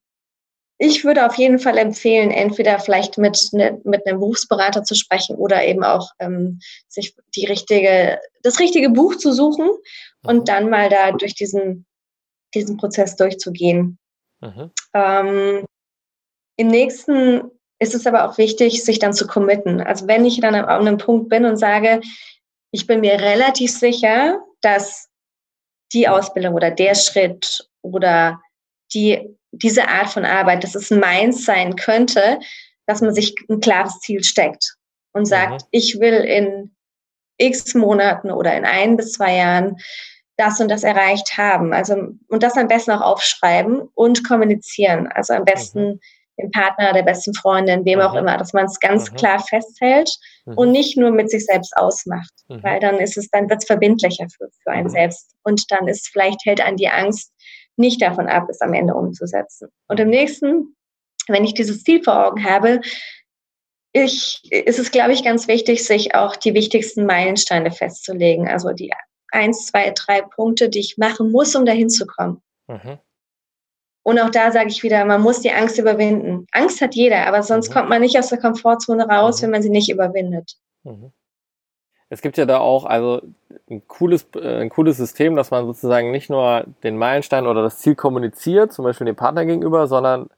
ich 0.78 1.06
würde 1.06 1.26
auf 1.26 1.36
jeden 1.36 1.60
Fall 1.60 1.78
empfehlen, 1.78 2.32
entweder 2.32 2.80
vielleicht 2.80 3.18
mit, 3.18 3.50
ne, 3.54 3.80
mit 3.86 4.06
einem 4.06 4.20
Berufsberater 4.20 4.84
zu 4.84 4.96
sprechen 4.96 5.38
oder 5.38 5.63
eben 5.63 5.84
auch 5.84 6.12
ähm, 6.20 6.60
sich 6.89 7.15
die 7.36 7.46
richtige, 7.46 8.20
das 8.44 8.60
richtige 8.60 8.89
Buch 8.89 9.15
zu 9.15 9.32
suchen 9.32 9.70
und 10.24 10.39
mhm. 10.39 10.46
dann 10.46 10.70
mal 10.70 10.89
da 10.89 11.12
durch 11.12 11.36
diesen, 11.36 11.86
diesen 12.54 12.76
Prozess 12.78 13.15
durchzugehen. 13.15 13.98
Mhm. 14.41 14.71
Ähm, 14.93 15.65
Im 16.58 16.67
nächsten 16.67 17.52
ist 17.80 17.95
es 17.95 18.08
aber 18.08 18.30
auch 18.30 18.38
wichtig, 18.38 18.84
sich 18.84 19.00
dann 19.00 19.13
zu 19.13 19.28
committen. 19.28 19.82
Also 19.82 20.08
wenn 20.08 20.26
ich 20.26 20.39
dann 20.39 20.56
an 20.56 20.65
einem 20.65 20.98
Punkt 20.98 21.30
bin 21.30 21.45
und 21.45 21.58
sage, 21.58 22.02
ich 22.71 22.88
bin 22.88 23.02
mir 23.02 23.19
relativ 23.19 23.71
sicher, 23.71 24.39
dass 24.62 25.10
die 25.93 26.08
Ausbildung 26.08 26.56
oder 26.56 26.71
der 26.71 26.95
Schritt 26.95 27.69
oder 27.82 28.41
die, 28.93 29.38
diese 29.52 29.88
Art 29.88 30.10
von 30.10 30.26
Arbeit, 30.26 30.63
dass 30.63 30.76
es 30.76 30.91
meins 30.91 31.45
sein 31.45 31.76
könnte, 31.76 32.39
dass 32.86 33.02
man 33.02 33.13
sich 33.13 33.36
ein 33.50 33.60
klares 33.60 34.00
Ziel 34.00 34.24
steckt 34.24 34.76
und 35.13 35.26
sagt, 35.26 35.63
mhm. 35.63 35.67
ich 35.71 36.00
will 36.00 36.13
in 36.13 36.76
x 37.38 37.74
Monaten 37.74 38.32
oder 38.32 38.56
in 38.56 38.65
ein 38.65 38.98
bis 38.98 39.13
zwei 39.13 39.36
Jahren 39.36 39.78
das 40.38 40.60
und 40.60 40.69
das 40.69 40.84
erreicht 40.84 41.38
haben. 41.38 41.74
Also, 41.74 41.95
und 42.28 42.43
das 42.43 42.58
am 42.58 42.67
besten 42.67 42.91
auch 42.91 43.02
aufschreiben 43.02 43.89
und 43.93 44.28
kommunizieren. 44.28 45.08
Also 45.08 45.34
am 45.34 45.45
besten 45.45 45.88
mhm 45.93 46.00
dem 46.38 46.52
Partner, 46.52 46.93
der 46.93 47.04
besten 47.04 47.34
Freundin, 47.34 47.86
wem 47.86 48.00
mhm. 48.00 48.06
auch 48.06 48.15
immer, 48.15 48.38
dass 48.38 48.54
man 48.54 48.65
es 48.65 48.80
ganz 48.80 49.12
mhm. 49.12 49.15
klar 49.15 49.39
festhält 49.39 50.10
mhm. 50.45 50.58
und 50.58 50.71
nicht 50.71 50.98
nur 50.98 51.12
mit 51.12 51.30
sich 51.30 51.45
selbst 51.45 51.76
ausmacht, 51.78 52.34
mhm. 52.48 52.63
weil 52.63 52.80
dann 52.80 53.00
ist 53.00 53.17
es, 53.17 53.30
dann 53.30 53.50
wird 53.50 53.62
es 53.62 53.67
verbindlicher 53.67 54.28
für, 54.36 54.50
für 54.63 54.71
einen 54.71 54.88
mhm. 54.88 54.91
selbst 54.91 55.36
und 55.43 55.71
dann 55.71 55.88
ist 55.88 56.10
vielleicht 56.10 56.45
hält 56.45 56.62
einen 56.62 56.78
die 56.78 56.89
Angst 56.89 57.32
nicht 57.78 58.02
davon 58.02 58.28
ab, 58.28 58.48
es 58.50 58.62
am 58.62 58.74
Ende 58.74 58.95
umzusetzen. 58.95 59.69
Und 59.88 60.00
im 60.00 60.10
nächsten, 60.10 60.76
wenn 61.28 61.43
ich 61.43 61.54
dieses 61.54 61.84
Ziel 61.84 62.04
vor 62.04 62.26
Augen 62.26 62.43
habe, 62.43 62.82
ich, 63.91 64.41
ist 64.52 64.80
es, 64.80 64.91
glaube 64.91 65.13
ich, 65.13 65.24
ganz 65.24 65.48
wichtig, 65.48 65.86
sich 65.86 66.15
auch 66.15 66.36
die 66.36 66.54
wichtigsten 66.54 67.06
Meilensteine 67.06 67.71
festzulegen. 67.71 68.48
Also 68.48 68.71
die 68.71 68.91
eins, 69.32 69.68
zwei, 69.68 69.92
drei 69.92 70.22
Punkte, 70.22 70.70
die 70.70 70.80
ich 70.80 70.98
machen 70.98 71.32
muss, 71.32 71.56
um 71.56 71.66
dahin 71.66 71.90
zu 71.90 72.06
kommen. 72.06 72.42
Mhm. 72.68 73.00
Und 74.04 74.20
auch 74.20 74.30
da 74.30 74.52
sage 74.52 74.70
ich 74.70 74.84
wieder, 74.84 75.04
man 75.06 75.22
muss 75.22 75.42
die 75.42 75.52
Angst 75.52 75.80
überwinden. 75.80 76.46
Angst 76.52 76.80
hat 76.80 76.94
jeder, 76.94 77.26
aber 77.26 77.42
sonst 77.42 77.70
mhm. 77.70 77.74
kommt 77.74 77.90
man 77.90 78.02
nicht 78.02 78.18
aus 78.20 78.30
der 78.30 78.40
Komfortzone 78.40 79.08
raus, 79.08 79.40
mhm. 79.40 79.46
wenn 79.46 79.52
man 79.52 79.62
sie 79.64 79.72
nicht 79.72 79.90
überwindet. 79.90 80.58
Mhm. 80.84 81.12
Es 82.10 82.22
gibt 82.22 82.38
ja 82.38 82.46
da 82.46 82.60
auch 82.60 82.86
also 82.86 83.22
ein 83.70 83.88
cooles, 83.88 84.28
äh, 84.36 84.62
ein 84.62 84.70
cooles 84.70 84.98
System, 84.98 85.36
dass 85.36 85.50
man 85.50 85.66
sozusagen 85.66 86.12
nicht 86.12 86.30
nur 86.30 86.66
den 86.84 86.98
Meilenstein 86.98 87.48
oder 87.48 87.64
das 87.64 87.80
Ziel 87.80 87.96
kommuniziert, 87.96 88.74
zum 88.74 88.86
Beispiel 88.86 89.06
dem 89.06 89.16
Partner 89.16 89.44
gegenüber, 89.44 89.88
sondern 89.88 90.30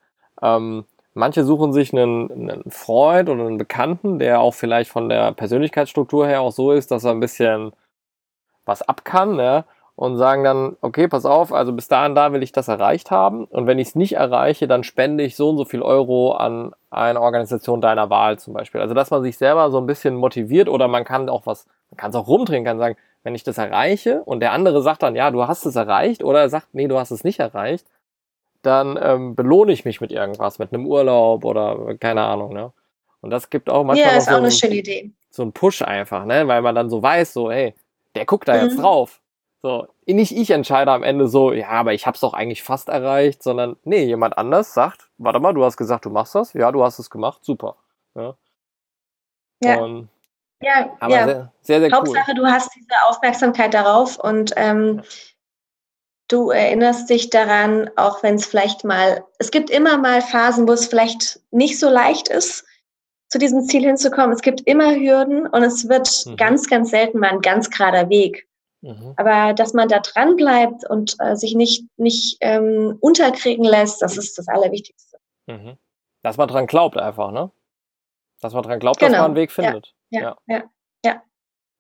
ähm, 0.42 0.86
manche 1.14 1.44
suchen 1.44 1.74
sich 1.74 1.92
einen, 1.92 2.32
einen 2.32 2.72
Freund 2.72 3.28
oder 3.28 3.46
einen 3.46 3.58
Bekannten, 3.58 4.18
der 4.18 4.40
auch 4.40 4.54
vielleicht 4.54 4.90
von 4.90 5.10
der 5.10 5.34
Persönlichkeitsstruktur 5.34 6.26
her 6.26 6.42
auch 6.42 6.52
so 6.52 6.72
ist, 6.72 6.90
dass 6.92 7.04
er 7.04 7.12
ein 7.12 7.20
bisschen 7.20 7.74
was 8.68 8.82
ab 8.82 9.04
kann, 9.04 9.36
ne? 9.36 9.66
und 9.98 10.16
sagen 10.16 10.44
dann, 10.44 10.78
okay, 10.82 11.08
pass 11.08 11.26
auf, 11.26 11.52
also 11.52 11.74
bis 11.74 11.88
dahin 11.88 12.14
da 12.14 12.32
will 12.32 12.44
ich 12.44 12.52
das 12.52 12.68
erreicht 12.68 13.10
haben 13.10 13.46
und 13.46 13.66
wenn 13.66 13.80
ich 13.80 13.90
es 13.90 13.96
nicht 13.96 14.14
erreiche, 14.14 14.68
dann 14.68 14.84
spende 14.84 15.24
ich 15.24 15.36
so 15.36 15.50
und 15.50 15.58
so 15.58 15.66
viel 15.66 15.82
Euro 15.82 16.34
an 16.34 16.72
eine 16.92 17.20
Organisation 17.20 17.82
deiner 17.82 18.12
Wahl 18.12 18.38
zum 18.38 18.54
Beispiel. 18.54 18.80
Also 18.80 18.94
dass 18.94 19.10
man 19.10 19.24
sich 19.24 19.40
selber 19.40 19.72
so 19.72 19.80
ein 19.80 19.88
bisschen 19.88 20.16
motiviert 20.16 20.70
oder 20.70 20.88
man 20.88 21.04
kann 21.04 21.30
auch 21.30 21.48
was, 21.48 21.66
man 21.90 21.98
kann 21.98 22.12
es 22.12 22.16
auch 22.16 22.28
rumdrehen, 22.28 22.64
kann 22.64 22.78
sagen, 22.78 22.96
wenn 23.24 23.34
ich 23.34 23.44
das 23.44 23.58
erreiche 23.58 24.22
und 24.24 24.40
der 24.40 24.52
andere 24.52 24.84
sagt 24.84 25.02
dann, 25.02 25.16
ja, 25.16 25.32
du 25.32 25.48
hast 25.48 25.66
es 25.66 25.76
erreicht 25.76 26.24
oder 26.24 26.42
er 26.42 26.50
sagt, 26.50 26.68
nee, 26.74 26.88
du 26.88 27.00
hast 27.00 27.10
es 27.10 27.24
nicht 27.24 27.40
erreicht, 27.40 27.88
dann 28.62 29.00
ähm, 29.02 29.34
belohne 29.34 29.72
ich 29.72 29.84
mich 29.84 30.00
mit 30.00 30.12
irgendwas, 30.12 30.60
mit 30.60 30.72
einem 30.74 30.86
Urlaub 30.86 31.44
oder 31.44 31.96
keine 32.00 32.22
Ahnung, 32.22 32.54
ne? 32.54 32.72
Und 33.22 33.32
das 33.32 33.50
gibt 33.50 33.68
auch 33.68 33.84
manchmal 33.84 34.12
ja, 34.12 34.18
ist 34.18 34.28
auch 34.28 34.34
so, 34.34 34.38
eine 34.38 34.52
schöne 34.52 34.76
Idee. 34.76 35.10
so 35.32 35.42
einen 35.42 35.54
Push 35.54 35.82
einfach, 35.82 36.24
ne? 36.26 36.48
Weil 36.48 36.62
man 36.62 36.76
dann 36.76 36.90
so 36.92 37.02
weiß, 37.02 37.34
so, 37.34 37.52
hey, 37.52 37.74
der 38.18 38.26
guckt 38.26 38.48
da 38.48 38.56
mhm. 38.56 38.64
jetzt 38.64 38.80
drauf 38.80 39.22
so, 39.62 39.88
nicht 40.06 40.32
ich 40.32 40.52
entscheide 40.52 40.92
am 40.92 41.04
Ende 41.04 41.28
so, 41.28 41.52
ja, 41.52 41.70
aber 41.70 41.94
ich 41.94 42.06
habe 42.06 42.16
es 42.16 42.22
doch 42.22 42.34
eigentlich 42.34 42.64
fast 42.64 42.90
erreicht, 42.90 43.42
sondern 43.42 43.76
nee, 43.84 44.04
jemand 44.04 44.38
anders 44.38 44.74
sagt, 44.74 45.10
warte 45.18 45.40
mal, 45.40 45.54
du 45.54 45.64
hast 45.64 45.78
gesagt, 45.78 46.06
du 46.06 46.10
machst 46.10 46.36
das, 46.36 46.54
ja, 46.54 46.72
du 46.72 46.84
hast 46.84 47.00
es 47.00 47.10
gemacht, 47.10 47.44
super. 47.44 47.76
Ja. 48.16 48.36
Ja. 49.64 49.78
Und, 49.80 50.10
ja, 50.62 50.96
aber 51.00 51.14
ja. 51.14 51.26
Sehr, 51.26 51.52
sehr, 51.62 51.80
sehr 51.82 51.92
Hauptsache, 51.92 52.32
cool. 52.32 52.36
du 52.36 52.46
hast 52.46 52.74
diese 52.76 52.94
Aufmerksamkeit 53.08 53.74
darauf 53.74 54.18
und 54.20 54.54
ähm, 54.56 55.02
du 56.28 56.52
erinnerst 56.52 57.10
dich 57.10 57.32
daran, 57.32 57.90
auch 57.96 58.22
wenn 58.22 58.36
es 58.36 58.46
vielleicht 58.46 58.84
mal, 58.84 59.26
es 59.40 59.50
gibt 59.50 59.72
immer 59.72 59.98
mal 59.98 60.22
Phasen, 60.22 60.68
wo 60.68 60.74
es 60.74 60.88
vielleicht 60.88 61.40
nicht 61.50 61.80
so 61.80 61.90
leicht 61.90 62.28
ist, 62.28 62.64
zu 63.30 63.40
diesem 63.40 63.62
Ziel 63.64 63.84
hinzukommen. 63.84 64.32
Es 64.32 64.42
gibt 64.42 64.62
immer 64.62 64.96
Hürden 64.96 65.48
und 65.48 65.64
es 65.64 65.90
wird 65.90 66.10
mhm. 66.26 66.38
ganz, 66.38 66.68
ganz 66.68 66.92
selten 66.92 67.20
mal 67.20 67.32
ein 67.32 67.42
ganz 67.42 67.70
gerader 67.70 68.10
Weg. 68.10 68.48
Mhm. 68.82 69.14
Aber 69.18 69.54
dass 69.54 69.74
man 69.74 69.90
da 69.90 70.00
dran 70.00 70.36
bleibt 70.36 70.90
und 70.90 71.16
äh, 71.20 71.36
sich 71.36 71.56
nicht, 71.56 71.86
nicht 71.98 72.38
ähm, 72.42 72.98
unterkriegen 73.02 73.66
lässt, 73.66 74.02
das 74.02 74.18
ist 74.18 74.38
das 74.38 74.48
Allerwichtigste. 74.48 75.18
Mhm. 75.48 75.78
Dass 76.24 76.38
man 76.38 76.48
dran 76.48 76.68
glaubt 76.68 76.98
einfach, 76.98 77.32
ne? 77.32 77.52
Dass 78.42 78.54
man 78.54 78.64
dran 78.64 78.80
glaubt, 78.80 79.00
genau. 79.00 79.12
dass 79.12 79.20
man 79.20 79.26
einen 79.32 79.36
Weg 79.36 79.52
findet. 79.52 79.94
Ja, 80.10 80.22
ja, 80.22 80.38
ja. 80.48 80.56
ja. 80.56 80.64
ja. 81.06 81.22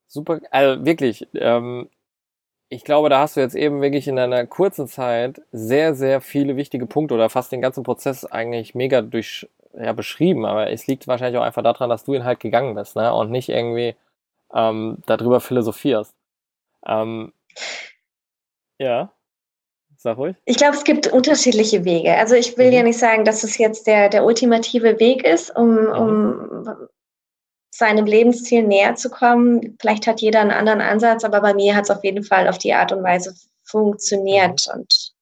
Super, 0.07 0.39
also 0.51 0.85
wirklich, 0.85 1.27
ähm, 1.35 1.89
ich 2.69 2.83
glaube, 2.83 3.09
da 3.09 3.19
hast 3.19 3.37
du 3.37 3.41
jetzt 3.41 3.55
eben 3.55 3.81
wirklich 3.81 4.07
in 4.07 4.19
einer 4.19 4.45
kurzen 4.45 4.87
Zeit 4.87 5.41
sehr, 5.51 5.95
sehr 5.95 6.19
viele 6.19 6.57
wichtige 6.57 6.85
Punkte 6.85 7.13
oder 7.13 7.29
fast 7.29 7.51
den 7.51 7.61
ganzen 7.61 7.83
Prozess 7.83 8.25
eigentlich 8.25 8.75
mega 8.75 9.01
durch, 9.01 9.47
ja, 9.80 9.93
beschrieben. 9.93 10.45
Aber 10.45 10.69
es 10.69 10.88
liegt 10.88 11.07
wahrscheinlich 11.07 11.38
auch 11.39 11.45
einfach 11.45 11.63
daran, 11.63 11.89
dass 11.89 12.03
du 12.03 12.13
ihn 12.13 12.23
halt 12.23 12.39
gegangen 12.39 12.75
bist, 12.75 12.95
ne? 12.95 13.13
Und 13.13 13.32
nicht 13.32 13.49
irgendwie 13.49 13.95
ähm, 14.53 14.97
darüber 15.05 15.39
philosophierst. 15.39 16.13
Ähm, 16.86 17.34
ja. 18.80 19.11
Sag 19.97 20.17
ruhig. 20.17 20.36
Ich 20.45 20.57
glaube, 20.57 20.75
es 20.75 20.84
gibt 20.84 21.07
unterschiedliche 21.07 21.84
Wege. 21.84 22.15
Also 22.15 22.36
ich 22.36 22.57
will 22.57 22.67
mhm. 22.67 22.73
ja 22.73 22.84
nicht 22.84 22.99
sagen, 22.99 23.25
dass 23.25 23.43
es 23.43 23.57
jetzt 23.57 23.88
der, 23.88 24.09
der 24.09 24.25
ultimative 24.25 24.99
Weg 24.99 25.23
ist, 25.23 25.55
um, 25.55 25.73
mhm. 25.73 25.89
um 25.89 26.88
seinem 27.71 28.05
Lebensziel 28.05 28.63
näher 28.63 28.95
zu 28.95 29.09
kommen. 29.09 29.75
Vielleicht 29.82 30.05
hat 30.05 30.21
jeder 30.21 30.41
einen 30.41 30.51
anderen 30.51 30.82
Ansatz, 30.82 31.23
aber 31.23 31.41
bei 31.41 31.53
mir 31.53 31.75
hat 31.75 31.86
es 31.86 31.91
auf 31.91 32.03
jeden 32.03 32.23
Fall 32.23 32.47
auf 32.47 32.59
die 32.59 32.73
Art 32.73 32.91
und 32.91 33.03
Weise 33.03 33.34
funktioniert. 33.63 34.67
Mhm. 34.67 34.82
Und 34.82 35.16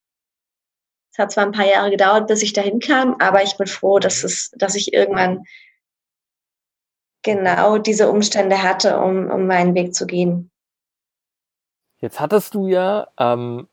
es 1.15 1.19
hat 1.19 1.31
zwar 1.31 1.45
ein 1.45 1.53
paar 1.53 1.65
Jahre 1.65 1.91
gedauert, 1.91 2.27
bis 2.27 2.43
ich 2.43 2.51
dahin 2.51 2.81
kam, 2.81 3.15
aber 3.19 3.41
ich 3.41 3.55
bin 3.55 3.67
froh, 3.67 3.99
dass 3.99 4.21
mhm. 4.21 4.25
es, 4.25 4.51
dass 4.57 4.75
ich 4.75 4.93
irgendwann 4.93 5.45
genau 7.23 7.77
diese 7.77 8.09
Umstände 8.09 8.61
hatte, 8.61 8.99
um, 8.99 9.31
um 9.31 9.47
meinen 9.47 9.75
Weg 9.75 9.95
zu 9.95 10.05
gehen. 10.05 10.51
Jetzt 11.99 12.19
hattest 12.19 12.53
du 12.53 12.67
ja 12.67 13.07
ähm, 13.17 13.69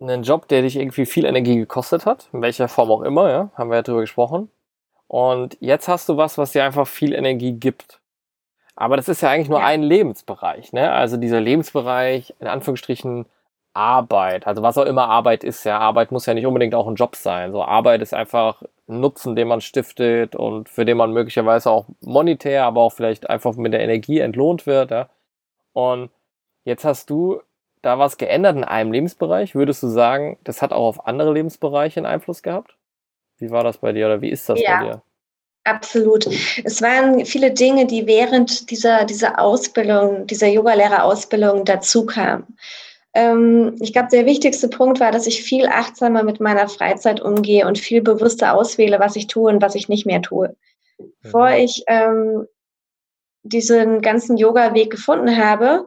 einen 0.00 0.24
Job, 0.24 0.48
der 0.48 0.62
dich 0.62 0.74
irgendwie 0.74 1.06
viel 1.06 1.24
Energie 1.24 1.54
gekostet 1.54 2.04
hat, 2.04 2.28
in 2.32 2.42
welcher 2.42 2.66
Form 2.66 2.90
auch 2.90 3.02
immer, 3.02 3.30
ja, 3.30 3.50
haben 3.54 3.70
wir 3.70 3.76
ja 3.76 3.82
drüber 3.82 4.00
gesprochen. 4.00 4.50
Und 5.06 5.56
jetzt 5.60 5.86
hast 5.86 6.08
du 6.08 6.16
was, 6.16 6.36
was 6.36 6.50
dir 6.50 6.64
einfach 6.64 6.88
viel 6.88 7.14
Energie 7.14 7.52
gibt. 7.52 8.00
Aber 8.74 8.96
das 8.96 9.08
ist 9.08 9.20
ja 9.20 9.30
eigentlich 9.30 9.48
nur 9.48 9.60
ja. 9.60 9.66
ein 9.66 9.84
Lebensbereich, 9.84 10.72
ne? 10.72 10.90
Also 10.90 11.16
dieser 11.16 11.40
Lebensbereich, 11.40 12.34
in 12.40 12.48
Anführungsstrichen, 12.48 13.26
Arbeit. 13.72 14.46
Also 14.46 14.62
was 14.62 14.78
auch 14.78 14.84
immer 14.84 15.08
Arbeit 15.08 15.44
ist, 15.44 15.64
ja. 15.64 15.78
Arbeit 15.78 16.12
muss 16.12 16.26
ja 16.26 16.34
nicht 16.34 16.46
unbedingt 16.46 16.74
auch 16.74 16.88
ein 16.88 16.96
Job 16.96 17.16
sein. 17.16 17.52
So 17.52 17.62
Arbeit 17.62 18.02
ist 18.02 18.14
einfach 18.14 18.62
ein 18.88 19.00
Nutzen, 19.00 19.36
den 19.36 19.48
man 19.48 19.60
stiftet 19.60 20.34
und 20.34 20.68
für 20.68 20.84
den 20.84 20.96
man 20.96 21.12
möglicherweise 21.12 21.70
auch 21.70 21.86
monetär, 22.00 22.64
aber 22.64 22.80
auch 22.82 22.92
vielleicht 22.92 23.30
einfach 23.30 23.54
mit 23.56 23.72
der 23.72 23.80
Energie 23.80 24.18
entlohnt 24.18 24.66
wird, 24.66 24.90
ja. 24.90 25.08
Und 25.72 26.10
jetzt 26.64 26.84
hast 26.84 27.10
du 27.10 27.40
da 27.82 27.98
was 27.98 28.18
geändert 28.18 28.56
in 28.56 28.64
einem 28.64 28.92
Lebensbereich. 28.92 29.54
Würdest 29.54 29.82
du 29.82 29.88
sagen, 29.88 30.38
das 30.44 30.62
hat 30.62 30.72
auch 30.72 30.86
auf 30.86 31.06
andere 31.06 31.32
Lebensbereiche 31.32 32.00
einen 32.00 32.06
Einfluss 32.06 32.42
gehabt? 32.42 32.76
Wie 33.38 33.50
war 33.50 33.64
das 33.64 33.78
bei 33.78 33.92
dir 33.92 34.06
oder 34.06 34.20
wie 34.20 34.28
ist 34.30 34.48
das 34.48 34.60
ja. 34.60 34.78
bei 34.78 34.84
dir? 34.86 35.02
Absolut. 35.64 36.26
Es 36.64 36.82
waren 36.82 37.24
viele 37.24 37.52
Dinge, 37.52 37.86
die 37.86 38.06
während 38.06 38.70
dieser, 38.70 39.04
dieser 39.04 39.38
Ausbildung, 39.38 40.26
dieser 40.26 40.48
Yogalehrerausbildung 40.48 41.64
dazu 41.64 42.06
kamen. 42.06 42.56
Ähm, 43.14 43.76
ich 43.80 43.92
glaube, 43.92 44.08
der 44.12 44.26
wichtigste 44.26 44.68
Punkt 44.68 45.00
war, 45.00 45.10
dass 45.10 45.26
ich 45.26 45.42
viel 45.42 45.66
achtsamer 45.66 46.22
mit 46.22 46.40
meiner 46.40 46.68
Freizeit 46.68 47.20
umgehe 47.20 47.66
und 47.66 47.78
viel 47.78 48.02
bewusster 48.02 48.54
auswähle, 48.54 49.00
was 49.00 49.16
ich 49.16 49.26
tue 49.26 49.50
und 49.50 49.62
was 49.62 49.74
ich 49.74 49.88
nicht 49.88 50.06
mehr 50.06 50.22
tue. 50.22 50.56
Mhm. 50.98 51.12
Bevor 51.22 51.50
ich 51.50 51.82
ähm, 51.88 52.46
diesen 53.42 54.00
ganzen 54.00 54.36
Yoga-Weg 54.36 54.90
gefunden 54.90 55.36
habe, 55.36 55.86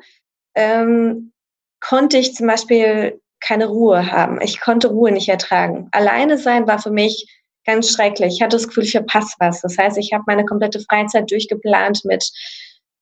ähm, 0.55 1.32
konnte 1.80 2.17
ich 2.17 2.34
zum 2.36 2.47
Beispiel 2.47 3.21
keine 3.39 3.67
Ruhe 3.67 4.11
haben. 4.11 4.39
Ich 4.41 4.59
konnte 4.59 4.88
Ruhe 4.88 5.11
nicht 5.11 5.30
ertragen. 5.30 5.89
Alleine 5.91 6.38
sein 6.38 6.67
war 6.67 6.80
für 6.80 6.91
mich 6.91 7.28
ganz 7.65 7.91
schrecklich. 7.91 8.36
Ich 8.36 8.41
hatte 8.41 8.55
das 8.55 8.67
Gefühl, 8.67 8.84
ich 8.84 8.91
verpasse 8.91 9.36
was. 9.39 9.61
Das 9.61 9.78
heißt, 9.78 9.97
ich 9.97 10.13
habe 10.13 10.24
meine 10.28 10.45
komplette 10.45 10.80
Freizeit 10.80 11.30
durchgeplant 11.30 12.05
mit 12.05 12.30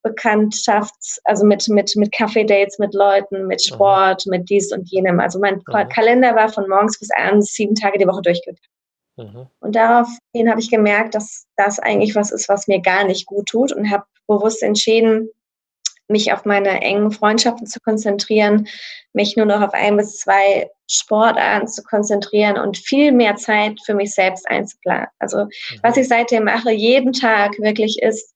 Bekanntschafts-, 0.04 1.20
also 1.26 1.45
mit, 1.45 1.68
mit, 1.70 1.95
mit 1.95 2.12
Kaffee-Dates 2.12 2.80
mit 2.80 2.93
Leuten, 2.93 3.47
mit 3.47 3.62
mhm. 3.66 3.74
Sport, 3.74 4.26
mhm. 4.26 4.32
mit 4.32 4.49
dies 4.49 4.72
und 4.72 4.89
jenem. 4.89 5.20
Also 5.20 5.39
mein 5.39 5.62
mhm. 5.68 5.89
Kalender 5.89 6.36
war 6.36 6.49
von 6.49 6.68
morgens 6.68 6.99
bis 6.99 7.10
abends 7.16 7.54
sieben 7.54 7.76
Tage 7.76 7.97
die 7.97 8.08
Woche 8.08 8.22
durchgeplant. 8.22 8.60
Mhm. 9.18 9.47
Und 9.60 9.76
daraufhin 9.76 10.49
habe 10.49 10.60
ich 10.60 10.72
gemerkt, 10.72 11.16
dass 11.16 11.45
das 11.58 11.80
eigentlich 11.80 12.16
was 12.16 12.32
ist, 12.32 12.49
was 12.49 12.68
mir 12.68 12.82
gar 12.82 13.04
nicht 13.04 13.26
gut 13.26 13.47
tut 13.47 13.72
und 13.72 13.91
habe 13.91 14.04
bewusst 14.28 14.64
entschieden, 14.64 15.30
mich 16.08 16.34
auf 16.34 16.45
meine 16.45 16.82
engen 16.82 17.12
Freundschaften 17.12 17.66
zu 17.68 17.80
konzentrieren, 17.80 18.68
mich 19.14 19.38
nur 19.38 19.45
noch 19.45 19.62
auf 19.62 19.74
ein 19.74 19.97
bis 19.97 20.18
zwei 20.18 20.70
Sportarten 20.88 21.68
zu 21.68 21.84
konzentrieren 21.84 22.58
und 22.58 22.78
viel 22.78 23.12
mehr 23.12 23.36
Zeit 23.38 23.80
für 23.86 23.93
mich 23.93 24.14
selbst 24.14 24.47
einzuplanen. 24.49 25.08
Also 25.20 25.45
mhm. 25.45 25.49
was 25.84 25.97
ich 25.97 26.08
seitdem 26.08 26.43
mache, 26.43 26.72
jeden 26.72 27.14
Tag 27.14 27.58
wirklich 27.60 28.02
ist, 28.02 28.34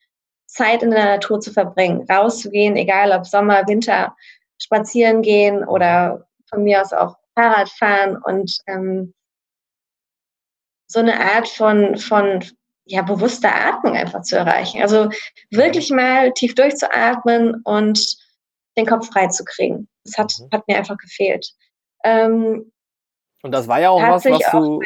Zeit 0.55 0.83
in 0.83 0.91
der 0.91 1.05
Natur 1.05 1.41
zu 1.41 1.51
verbringen, 1.51 2.05
rauszugehen, 2.09 2.77
egal 2.77 3.11
ob 3.11 3.25
Sommer, 3.25 3.67
Winter, 3.67 4.15
spazieren 4.57 5.21
gehen 5.21 5.65
oder 5.65 6.25
von 6.49 6.63
mir 6.63 6.81
aus 6.81 6.93
auch 6.93 7.17
Fahrrad 7.37 7.69
fahren 7.69 8.17
und 8.23 8.57
ähm, 8.67 9.13
so 10.87 10.99
eine 10.99 11.19
Art 11.19 11.49
von, 11.49 11.97
von 11.97 12.43
ja, 12.85 13.01
bewusster 13.01 13.53
Atmung 13.53 13.97
einfach 13.97 14.21
zu 14.21 14.37
erreichen. 14.37 14.81
Also 14.81 15.09
wirklich 15.51 15.91
mal 15.91 16.31
tief 16.31 16.55
durchzuatmen 16.55 17.61
und 17.65 18.15
den 18.77 18.85
Kopf 18.85 19.07
frei 19.07 19.27
zu 19.27 19.43
kriegen. 19.43 19.89
Das 20.05 20.17
hat, 20.17 20.33
mhm. 20.39 20.47
hat 20.53 20.67
mir 20.69 20.77
einfach 20.77 20.97
gefehlt. 20.97 21.49
Ähm, 22.05 22.71
und 23.43 23.51
das 23.51 23.67
war 23.67 23.81
ja 23.81 23.89
auch 23.89 24.01
was, 24.01 24.23
was 24.23 24.51
du, 24.51 24.79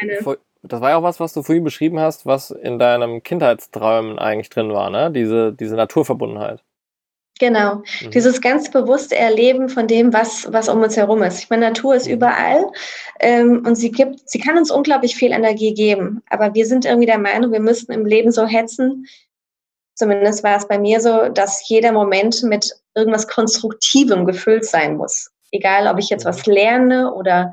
das 0.62 0.80
war 0.80 0.90
ja 0.90 0.96
auch 0.96 1.02
was, 1.02 1.20
was 1.20 1.32
du 1.32 1.42
vorhin 1.42 1.64
beschrieben 1.64 2.00
hast, 2.00 2.26
was 2.26 2.50
in 2.50 2.78
deinem 2.78 3.22
Kindheitsträumen 3.22 4.18
eigentlich 4.18 4.50
drin 4.50 4.72
war, 4.72 4.90
ne? 4.90 5.10
Diese, 5.10 5.52
diese 5.52 5.74
Naturverbundenheit. 5.74 6.62
Genau, 7.40 7.76
mhm. 8.02 8.10
dieses 8.10 8.42
ganz 8.42 8.70
bewusste 8.70 9.16
Erleben 9.16 9.70
von 9.70 9.86
dem, 9.86 10.12
was, 10.12 10.52
was 10.52 10.68
um 10.68 10.82
uns 10.82 10.98
herum 10.98 11.22
ist. 11.22 11.38
Ich 11.38 11.48
meine, 11.48 11.68
Natur 11.68 11.94
ist 11.94 12.06
mhm. 12.06 12.12
überall 12.12 12.66
ähm, 13.18 13.64
und 13.66 13.76
sie 13.76 13.90
gibt, 13.90 14.28
sie 14.28 14.38
kann 14.38 14.58
uns 14.58 14.70
unglaublich 14.70 15.16
viel 15.16 15.32
Energie 15.32 15.72
geben. 15.72 16.22
Aber 16.28 16.52
wir 16.54 16.66
sind 16.66 16.84
irgendwie 16.84 17.06
der 17.06 17.18
Meinung, 17.18 17.50
wir 17.50 17.60
müssten 17.60 17.92
im 17.92 18.04
Leben 18.04 18.30
so 18.30 18.46
hetzen. 18.46 19.06
Zumindest 19.94 20.44
war 20.44 20.58
es 20.58 20.68
bei 20.68 20.78
mir 20.78 21.00
so, 21.00 21.30
dass 21.30 21.66
jeder 21.66 21.92
Moment 21.92 22.42
mit 22.42 22.74
irgendwas 22.94 23.26
Konstruktivem 23.26 24.26
gefüllt 24.26 24.66
sein 24.66 24.98
muss. 24.98 25.30
Egal, 25.50 25.86
ob 25.86 25.98
ich 25.98 26.10
jetzt 26.10 26.26
was 26.26 26.46
mhm. 26.46 26.52
lerne 26.52 27.14
oder 27.14 27.50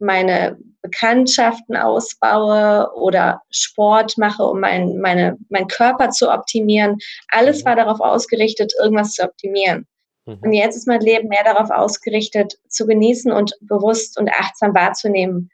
meine 0.00 0.58
Bekanntschaften 0.82 1.76
ausbaue 1.76 2.90
oder 2.94 3.42
Sport 3.50 4.16
mache, 4.18 4.42
um 4.44 4.60
mein, 4.60 4.98
meine, 4.98 5.36
meinen 5.48 5.68
Körper 5.68 6.10
zu 6.10 6.30
optimieren. 6.30 6.96
Alles 7.28 7.62
mhm. 7.62 7.66
war 7.66 7.76
darauf 7.76 8.00
ausgerichtet, 8.00 8.72
irgendwas 8.80 9.12
zu 9.12 9.22
optimieren. 9.22 9.86
Mhm. 10.26 10.38
Und 10.42 10.52
jetzt 10.52 10.76
ist 10.76 10.88
mein 10.88 11.00
Leben 11.00 11.28
mehr 11.28 11.44
darauf 11.44 11.70
ausgerichtet, 11.70 12.58
zu 12.68 12.86
genießen 12.86 13.30
und 13.30 13.52
bewusst 13.60 14.18
und 14.18 14.30
achtsam 14.30 14.74
wahrzunehmen, 14.74 15.50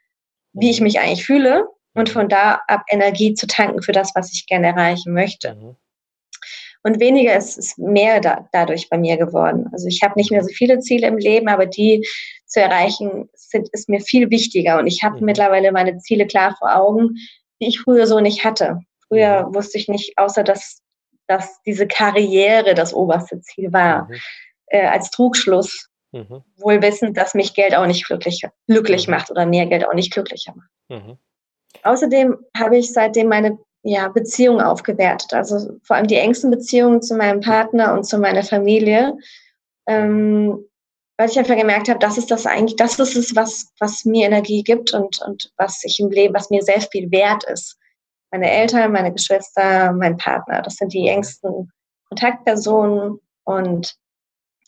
wie 0.53 0.71
ich 0.71 0.79
mhm. 0.79 0.85
mich 0.85 0.99
eigentlich 0.99 1.25
fühle 1.25 1.67
und 1.93 2.09
von 2.09 2.29
da 2.29 2.61
ab 2.67 2.83
Energie 2.89 3.33
zu 3.33 3.47
tanken 3.47 3.81
für 3.81 3.91
das, 3.91 4.13
was 4.15 4.31
ich 4.31 4.45
gerne 4.45 4.67
erreichen 4.67 5.13
möchte. 5.13 5.75
Und 6.83 6.99
weniger 6.99 7.35
ist, 7.35 7.57
ist 7.57 7.77
mehr 7.77 8.21
da, 8.21 8.47
dadurch 8.53 8.89
bei 8.89 8.97
mir 8.97 9.17
geworden. 9.17 9.67
Also 9.73 9.87
ich 9.87 10.01
habe 10.03 10.13
nicht 10.15 10.31
mehr 10.31 10.43
so 10.43 10.49
viele 10.53 10.79
Ziele 10.79 11.07
im 11.07 11.17
Leben, 11.17 11.49
aber 11.49 11.65
die 11.65 12.07
zu 12.45 12.61
erreichen 12.61 13.29
sind, 13.49 13.69
ist 13.71 13.89
mir 13.89 13.99
viel 13.99 14.29
wichtiger. 14.29 14.79
Und 14.79 14.87
ich 14.87 15.03
habe 15.03 15.19
mhm. 15.19 15.25
mittlerweile 15.25 15.71
meine 15.71 15.97
Ziele 15.97 16.27
klar 16.27 16.55
vor 16.57 16.75
Augen, 16.75 17.15
die 17.61 17.67
ich 17.67 17.79
früher 17.79 18.07
so 18.07 18.19
nicht 18.19 18.43
hatte. 18.43 18.79
Früher 19.07 19.47
mhm. 19.47 19.55
wusste 19.55 19.77
ich 19.77 19.87
nicht, 19.87 20.17
außer 20.17 20.43
dass, 20.43 20.81
dass 21.27 21.61
diese 21.63 21.87
Karriere 21.87 22.73
das 22.73 22.93
oberste 22.93 23.39
Ziel 23.41 23.71
war, 23.73 24.05
mhm. 24.05 24.15
äh, 24.67 24.85
als 24.85 25.11
Trugschluss. 25.11 25.89
Mhm. 26.11 26.43
Wohl 26.57 26.81
wissend, 26.81 27.17
dass 27.17 27.33
mich 27.33 27.53
Geld 27.53 27.75
auch 27.75 27.85
nicht 27.85 28.05
glücklich, 28.05 28.41
glücklich 28.67 29.07
mhm. 29.07 29.15
macht 29.15 29.29
oder 29.29 29.45
mehr 29.45 29.65
Geld 29.65 29.85
auch 29.85 29.93
nicht 29.93 30.13
glücklicher 30.13 30.53
macht. 30.55 30.69
Mhm. 30.89 31.17
Außerdem 31.83 32.37
habe 32.57 32.77
ich 32.77 32.93
seitdem 32.93 33.27
meine 33.27 33.57
ja, 33.83 34.07
Beziehungen 34.09 34.61
aufgewertet. 34.61 35.33
Also 35.33 35.77
vor 35.83 35.95
allem 35.95 36.07
die 36.07 36.15
engsten 36.15 36.51
Beziehungen 36.51 37.01
zu 37.01 37.15
meinem 37.15 37.41
Partner 37.41 37.93
und 37.93 38.05
zu 38.05 38.17
meiner 38.17 38.43
Familie. 38.43 39.13
Ähm, 39.87 40.66
weil 41.17 41.29
ich 41.29 41.37
einfach 41.37 41.55
gemerkt 41.55 41.89
habe, 41.89 41.99
das 41.99 42.17
ist 42.17 42.31
das 42.31 42.45
eigentlich, 42.45 42.75
das 42.75 42.99
ist 42.99 43.15
es, 43.15 43.35
was, 43.35 43.71
was 43.79 44.05
mir 44.05 44.27
Energie 44.27 44.63
gibt 44.63 44.93
und, 44.93 45.19
und 45.21 45.51
was 45.57 45.83
ich 45.83 45.99
im 45.99 46.09
Leben, 46.09 46.33
was 46.33 46.49
mir 46.49 46.61
sehr 46.61 46.81
viel 46.81 47.11
wert 47.11 47.43
ist. 47.45 47.77
Meine 48.31 48.51
Eltern, 48.51 48.91
meine 48.91 49.11
Geschwister, 49.11 49.93
mein 49.93 50.17
Partner, 50.17 50.61
das 50.61 50.75
sind 50.75 50.93
die 50.93 51.07
engsten 51.07 51.71
Kontaktpersonen 52.09 53.19
und 53.45 53.95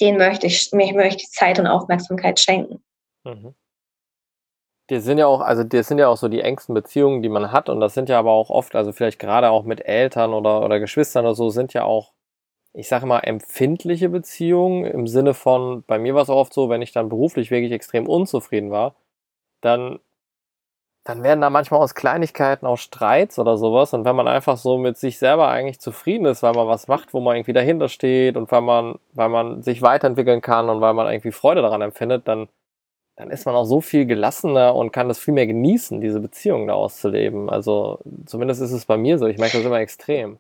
denen 0.02 0.18
möchte 0.18 0.48
ich, 0.48 0.72
mir 0.72 0.94
möchte 0.94 1.24
ich 1.24 1.32
Zeit 1.32 1.60
und 1.60 1.68
Aufmerksamkeit 1.68 2.40
schenken. 2.40 2.84
Mhm 3.24 3.54
die 4.90 5.00
sind 5.00 5.20
ja 5.20 5.28
auch, 5.28 5.42
also 5.42 5.64
das 5.64 5.88
sind 5.88 6.00
ja 6.00 6.08
auch 6.08 6.18
so 6.18 6.28
die 6.28 6.42
engsten 6.42 6.74
Beziehungen, 6.74 7.22
die 7.22 7.30
man 7.30 7.52
hat 7.52 7.70
und 7.70 7.80
das 7.80 7.94
sind 7.94 8.10
ja 8.10 8.18
aber 8.20 8.32
auch 8.32 8.50
oft, 8.50 8.76
also 8.76 8.92
vielleicht 8.92 9.20
gerade 9.20 9.52
auch 9.52 9.64
mit 9.64 9.86
Eltern 9.86 10.34
oder, 10.34 10.64
oder 10.64 10.80
Geschwistern 10.80 11.26
oder 11.26 11.36
so, 11.36 11.50
sind 11.50 11.74
ja 11.74 11.84
auch, 11.84 12.14
ich 12.74 12.88
sage 12.88 13.06
mal, 13.06 13.20
empfindliche 13.20 14.10
Beziehungen 14.10 14.86
im 14.86 15.08
Sinne 15.08 15.34
von, 15.34 15.84
bei 15.88 16.00
mir 16.00 16.16
war 16.16 16.24
es 16.24 16.30
auch 16.30 16.38
oft 16.38 16.54
so, 16.54 16.70
wenn 16.70 16.82
ich 16.82 16.92
dann 16.92 17.10
beruflich 17.10 17.52
wirklich 17.52 17.72
extrem 17.72 18.08
unzufrieden 18.08 18.72
war, 18.72 18.96
dann, 19.62 20.00
dann 21.04 21.24
werden 21.24 21.42
da 21.42 21.50
manchmal 21.50 21.82
aus 21.82 21.96
Kleinigkeiten 21.96 22.66
auch 22.68 22.78
Streits 22.78 23.40
oder 23.40 23.58
sowas 23.58 23.94
und 23.94 24.06
wenn 24.06 24.16
man 24.16 24.28
einfach 24.28 24.58
so 24.58 24.78
mit 24.78 24.98
sich 24.98 25.20
selber 25.20 25.50
eigentlich 25.50 25.80
zufrieden 25.80 26.26
ist, 26.26 26.44
weil 26.44 26.54
man 26.54 26.68
was 26.68 26.88
macht, 26.88 27.14
wo 27.14 27.20
man 27.22 27.36
irgendwie 27.36 27.54
dahinter 27.54 27.90
steht 27.90 28.38
und 28.38 28.52
weil 28.52 28.62
man, 28.62 29.00
weil 29.14 29.30
man 29.30 29.64
sich 29.64 29.82
weiterentwickeln 29.82 30.42
kann 30.42 30.70
und 30.70 30.82
weil 30.82 30.94
man 30.94 31.08
irgendwie 31.12 31.32
Freude 31.32 31.62
daran 31.62 31.82
empfindet, 31.82 32.28
dann 32.28 32.50
dann 33.20 33.32
ist 33.32 33.46
man 33.46 33.54
auch 33.54 33.66
so 33.66 33.82
viel 33.82 34.06
gelassener 34.06 34.74
und 34.74 34.94
kann 34.94 35.10
das 35.10 35.20
viel 35.20 35.34
mehr 35.34 35.46
genießen, 35.46 36.00
diese 36.00 36.22
Beziehung 36.22 36.68
da 36.68 36.74
auszuleben. 36.76 37.50
Also 37.50 38.00
zumindest 38.26 38.62
ist 38.62 38.72
es 38.72 38.86
bei 38.86 38.96
mir 38.96 39.18
so. 39.18 39.28
Ich 39.28 39.38
merke 39.38 39.58
das 39.58 39.66
immer 39.66 39.82
extrem. 39.82 40.40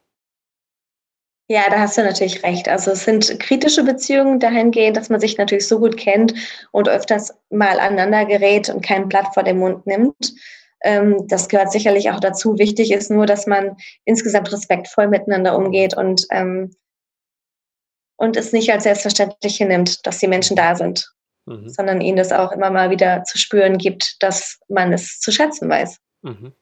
Ja, 1.51 1.63
da 1.67 1.79
hast 1.79 1.97
du 1.97 2.03
natürlich 2.03 2.43
recht. 2.43 2.69
Also 2.69 2.91
es 2.91 3.05
sind 3.05 3.39
kritische 3.39 3.83
Beziehungen 3.83 4.39
dahingehend, 4.39 4.95
dass 4.95 5.09
man 5.09 5.19
sich 5.19 5.39
natürlich 5.39 5.67
so 5.67 5.79
gut 5.79 5.97
kennt 5.97 6.35
und 6.71 6.87
öfters 6.87 7.33
mal 7.49 7.79
aneinander 7.79 8.25
gerät 8.25 8.69
und 8.69 8.85
kein 8.85 9.09
Blatt 9.09 9.33
vor 9.33 9.41
den 9.41 9.57
Mund 9.57 9.87
nimmt. 9.87 10.35
Ähm, 10.83 11.27
das 11.27 11.49
gehört 11.49 11.71
sicherlich 11.71 12.11
auch 12.11 12.19
dazu. 12.19 12.59
Wichtig 12.59 12.91
ist 12.91 13.09
nur, 13.09 13.25
dass 13.25 13.47
man 13.47 13.77
insgesamt 14.05 14.51
respektvoll 14.51 15.07
miteinander 15.07 15.57
umgeht 15.57 15.97
und, 15.97 16.27
ähm, 16.29 16.75
und 18.15 18.37
es 18.37 18.53
nicht 18.53 18.71
als 18.71 18.83
selbstverständlich 18.83 19.57
hinnimmt, 19.57 20.05
dass 20.05 20.19
die 20.19 20.27
Menschen 20.27 20.55
da 20.55 20.75
sind, 20.75 21.11
mhm. 21.47 21.67
sondern 21.67 21.99
ihnen 21.99 22.17
das 22.17 22.31
auch 22.31 22.51
immer 22.51 22.69
mal 22.69 22.91
wieder 22.91 23.23
zu 23.23 23.39
spüren 23.39 23.79
gibt, 23.79 24.21
dass 24.21 24.59
man 24.67 24.93
es 24.93 25.19
zu 25.19 25.31
schätzen 25.31 25.67
weiß. 25.67 25.97
Mhm. 26.21 26.53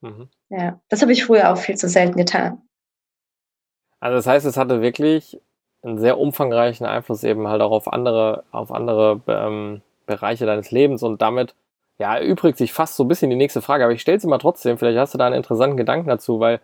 Mhm. 0.00 0.30
Ja, 0.48 0.80
das 0.88 1.00
habe 1.02 1.12
ich 1.12 1.24
früher 1.24 1.52
auch 1.52 1.58
viel 1.58 1.76
zu 1.76 1.88
selten 1.88 2.16
getan. 2.16 2.65
Also 4.06 4.18
das 4.18 4.28
heißt, 4.28 4.46
es 4.46 4.56
hatte 4.56 4.82
wirklich 4.82 5.40
einen 5.82 5.98
sehr 5.98 6.16
umfangreichen 6.16 6.86
Einfluss 6.86 7.24
eben 7.24 7.48
halt 7.48 7.60
auch 7.60 7.72
auf 7.72 7.92
andere, 7.92 8.44
auf 8.52 8.70
andere 8.70 9.20
ähm, 9.26 9.82
Bereiche 10.06 10.46
deines 10.46 10.70
Lebens 10.70 11.02
und 11.02 11.20
damit 11.20 11.56
ja, 11.98 12.16
erübrigt 12.16 12.56
sich 12.56 12.72
fast 12.72 12.94
so 12.94 13.02
ein 13.02 13.08
bisschen 13.08 13.30
die 13.30 13.36
nächste 13.36 13.62
Frage, 13.62 13.82
aber 13.82 13.92
ich 13.92 14.00
stelle 14.00 14.20
sie 14.20 14.28
mal 14.28 14.38
trotzdem, 14.38 14.78
vielleicht 14.78 14.96
hast 14.96 15.14
du 15.14 15.18
da 15.18 15.26
einen 15.26 15.34
interessanten 15.34 15.76
Gedanken 15.76 16.08
dazu, 16.08 16.38
weil 16.38 16.60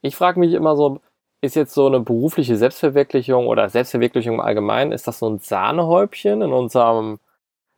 ich 0.00 0.16
frage 0.16 0.40
mich 0.40 0.54
immer 0.54 0.74
so, 0.74 1.00
ist 1.42 1.54
jetzt 1.54 1.74
so 1.74 1.86
eine 1.86 2.00
berufliche 2.00 2.56
Selbstverwirklichung 2.56 3.46
oder 3.46 3.68
Selbstverwirklichung 3.68 4.36
im 4.36 4.40
Allgemeinen, 4.40 4.92
ist 4.92 5.06
das 5.06 5.18
so 5.18 5.28
ein 5.28 5.38
Sahnehäubchen 5.38 6.40
in 6.40 6.52
unserem 6.54 7.18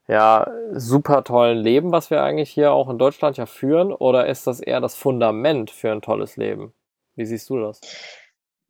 ja, 0.07 0.49
super 0.71 1.25
tollen 1.25 1.57
Leben, 1.57 1.91
was 1.91 2.09
wir 2.09 2.23
eigentlich 2.23 2.51
hier 2.51 2.71
auch 2.71 2.89
in 2.89 2.97
Deutschland 2.97 3.35
ja 3.35 3.47
führen, 3.47 3.91
oder 3.91 4.27
ist 4.27 4.47
das 4.47 4.61
eher 4.61 4.79
das 4.79 4.95
Fundament 4.95 5.71
für 5.71 5.91
ein 5.91 6.01
tolles 6.01 6.37
Leben? 6.37 6.71
Wie 7.17 7.25
siehst 7.25 7.49
du 7.49 7.59
das? 7.59 7.81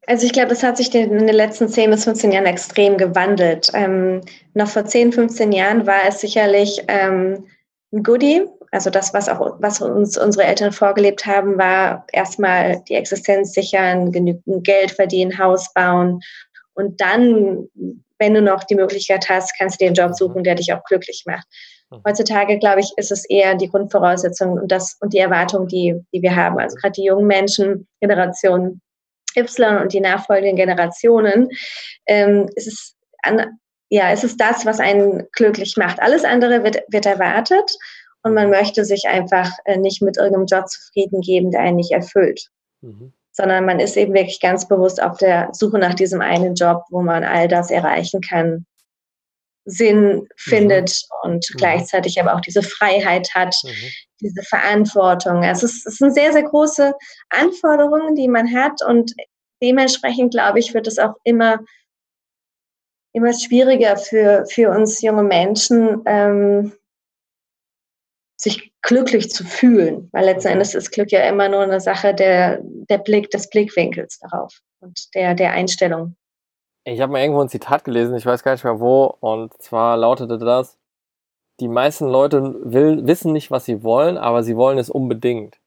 Also 0.05 0.25
ich 0.25 0.33
glaube, 0.33 0.49
das 0.49 0.63
hat 0.63 0.77
sich 0.77 0.93
in 0.93 1.25
den 1.25 1.35
letzten 1.35 1.69
10 1.69 1.91
bis 1.91 2.03
15 2.03 2.31
Jahren 2.31 2.45
extrem 2.45 2.97
gewandelt. 2.97 3.71
Ähm, 3.73 4.21
noch 4.53 4.67
vor 4.67 4.85
10, 4.85 5.13
15 5.13 5.51
Jahren 5.51 5.87
war 5.87 6.01
es 6.07 6.19
sicherlich 6.19 6.83
ähm, 6.87 7.45
ein 7.93 8.03
Goodie. 8.03 8.45
Also 8.71 8.89
das, 8.89 9.13
was 9.13 9.29
auch, 9.29 9.57
was 9.59 9.81
uns 9.81 10.17
unsere 10.17 10.45
Eltern 10.45 10.71
vorgelebt 10.71 11.25
haben, 11.25 11.57
war 11.57 12.05
erstmal 12.11 12.83
die 12.89 12.95
Existenz 12.95 13.53
sichern, 13.53 14.11
genügend 14.11 14.65
Geld 14.65 14.91
verdienen, 14.91 15.37
Haus 15.37 15.71
bauen 15.73 16.19
und 16.73 17.01
dann, 17.01 17.67
wenn 18.19 18.33
du 18.33 18.41
noch 18.41 18.63
die 18.63 18.75
Möglichkeit 18.75 19.29
hast, 19.29 19.57
kannst 19.57 19.79
du 19.79 19.85
dir 19.85 19.87
einen 19.87 19.95
Job 19.95 20.15
suchen, 20.15 20.43
der 20.43 20.55
dich 20.55 20.73
auch 20.73 20.83
glücklich 20.85 21.23
macht. 21.25 21.47
Mhm. 21.91 22.01
Heutzutage, 22.07 22.57
glaube 22.57 22.79
ich, 22.79 22.91
ist 22.97 23.11
es 23.11 23.25
eher 23.25 23.55
die 23.55 23.69
Grundvoraussetzung 23.69 24.53
und 24.53 24.71
das 24.71 24.97
und 24.99 25.13
die 25.13 25.19
Erwartung, 25.19 25.67
die, 25.67 25.95
die 26.13 26.21
wir 26.21 26.35
haben. 26.35 26.59
Also 26.59 26.75
gerade 26.77 26.93
die 26.93 27.05
jungen 27.05 27.27
Menschen, 27.27 27.87
Generation 28.01 28.81
Y 29.35 29.81
und 29.81 29.93
die 29.93 29.99
nachfolgenden 29.99 30.55
Generationen, 30.55 31.49
ähm, 32.07 32.49
ist 32.55 32.67
es 32.67 32.95
an, 33.23 33.59
ja, 33.89 34.11
es 34.11 34.23
ist 34.23 34.41
das, 34.41 34.65
was 34.65 34.79
einen 34.79 35.27
glücklich 35.33 35.75
macht. 35.77 36.01
Alles 36.01 36.23
andere 36.23 36.63
wird, 36.63 36.81
wird 36.89 37.05
erwartet 37.05 37.71
und 38.23 38.33
man 38.33 38.49
möchte 38.49 38.85
sich 38.85 39.03
einfach 39.07 39.51
äh, 39.65 39.77
nicht 39.77 40.01
mit 40.01 40.17
irgendeinem 40.17 40.47
Job 40.47 40.67
zufrieden 40.67 41.21
geben, 41.21 41.51
der 41.51 41.61
einen 41.61 41.75
nicht 41.75 41.91
erfüllt. 41.91 42.49
Mhm. 42.81 43.13
Sondern 43.31 43.65
man 43.65 43.79
ist 43.79 43.97
eben 43.97 44.13
wirklich 44.13 44.39
ganz 44.39 44.67
bewusst 44.67 45.01
auf 45.01 45.17
der 45.17 45.49
Suche 45.53 45.77
nach 45.77 45.93
diesem 45.93 46.21
einen 46.21 46.55
Job, 46.55 46.83
wo 46.89 47.01
man 47.01 47.23
all 47.23 47.47
das 47.47 47.71
erreichen 47.71 48.21
kann, 48.21 48.65
Sinn 49.65 50.27
findet 50.35 50.89
mhm. 50.89 51.31
und 51.31 51.45
mhm. 51.49 51.57
gleichzeitig 51.57 52.19
aber 52.19 52.35
auch 52.35 52.41
diese 52.41 52.63
Freiheit 52.63 53.29
hat, 53.33 53.55
mhm. 53.63 53.89
diese 54.21 54.43
Verantwortung. 54.43 55.43
Also 55.43 55.65
es, 55.65 55.85
es 55.85 55.97
sind 55.97 56.13
sehr, 56.13 56.33
sehr 56.33 56.43
große 56.43 56.93
Anforderungen, 57.29 58.15
die 58.15 58.27
man 58.27 58.53
hat 58.53 58.81
und 58.85 59.13
dementsprechend, 59.61 60.33
glaube 60.33 60.59
ich, 60.59 60.73
wird 60.73 60.87
es 60.87 60.99
auch 60.99 61.15
immer, 61.23 61.59
immer 63.13 63.33
schwieriger 63.33 63.97
für, 63.97 64.45
für 64.49 64.69
uns 64.69 65.01
junge 65.01 65.23
Menschen, 65.23 66.01
ähm, 66.05 66.73
sich 68.35 68.73
glücklich 68.81 69.29
zu 69.31 69.45
fühlen, 69.45 70.09
weil 70.11 70.25
letzten 70.25 70.49
mhm. 70.49 70.53
Endes 70.53 70.75
ist 70.75 70.91
Glück 70.91 71.11
ja 71.11 71.27
immer 71.27 71.47
nur 71.47 71.61
eine 71.61 71.79
Sache 71.79 72.13
der, 72.13 72.59
der 72.61 72.97
Blick, 72.97 73.31
des 73.31 73.49
Blickwinkels 73.49 74.19
darauf 74.19 74.59
und 74.81 75.15
der, 75.15 75.33
der 75.33 75.51
Einstellung. 75.51 76.17
Ich 76.85 76.99
habe 76.99 77.11
mal 77.11 77.21
irgendwo 77.21 77.41
ein 77.41 77.49
Zitat 77.49 77.85
gelesen, 77.85 78.15
ich 78.15 78.25
weiß 78.25 78.43
gar 78.43 78.51
nicht 78.53 78.63
mehr 78.63 78.79
wo, 78.79 79.15
und 79.19 79.53
zwar 79.61 79.95
lautete 79.97 80.37
das, 80.37 80.77
die 81.59 81.67
meisten 81.67 82.07
Leute 82.07 82.55
will, 82.63 83.05
wissen 83.07 83.31
nicht, 83.31 83.51
was 83.51 83.65
sie 83.65 83.83
wollen, 83.83 84.17
aber 84.17 84.43
sie 84.43 84.57
wollen 84.57 84.77
es 84.77 84.89
unbedingt. 84.89 85.59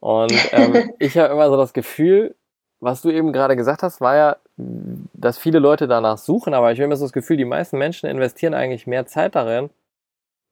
Und 0.00 0.32
ähm, 0.52 0.92
ich 0.98 1.18
habe 1.18 1.32
immer 1.32 1.48
so 1.50 1.56
das 1.56 1.72
Gefühl, 1.72 2.34
was 2.80 3.02
du 3.02 3.10
eben 3.10 3.32
gerade 3.32 3.54
gesagt 3.54 3.82
hast, 3.82 4.00
war 4.00 4.16
ja, 4.16 4.36
dass 4.56 5.38
viele 5.38 5.58
Leute 5.58 5.86
danach 5.86 6.18
suchen, 6.18 6.54
aber 6.54 6.72
ich 6.72 6.78
habe 6.78 6.86
immer 6.86 6.96
so 6.96 7.04
das 7.04 7.12
Gefühl, 7.12 7.36
die 7.36 7.44
meisten 7.44 7.78
Menschen 7.78 8.08
investieren 8.08 8.54
eigentlich 8.54 8.86
mehr 8.86 9.06
Zeit 9.06 9.34
darin, 9.34 9.70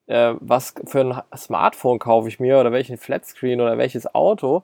äh, 0.06 0.34
was 0.40 0.74
für 0.86 1.00
ein 1.00 1.22
Smartphone 1.36 1.98
kaufe 1.98 2.28
ich 2.28 2.38
mir 2.38 2.60
oder 2.60 2.72
welchen 2.72 2.98
Flatscreen 2.98 3.60
oder 3.60 3.78
welches 3.78 4.14
Auto 4.14 4.62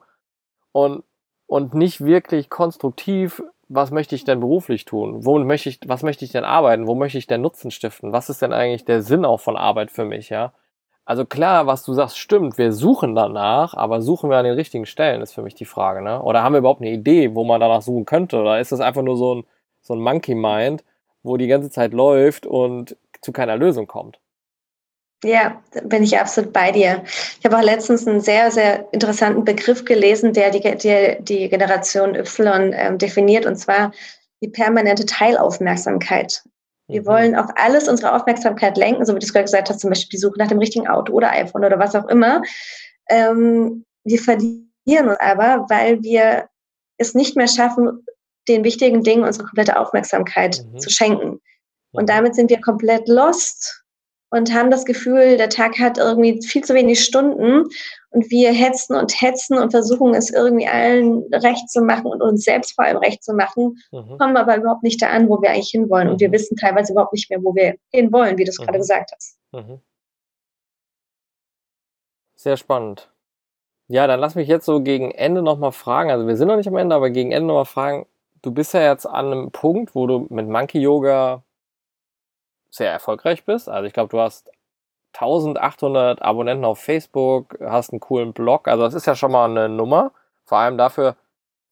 und, 0.73 1.03
und 1.47 1.75
nicht 1.75 2.05
wirklich 2.05 2.51
konstruktiv 2.51 3.43
was 3.69 3.91
möchte 3.91 4.15
ich 4.15 4.25
denn 4.25 4.41
beruflich 4.41 4.85
tun? 4.85 5.25
Wo 5.25 5.39
möchte 5.39 5.69
ich, 5.69 5.81
was 5.87 6.03
möchte 6.03 6.25
ich 6.25 6.33
denn 6.33 6.45
arbeiten? 6.45 6.87
Wo 6.87 6.95
möchte 6.95 7.19
ich 7.19 7.27
denn 7.27 7.41
Nutzen 7.43 7.71
stiften? 7.71 8.13
Was 8.13 8.31
ist 8.31 8.43
denn 8.43 8.53
eigentlich 8.53 8.85
der 8.85 9.03
Sinn 9.03 9.25
auch 9.25 9.41
von 9.41 9.57
Arbeit 9.57 9.91
für 9.91 10.05
mich, 10.05 10.31
ja? 10.31 10.53
Also 11.05 11.25
klar, 11.25 11.67
was 11.69 11.85
du 11.85 11.93
sagst, 11.93 12.19
stimmt. 12.19 12.59
Wir 12.59 12.73
suchen 12.73 13.15
danach, 13.15 13.75
aber 13.75 14.03
suchen 14.03 14.29
wir 14.29 14.39
an 14.39 14.45
den 14.45 14.55
richtigen 14.55 14.87
Stellen, 14.87 15.23
ist 15.23 15.35
für 15.35 15.43
mich 15.43 15.55
die 15.55 15.65
Frage, 15.65 16.03
ne? 16.03 16.21
Oder 16.23 16.43
haben 16.43 16.53
wir 16.53 16.59
überhaupt 16.59 16.81
eine 16.81 16.91
Idee, 16.91 17.35
wo 17.35 17.45
man 17.45 17.61
danach 17.61 17.83
suchen 17.83 18.07
könnte? 18.07 18.41
Oder 18.41 18.61
ist 18.61 18.73
das 18.73 18.81
einfach 18.81 19.03
nur 19.03 19.17
so 19.17 19.37
ein, 19.37 19.45
so 19.83 19.95
ein 19.95 20.01
Monkey 20.01 20.35
Mind, 20.35 20.85
wo 21.23 21.37
die 21.37 21.47
ganze 21.47 21.71
Zeit 21.71 21.93
läuft 21.93 22.47
und 22.47 22.97
zu 23.21 23.33
keiner 23.33 23.57
Lösung 23.57 23.87
kommt? 23.87 24.19
Ja, 25.25 25.63
bin 25.85 26.03
ich 26.03 26.19
absolut 26.19 26.53
bei 26.53 26.71
dir. 26.71 27.03
Ich 27.39 27.45
habe 27.45 27.57
auch 27.57 27.63
letztens 27.63 28.07
einen 28.07 28.21
sehr, 28.21 28.51
sehr 28.51 28.87
interessanten 28.93 29.45
Begriff 29.45 29.85
gelesen, 29.85 30.35
der 30.35 30.51
die, 30.51 30.61
die, 30.77 31.17
die 31.21 31.49
Generation 31.49 32.15
Y 32.15 32.73
ähm, 32.75 32.99
definiert, 32.99 33.47
und 33.47 33.57
zwar 33.57 33.93
die 34.43 34.49
permanente 34.49 35.07
Teilaufmerksamkeit. 35.07 36.43
Wir 36.89 37.01
mhm. 37.01 37.07
wollen 37.07 37.37
auf 37.37 37.51
alles 37.57 37.89
unsere 37.89 38.15
Aufmerksamkeit 38.15 38.77
lenken, 38.77 39.07
so 39.07 39.15
wie 39.15 39.19
du 39.19 39.25
es 39.25 39.33
gerade 39.33 39.45
gesagt 39.45 39.71
hast, 39.71 39.81
zum 39.81 39.91
Beispiel 39.91 40.11
die 40.11 40.19
Suche 40.19 40.39
nach 40.39 40.49
dem 40.49 40.59
richtigen 40.59 40.87
Auto 40.87 41.13
oder 41.13 41.33
iPhone 41.33 41.65
oder 41.65 41.79
was 41.79 41.95
auch 41.95 42.07
immer. 42.09 42.43
Ähm, 43.09 43.85
wir 44.05 44.21
verlieren 44.21 45.09
uns 45.09 45.21
aber, 45.21 45.67
weil 45.69 46.03
wir 46.03 46.49
es 46.99 47.15
nicht 47.15 47.37
mehr 47.37 47.49
schaffen, 47.49 48.05
den 48.49 48.65
wichtigen 48.65 49.03
Dingen 49.03 49.25
unsere 49.25 49.47
komplette 49.47 49.79
Aufmerksamkeit 49.79 50.63
mhm. 50.73 50.79
zu 50.79 50.91
schenken. 50.91 51.41
Und 51.93 52.03
mhm. 52.03 52.07
damit 52.07 52.35
sind 52.35 52.51
wir 52.51 52.61
komplett 52.61 53.09
lost 53.09 53.83
und 54.31 54.53
haben 54.53 54.71
das 54.71 54.85
Gefühl, 54.85 55.37
der 55.37 55.49
Tag 55.49 55.79
hat 55.79 55.99
irgendwie 55.99 56.43
viel 56.43 56.63
zu 56.65 56.75
wenig 56.75 57.03
Stunden 57.05 57.65
und 58.11 58.31
wir 58.31 58.53
hetzen 58.53 58.97
und 58.97 59.21
hetzen 59.21 59.59
und 59.59 59.71
versuchen 59.71 60.15
es 60.15 60.31
irgendwie 60.31 60.67
allen 60.67 61.23
recht 61.33 61.71
zu 61.71 61.83
machen 61.83 62.07
und 62.07 62.23
uns 62.23 62.45
selbst 62.45 62.75
vor 62.75 62.85
allem 62.85 62.99
recht 62.99 63.23
zu 63.23 63.35
machen, 63.35 63.77
mhm. 63.93 64.19
kommen 64.19 64.37
aber 64.37 64.57
überhaupt 64.57 64.83
nicht 64.83 65.01
da 65.01 65.09
an, 65.09 65.29
wo 65.29 65.41
wir 65.41 65.51
eigentlich 65.51 65.71
hinwollen. 65.71 66.09
Mhm. 66.09 66.13
Und 66.15 66.21
wir 66.21 66.29
mhm. 66.29 66.33
wissen 66.33 66.57
teilweise 66.57 66.93
überhaupt 66.93 67.13
nicht 67.13 67.31
mehr, 67.31 67.43
wo 67.43 67.55
wir 67.55 67.77
hinwollen, 67.93 68.37
wie 68.39 68.45
du 68.45 68.51
es 68.51 68.59
mhm. 68.59 68.65
gerade 68.65 68.79
gesagt 68.79 69.13
hast. 69.15 69.39
Mhm. 69.53 69.81
Sehr 72.35 72.57
spannend. 72.57 73.11
Ja, 73.89 74.07
dann 74.07 74.19
lass 74.19 74.35
mich 74.35 74.49
jetzt 74.49 74.67
so 74.67 74.81
gegen 74.81 75.13
Ende 75.13 75.43
nochmal 75.43 75.73
fragen. 75.73 76.11
Also 76.11 76.27
wir 76.27 76.37
sind 76.37 76.49
noch 76.49 76.57
nicht 76.57 76.69
am 76.69 76.77
Ende, 76.77 76.97
aber 76.97 77.11
gegen 77.11 77.31
Ende 77.31 77.49
nochmal 77.49 77.65
fragen. 77.65 78.07
Du 78.43 78.51
bist 78.51 78.75
ja 78.75 78.83
jetzt 78.83 79.07
an 79.07 79.27
einem 79.27 79.51
Punkt, 79.53 79.95
wo 79.95 80.07
du 80.07 80.27
mit 80.29 80.49
Monkey 80.49 80.81
Yoga 80.81 81.43
sehr 82.77 82.93
erfolgreich 82.93 83.45
bist. 83.45 83.69
Also 83.69 83.87
ich 83.87 83.93
glaube, 83.93 84.11
du 84.11 84.21
hast 84.21 84.51
1800 85.15 86.23
Abonnenten 86.23 86.65
auf 86.65 86.79
Facebook, 86.79 87.59
hast 87.61 87.93
einen 87.93 88.01
coolen 88.01 88.33
Blog. 88.33 88.69
Also 88.69 88.85
das 88.85 88.95
ist 88.95 89.07
ja 89.07 89.17
schon 89.17 89.33
mal 89.33 89.49
eine 89.51 89.69
Nummer. 89.69 90.13
Vor 90.45 90.59
allem 90.59 90.77
dafür, 90.77 91.17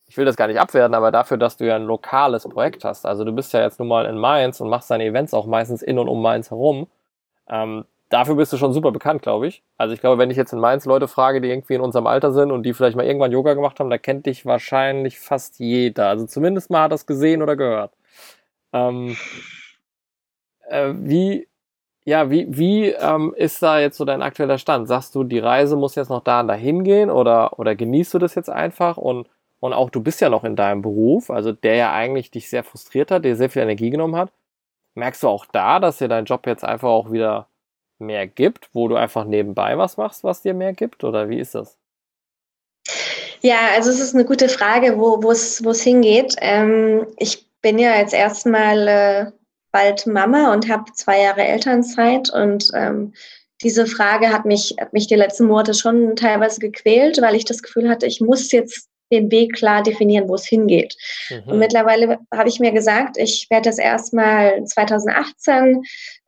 ich 0.07 0.16
will 0.16 0.24
das 0.24 0.36
gar 0.36 0.48
nicht 0.48 0.59
abwerten, 0.59 0.94
aber 0.94 1.12
dafür, 1.12 1.36
dass 1.36 1.57
du 1.57 1.66
ja 1.66 1.76
ein 1.76 1.84
lokales 1.84 2.44
Projekt 2.48 2.84
hast. 2.84 3.07
Also 3.07 3.24
du 3.24 3.32
bist 3.32 3.52
ja 3.52 3.61
jetzt 3.61 3.78
nun 3.78 3.88
mal 3.88 4.07
in 4.07 4.18
Mainz 4.18 4.61
und 4.61 4.68
machst 4.68 4.90
deine 4.90 5.05
Events 5.05 5.34
auch 5.34 5.46
meistens 5.46 5.82
in 5.82 5.98
und 5.98 6.09
um 6.09 6.22
Mainz 6.22 6.50
herum. 6.50 6.88
Ähm, 7.48 7.84
dafür 8.09 8.36
bist 8.36 8.52
du 8.52 8.57
schon 8.57 8.72
super 8.72 8.92
bekannt, 8.92 9.22
glaube 9.22 9.46
ich. 9.46 9.62
Also 9.76 9.94
ich 9.94 10.00
glaube, 10.00 10.18
wenn 10.18 10.30
ich 10.30 10.36
jetzt 10.36 10.52
in 10.52 10.59
Mainz 10.61 10.86
Leute 10.86 11.09
frage, 11.09 11.40
die 11.40 11.48
irgendwie 11.50 11.74
in 11.74 11.80
unserem 11.80 12.07
Alter 12.07 12.32
sind 12.32 12.50
und 12.50 12.62
die 12.62 12.72
vielleicht 12.72 12.96
mal 12.96 13.07
irgendwann 13.07 13.32
Yoga 13.32 13.55
gemacht 13.55 13.78
haben, 13.80 13.90
da 13.90 13.98
kennt 13.98 14.26
dich 14.26 14.46
wahrscheinlich 14.46 15.20
fast 15.20 15.59
jeder. 15.59 16.09
Also 16.09 16.26
zumindest 16.26 16.70
mal 16.70 16.84
hat 16.84 16.92
das 16.92 17.07
gesehen 17.07 17.42
oder 17.42 17.57
gehört. 17.57 17.92
Ähm, 18.72 19.16
äh, 20.69 20.93
wie, 20.97 21.49
ja, 22.05 22.31
wie, 22.31 22.47
wie 22.57 22.89
ähm, 22.91 23.35
ist 23.37 23.62
da 23.62 23.81
jetzt 23.81 23.97
so 23.97 24.05
dein 24.05 24.23
aktueller 24.23 24.59
Stand? 24.59 24.89
Sagst 24.89 25.15
du, 25.15 25.25
die 25.25 25.39
Reise 25.39 25.77
muss 25.77 25.95
jetzt 25.95 26.11
noch 26.11 26.23
da 26.23 26.41
und 26.41 26.49
dahin 26.49 26.85
gehen 26.85 27.11
oder, 27.11 27.59
oder 27.59 27.75
genießt 27.75 28.15
du 28.15 28.19
das 28.19 28.35
jetzt 28.35 28.51
einfach? 28.51 28.97
Und, 28.97 29.29
und 29.61 29.73
auch 29.73 29.91
du 29.91 30.03
bist 30.03 30.21
ja 30.21 30.29
noch 30.29 30.45
in 30.45 30.57
deinem 30.57 30.83
Beruf, 30.83 31.31
also 31.31 31.53
der 31.53 31.77
ja 31.77 31.93
eigentlich 31.93 32.31
dich 32.31 32.51
sehr 32.51 32.65
frustriert 32.65 33.11
hat, 33.11 33.25
der 33.25 33.37
sehr 33.37 33.51
viel 33.51 33.62
Energie 33.62 33.91
genommen 33.91 34.17
hat. 34.17 34.33
Merkst 34.95 35.23
du 35.23 35.29
auch 35.29 35.47
da, 35.47 35.81
dass 35.81 35.99
dir 35.99 36.09
dein 36.09 36.27
Job 36.27 36.47
jetzt 36.47 36.65
einfach 36.65 36.89
auch 36.89 37.11
wieder 37.11 37.49
mehr 37.99 38.27
gibt, 38.27 38.69
wo 38.73 38.89
du 38.89 38.97
einfach 38.97 39.25
nebenbei 39.25 39.79
was 39.79 39.97
machst, 39.97 40.25
was 40.25 40.43
dir 40.43 40.55
mehr 40.55 40.73
gibt? 40.73 41.05
Oder 41.05 41.29
wie 41.29 41.39
ist 41.39 41.55
das? 41.55 41.79
Ja, 43.41 43.59
also 43.75 43.91
es 43.91 44.01
ist 44.01 44.15
eine 44.15 44.25
gute 44.25 44.49
Frage, 44.49 44.99
wo 44.99 45.31
es 45.31 45.83
hingeht. 45.83 46.37
Ähm, 46.41 47.07
ich 47.19 47.47
bin 47.61 47.79
ja 47.79 47.97
jetzt 47.97 48.15
erstmal 48.15 48.89
äh, 48.89 49.33
bald 49.75 50.07
Mama 50.07 50.53
und 50.53 50.68
habe 50.68 50.93
zwei 50.93 51.20
Jahre 51.20 51.43
Elternzeit 51.43 52.31
und 52.31 52.70
ähm, 52.75 53.12
diese 53.61 53.87
Frage 53.87 54.33
hat 54.33 54.45
mich, 54.45 54.77
hat 54.81 54.93
mich 54.93 55.09
die 55.09 55.16
letzten 55.16 55.47
Monate 55.47 55.75
schon 55.75 56.14
teilweise 56.14 56.61
gequält, 56.61 57.20
weil 57.20 57.35
ich 57.35 57.45
das 57.45 57.61
Gefühl 57.61 57.89
hatte, 57.89 58.07
ich 58.07 58.20
muss 58.20 58.53
jetzt 58.53 58.89
den 59.11 59.33
Weg 59.33 59.55
klar 59.55 59.83
definieren, 59.83 60.29
wo 60.29 60.37
es 60.37 60.47
hingeht. 60.47 60.95
Mhm. 61.29 61.53
Und 61.53 61.59
mittlerweile 61.59 62.18
habe 62.33 62.49
ich 62.49 62.61
mir 62.61 62.70
gesagt, 62.70 63.16
ich 63.18 63.49
werde 63.51 63.68
das 63.68 63.79
erstmal 63.79 64.64
2018 64.64 65.83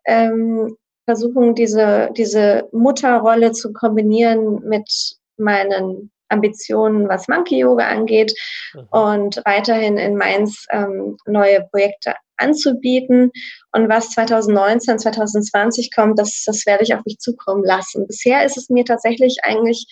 ähm, 0.07 0.76
versuchen, 1.05 1.55
diese, 1.55 2.11
diese 2.16 2.68
Mutterrolle 2.72 3.53
zu 3.53 3.72
kombinieren 3.72 4.61
mit 4.68 5.16
meinen 5.36 6.11
Ambitionen, 6.28 7.08
was 7.08 7.28
Monkey 7.28 7.58
Yoga 7.58 7.88
angeht 7.88 8.32
mhm. 8.74 8.88
und 8.90 9.42
weiterhin 9.44 9.96
in 9.96 10.16
Mainz 10.16 10.66
ähm, 10.70 11.16
neue 11.26 11.66
Projekte 11.70 12.14
anzubieten. 12.36 13.30
Und 13.72 13.88
was 13.88 14.10
2019, 14.10 14.98
2020 14.98 15.94
kommt, 15.94 16.18
das, 16.18 16.44
das 16.44 16.66
werde 16.66 16.84
ich 16.84 16.94
auf 16.94 17.04
mich 17.04 17.18
zukommen 17.18 17.64
lassen. 17.64 18.06
Bisher 18.06 18.44
ist 18.44 18.56
es 18.56 18.68
mir 18.68 18.84
tatsächlich 18.84 19.38
eigentlich 19.42 19.86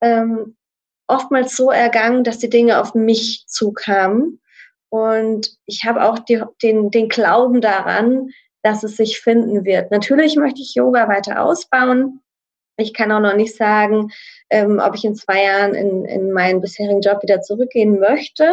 ähm, 0.00 0.56
oftmals 1.06 1.56
so 1.56 1.70
ergangen, 1.70 2.24
dass 2.24 2.38
die 2.38 2.50
Dinge 2.50 2.80
auf 2.80 2.94
mich 2.94 3.44
zukamen. 3.46 4.40
Und 4.88 5.56
ich 5.66 5.84
habe 5.84 6.04
auch 6.04 6.18
die, 6.18 6.42
den, 6.62 6.90
den 6.90 7.08
Glauben 7.08 7.60
daran, 7.60 8.30
dass 8.62 8.82
es 8.82 8.96
sich 8.96 9.20
finden 9.20 9.64
wird. 9.64 9.90
Natürlich 9.90 10.36
möchte 10.36 10.60
ich 10.60 10.74
Yoga 10.74 11.08
weiter 11.08 11.42
ausbauen. 11.42 12.20
Ich 12.76 12.92
kann 12.92 13.10
auch 13.12 13.20
noch 13.20 13.34
nicht 13.34 13.56
sagen, 13.56 14.10
ähm, 14.50 14.80
ob 14.84 14.94
ich 14.94 15.04
in 15.04 15.14
zwei 15.14 15.44
Jahren 15.44 15.74
in, 15.74 16.04
in 16.04 16.32
meinen 16.32 16.60
bisherigen 16.60 17.00
Job 17.00 17.22
wieder 17.22 17.40
zurückgehen 17.40 17.98
möchte. 17.98 18.50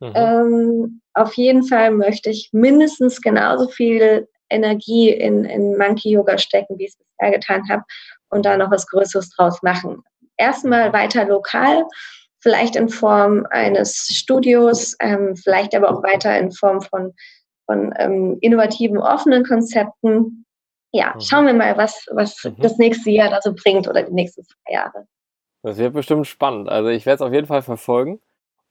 Mhm. 0.00 0.12
Ähm, 0.14 1.00
auf 1.14 1.34
jeden 1.34 1.64
Fall 1.64 1.90
möchte 1.90 2.30
ich 2.30 2.50
mindestens 2.52 3.20
genauso 3.20 3.68
viel 3.68 4.28
Energie 4.50 5.10
in, 5.10 5.44
in 5.44 5.76
Monkey 5.76 6.10
Yoga 6.10 6.38
stecken, 6.38 6.78
wie 6.78 6.84
ich 6.84 6.90
es 6.90 6.98
bisher 6.98 7.32
getan 7.32 7.62
habe, 7.68 7.82
und 8.30 8.44
da 8.46 8.56
noch 8.56 8.70
was 8.70 8.86
Größeres 8.86 9.30
draus 9.30 9.62
machen. 9.62 10.02
Erstmal 10.36 10.88
mhm. 10.88 10.92
weiter 10.92 11.24
lokal, 11.24 11.84
vielleicht 12.40 12.76
in 12.76 12.88
Form 12.88 13.46
eines 13.50 14.06
Studios, 14.12 14.96
ähm, 15.00 15.34
vielleicht 15.36 15.74
aber 15.74 15.90
auch 15.90 16.02
weiter 16.02 16.38
in 16.38 16.52
Form 16.52 16.80
von, 16.82 17.12
von 17.66 17.92
ähm, 17.98 18.38
innovativen, 18.40 18.98
offenen 18.98 19.44
Konzepten 19.44 20.43
ja, 20.94 21.12
mhm. 21.14 21.20
schauen 21.20 21.46
wir 21.46 21.54
mal, 21.54 21.76
was, 21.76 22.06
was 22.12 22.44
mhm. 22.44 22.54
das 22.58 22.78
nächste 22.78 23.10
Jahr 23.10 23.28
da 23.28 23.40
so 23.42 23.52
bringt 23.52 23.88
oder 23.88 24.04
die 24.04 24.12
nächsten 24.12 24.44
zwei 24.44 24.72
Jahre. 24.72 25.06
Das 25.62 25.76
wird 25.76 25.92
bestimmt 25.92 26.26
spannend. 26.28 26.68
Also 26.68 26.88
ich 26.88 27.04
werde 27.04 27.16
es 27.16 27.20
auf 27.22 27.32
jeden 27.32 27.48
Fall 27.48 27.62
verfolgen. 27.62 28.20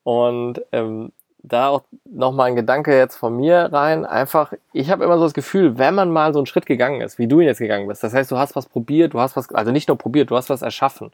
Und 0.04 0.62
ähm, 0.72 1.12
da 1.42 1.68
auch 1.68 1.82
nochmal 2.06 2.48
ein 2.48 2.56
Gedanke 2.56 2.96
jetzt 2.96 3.16
von 3.16 3.36
mir 3.36 3.70
rein. 3.72 4.06
Einfach, 4.06 4.54
ich 4.72 4.90
habe 4.90 5.04
immer 5.04 5.18
so 5.18 5.24
das 5.24 5.34
Gefühl, 5.34 5.76
wenn 5.76 5.94
man 5.94 6.10
mal 6.10 6.32
so 6.32 6.38
einen 6.38 6.46
Schritt 6.46 6.64
gegangen 6.64 7.02
ist, 7.02 7.18
wie 7.18 7.28
du 7.28 7.40
ihn 7.40 7.46
jetzt 7.46 7.58
gegangen 7.58 7.86
bist, 7.86 8.02
das 8.02 8.14
heißt, 8.14 8.30
du 8.30 8.38
hast 8.38 8.56
was 8.56 8.66
probiert, 8.66 9.12
du 9.12 9.20
hast 9.20 9.36
was, 9.36 9.50
also 9.50 9.70
nicht 9.70 9.88
nur 9.88 9.98
probiert, 9.98 10.30
du 10.30 10.36
hast 10.36 10.48
was 10.48 10.62
erschaffen. 10.62 11.10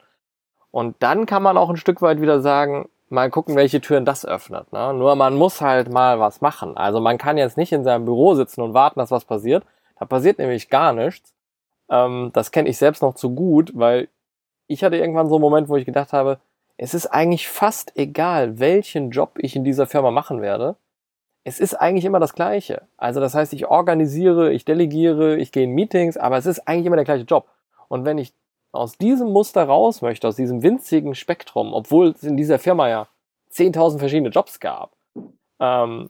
Und 0.71 0.95
dann 0.99 1.25
kann 1.25 1.43
man 1.43 1.57
auch 1.57 1.69
ein 1.69 1.75
Stück 1.75 2.01
weit 2.01 2.21
wieder 2.21 2.39
sagen, 2.39 2.87
mal 3.09 3.29
gucken, 3.29 3.57
welche 3.57 3.81
Türen 3.81 4.05
das 4.05 4.25
öffnet. 4.25 4.71
Ne? 4.71 4.93
Nur 4.93 5.15
man 5.15 5.35
muss 5.35 5.59
halt 5.59 5.91
mal 5.91 6.21
was 6.21 6.39
machen. 6.39 6.77
Also 6.77 7.01
man 7.01 7.17
kann 7.17 7.37
jetzt 7.37 7.57
nicht 7.57 7.73
in 7.73 7.83
seinem 7.83 8.05
Büro 8.05 8.35
sitzen 8.35 8.61
und 8.61 8.73
warten, 8.73 9.01
dass 9.01 9.11
was 9.11 9.25
passiert, 9.25 9.65
da 10.01 10.05
passiert 10.05 10.39
nämlich 10.39 10.71
gar 10.71 10.93
nichts. 10.93 11.31
Ähm, 11.87 12.31
das 12.33 12.51
kenne 12.51 12.69
ich 12.69 12.79
selbst 12.79 13.03
noch 13.03 13.13
zu 13.13 13.35
gut, 13.35 13.71
weil 13.75 14.07
ich 14.65 14.83
hatte 14.83 14.97
irgendwann 14.97 15.29
so 15.29 15.35
einen 15.35 15.43
Moment, 15.43 15.69
wo 15.69 15.77
ich 15.77 15.85
gedacht 15.85 16.11
habe, 16.11 16.39
es 16.75 16.95
ist 16.95 17.05
eigentlich 17.05 17.47
fast 17.47 17.95
egal, 17.95 18.57
welchen 18.57 19.11
Job 19.11 19.33
ich 19.37 19.55
in 19.55 19.63
dieser 19.63 19.85
Firma 19.85 20.09
machen 20.09 20.41
werde. 20.41 20.75
Es 21.43 21.59
ist 21.59 21.75
eigentlich 21.75 22.05
immer 22.05 22.19
das 22.19 22.33
Gleiche. 22.33 22.87
Also 22.97 23.19
das 23.19 23.35
heißt, 23.35 23.53
ich 23.53 23.67
organisiere, 23.67 24.51
ich 24.51 24.65
delegiere, 24.65 25.37
ich 25.37 25.51
gehe 25.51 25.65
in 25.65 25.75
Meetings, 25.75 26.17
aber 26.17 26.39
es 26.39 26.47
ist 26.47 26.67
eigentlich 26.67 26.87
immer 26.87 26.95
der 26.95 27.05
gleiche 27.05 27.25
Job. 27.25 27.47
Und 27.87 28.03
wenn 28.03 28.17
ich 28.17 28.33
aus 28.71 28.97
diesem 28.97 29.29
Muster 29.29 29.65
raus 29.65 30.01
möchte, 30.01 30.27
aus 30.27 30.35
diesem 30.35 30.63
winzigen 30.63 31.13
Spektrum, 31.13 31.75
obwohl 31.75 32.07
es 32.07 32.23
in 32.23 32.37
dieser 32.37 32.57
Firma 32.57 32.89
ja 32.89 33.07
10.000 33.51 33.99
verschiedene 33.99 34.29
Jobs 34.29 34.59
gab, 34.59 34.95
ähm, 35.59 36.09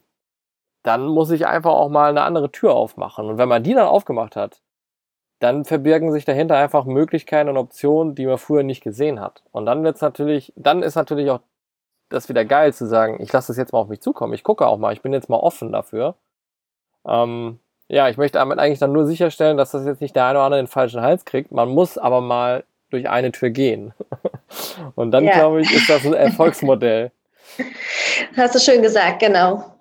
dann 0.82 1.06
muss 1.06 1.30
ich 1.30 1.46
einfach 1.46 1.72
auch 1.72 1.88
mal 1.88 2.10
eine 2.10 2.22
andere 2.22 2.50
Tür 2.50 2.74
aufmachen. 2.74 3.26
Und 3.28 3.38
wenn 3.38 3.48
man 3.48 3.62
die 3.62 3.74
dann 3.74 3.86
aufgemacht 3.86 4.36
hat, 4.36 4.60
dann 5.38 5.64
verbirgen 5.64 6.12
sich 6.12 6.24
dahinter 6.24 6.56
einfach 6.56 6.84
Möglichkeiten 6.84 7.48
und 7.48 7.56
Optionen, 7.56 8.14
die 8.14 8.26
man 8.26 8.38
früher 8.38 8.62
nicht 8.62 8.82
gesehen 8.82 9.20
hat. 9.20 9.42
Und 9.50 9.66
dann 9.66 9.82
wird's 9.82 10.00
natürlich, 10.00 10.52
dann 10.56 10.82
ist 10.82 10.94
natürlich 10.94 11.30
auch 11.30 11.40
das 12.08 12.28
wieder 12.28 12.44
geil 12.44 12.72
zu 12.72 12.86
sagen, 12.86 13.20
ich 13.20 13.32
lasse 13.32 13.48
das 13.48 13.56
jetzt 13.56 13.72
mal 13.72 13.80
auf 13.80 13.88
mich 13.88 14.00
zukommen. 14.00 14.34
Ich 14.34 14.44
gucke 14.44 14.66
auch 14.66 14.78
mal, 14.78 14.92
ich 14.92 15.02
bin 15.02 15.12
jetzt 15.12 15.28
mal 15.28 15.38
offen 15.38 15.72
dafür. 15.72 16.14
Ähm, 17.06 17.58
ja, 17.88 18.08
ich 18.08 18.16
möchte 18.16 18.38
damit 18.38 18.58
eigentlich 18.58 18.78
dann 18.78 18.92
nur 18.92 19.06
sicherstellen, 19.06 19.56
dass 19.56 19.72
das 19.72 19.84
jetzt 19.84 20.00
nicht 20.00 20.14
der 20.14 20.26
eine 20.26 20.38
oder 20.38 20.44
andere 20.44 20.62
den 20.62 20.68
falschen 20.68 21.00
Hals 21.00 21.24
kriegt. 21.24 21.50
Man 21.50 21.70
muss 21.70 21.98
aber 21.98 22.20
mal 22.20 22.64
durch 22.90 23.08
eine 23.08 23.32
Tür 23.32 23.50
gehen. 23.50 23.94
und 24.94 25.10
dann, 25.10 25.24
ja. 25.24 25.32
glaube 25.32 25.62
ich, 25.62 25.72
ist 25.72 25.88
das 25.88 26.04
ein 26.04 26.14
Erfolgsmodell. 26.14 27.10
Hast 28.36 28.54
du 28.54 28.58
schön 28.60 28.82
gesagt, 28.82 29.20
genau. 29.20 29.71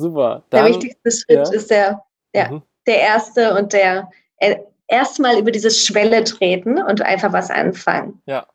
Super. 0.00 0.44
Dann, 0.50 0.64
der 0.64 0.74
wichtigste 0.74 1.10
Schritt 1.10 1.48
ja. 1.48 1.52
ist 1.52 1.70
der, 1.70 2.02
ja, 2.34 2.50
mhm. 2.50 2.62
der 2.86 3.00
erste 3.00 3.54
und 3.54 3.72
der 3.72 4.10
äh, 4.38 4.56
erstmal 4.88 5.38
über 5.38 5.50
diese 5.50 5.70
Schwelle 5.70 6.24
treten 6.24 6.82
und 6.82 7.02
einfach 7.02 7.32
was 7.32 7.50
anfangen. 7.50 8.20
Ja. 8.26 8.46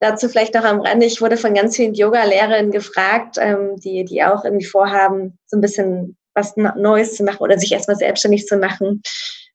Dazu 0.00 0.28
vielleicht 0.28 0.54
noch 0.54 0.64
am 0.64 0.80
Rande, 0.80 1.06
ich 1.06 1.20
wurde 1.20 1.36
von 1.36 1.54
ganz 1.54 1.76
vielen 1.76 1.94
Yoga-Lehrerinnen 1.94 2.72
gefragt, 2.72 3.36
ähm, 3.38 3.76
die, 3.76 4.04
die 4.04 4.22
auch 4.24 4.44
irgendwie 4.44 4.66
vorhaben, 4.66 5.38
so 5.46 5.56
ein 5.56 5.60
bisschen 5.60 6.16
was 6.34 6.56
Neues 6.56 7.16
zu 7.16 7.22
machen 7.22 7.40
oder 7.40 7.58
sich 7.58 7.72
erstmal 7.72 7.96
selbstständig 7.96 8.46
zu 8.46 8.56
machen. 8.56 9.02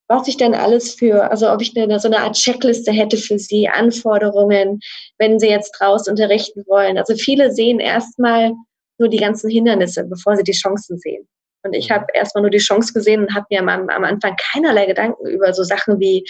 Was 0.07 0.27
ich 0.29 0.37
denn 0.37 0.53
alles 0.55 0.93
für, 0.93 1.29
also 1.29 1.51
ob 1.51 1.61
ich 1.61 1.75
eine, 1.75 1.99
so 1.99 2.07
eine 2.07 2.19
Art 2.19 2.37
Checkliste 2.37 2.93
hätte 2.93 3.17
für 3.17 3.37
sie, 3.37 3.67
Anforderungen, 3.67 4.79
wenn 5.17 5.37
sie 5.37 5.49
jetzt 5.49 5.71
draußen 5.71 6.11
unterrichten 6.11 6.63
wollen. 6.65 6.97
Also 6.97 7.15
viele 7.15 7.51
sehen 7.51 7.79
erstmal 7.79 8.53
nur 8.99 9.09
die 9.09 9.17
ganzen 9.17 9.49
Hindernisse, 9.49 10.03
bevor 10.05 10.35
sie 10.35 10.43
die 10.43 10.51
Chancen 10.51 10.97
sehen. 10.97 11.27
Und 11.63 11.73
ich 11.73 11.89
mhm. 11.89 11.95
habe 11.95 12.05
erstmal 12.13 12.41
nur 12.41 12.51
die 12.51 12.57
Chance 12.57 12.93
gesehen 12.93 13.21
und 13.21 13.35
habe 13.35 13.45
mir 13.49 13.59
am, 13.59 13.69
am 13.69 14.03
Anfang 14.03 14.35
keinerlei 14.51 14.85
Gedanken 14.85 15.27
über 15.27 15.53
so 15.53 15.63
Sachen 15.63 15.99
wie, 15.99 16.25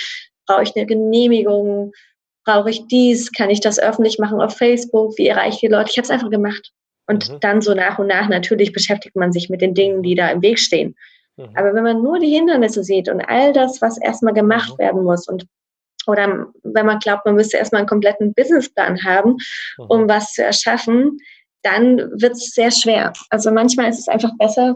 brauche 0.46 0.64
ich 0.64 0.76
eine 0.76 0.86
Genehmigung, 0.86 1.92
brauche 2.46 2.70
ich 2.70 2.88
dies, 2.88 3.32
kann 3.32 3.50
ich 3.50 3.60
das 3.60 3.80
öffentlich 3.80 4.20
machen 4.20 4.40
auf 4.40 4.56
Facebook, 4.56 5.18
wie 5.18 5.28
erreiche 5.28 5.56
ich 5.56 5.60
die 5.60 5.68
Leute? 5.68 5.90
Ich 5.92 5.98
habe 5.98 6.06
es 6.06 6.12
einfach 6.12 6.30
gemacht. 6.30 6.72
Und 7.08 7.30
mhm. 7.30 7.40
dann 7.42 7.62
so 7.62 7.74
nach 7.74 8.00
und 8.00 8.08
nach, 8.08 8.28
natürlich 8.30 8.74
beschäftigt 8.74 9.16
man 9.16 9.32
sich 9.32 9.50
mit 9.50 9.62
den 9.62 9.74
Dingen, 9.74 10.04
die 10.04 10.16
da 10.16 10.30
im 10.30 10.42
Weg 10.42 10.60
stehen. 10.60 10.96
Mhm. 11.38 11.50
Aber 11.56 11.74
wenn 11.74 11.84
man 11.84 12.02
nur 12.02 12.20
die 12.20 12.34
Hindernisse 12.34 12.84
sieht 12.84 13.10
und 13.10 13.22
all 13.22 13.54
das, 13.54 13.82
was 13.82 13.98
erstmal 14.02 14.34
gemacht 14.34 14.74
mhm. 14.74 14.78
werden 14.80 15.04
muss 15.04 15.28
und 15.28 15.46
oder 16.08 16.48
wenn 16.64 16.86
man 16.86 17.00
glaubt, 17.00 17.26
man 17.26 17.36
müsste 17.36 17.58
erstmal 17.58 17.82
einen 17.82 17.90
kompletten 17.90 18.34
Businessplan 18.34 19.04
haben, 19.04 19.36
mhm. 19.78 19.86
um 19.90 20.10
was 20.10 20.32
zu 20.32 20.44
erschaffen, 20.44 21.18
dann 21.68 21.98
wird 22.22 22.34
es 22.34 22.54
sehr 22.54 22.72
schwer. 22.72 23.14
Also 23.30 23.52
manchmal 23.52 23.90
ist 23.90 24.00
es 24.00 24.08
einfach 24.08 24.32
besser, 24.38 24.76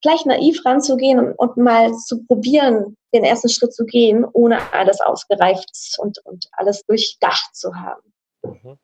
gleich 0.00 0.24
naiv 0.24 0.64
ranzugehen 0.64 1.32
und, 1.34 1.56
mal 1.56 1.92
zu 1.94 2.24
probieren, 2.24 2.96
den 3.14 3.24
ersten 3.24 3.48
Schritt 3.48 3.74
zu 3.74 3.84
gehen, 3.84 4.24
ohne 4.32 4.58
alles 4.72 5.00
ausgereift 5.00 5.70
und, 5.98 6.18
und 6.24 6.48
alles 6.52 6.84
durchdacht 6.86 7.54
zu 7.54 7.74
haben. 7.74 8.02
Mhm. 8.42 8.78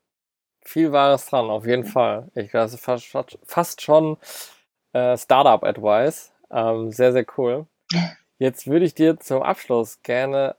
Viel 0.63 0.91
Wahres 0.91 1.25
dran, 1.25 1.49
auf 1.49 1.65
jeden 1.65 1.85
Fall. 1.85 2.29
Ich 2.35 2.51
glaube, 2.51 2.65
das 2.65 2.75
ist 2.75 2.83
fast, 2.83 3.37
fast 3.43 3.81
schon 3.81 4.17
äh, 4.93 5.17
Startup-Advice. 5.17 6.31
Ähm, 6.51 6.91
sehr, 6.91 7.11
sehr 7.11 7.25
cool. 7.37 7.65
Jetzt 8.37 8.67
würde 8.67 8.85
ich 8.85 8.93
dir 8.93 9.19
zum 9.19 9.41
Abschluss 9.41 10.01
gerne 10.03 10.55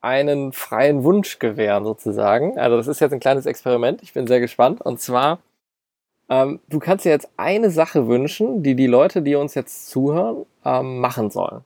einen 0.00 0.52
freien 0.52 1.04
Wunsch 1.04 1.38
gewähren, 1.38 1.84
sozusagen. 1.84 2.58
Also, 2.58 2.76
das 2.76 2.88
ist 2.88 3.00
jetzt 3.00 3.12
ein 3.12 3.20
kleines 3.20 3.46
Experiment. 3.46 4.02
Ich 4.02 4.12
bin 4.12 4.26
sehr 4.26 4.40
gespannt. 4.40 4.80
Und 4.80 5.00
zwar 5.00 5.38
ähm, 6.32 6.60
du 6.68 6.78
kannst 6.78 7.04
dir 7.04 7.10
jetzt 7.10 7.28
eine 7.36 7.70
Sache 7.70 8.08
wünschen, 8.08 8.62
die 8.62 8.74
die 8.74 8.86
Leute, 8.86 9.20
die 9.20 9.34
uns 9.34 9.54
jetzt 9.54 9.90
zuhören, 9.90 10.46
ähm, 10.64 10.98
machen 10.98 11.28
sollen. 11.28 11.62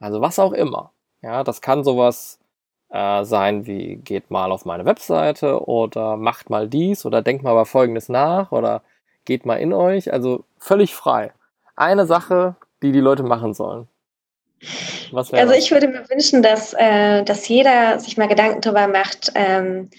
Also 0.00 0.22
was 0.22 0.38
auch 0.38 0.52
immer. 0.52 0.92
Ja, 1.20 1.44
das 1.44 1.60
kann 1.60 1.84
sowas 1.84 2.38
äh, 2.90 3.24
sein 3.24 3.66
wie 3.66 3.96
geht 3.96 4.30
mal 4.30 4.50
auf 4.50 4.64
meine 4.64 4.86
Webseite 4.86 5.62
oder 5.66 6.16
macht 6.16 6.48
mal 6.48 6.68
dies 6.68 7.04
oder 7.04 7.20
denkt 7.20 7.42
mal 7.42 7.52
über 7.52 7.66
Folgendes 7.66 8.08
nach 8.08 8.50
oder 8.50 8.82
geht 9.26 9.44
mal 9.44 9.56
in 9.56 9.74
euch. 9.74 10.10
Also 10.10 10.44
völlig 10.58 10.94
frei. 10.94 11.32
Eine 11.74 12.06
Sache, 12.06 12.56
die 12.82 12.92
die 12.92 13.00
Leute 13.00 13.24
machen 13.24 13.52
sollen. 13.52 13.88
also 15.12 15.52
das? 15.52 15.58
ich 15.58 15.70
würde 15.70 15.88
mir 15.88 16.08
wünschen, 16.08 16.42
dass, 16.42 16.72
äh, 16.72 17.24
dass 17.24 17.46
jeder 17.46 18.00
sich 18.00 18.16
mal 18.16 18.28
Gedanken 18.28 18.62
darüber 18.62 18.88
macht, 18.88 19.32
ähm, 19.34 19.90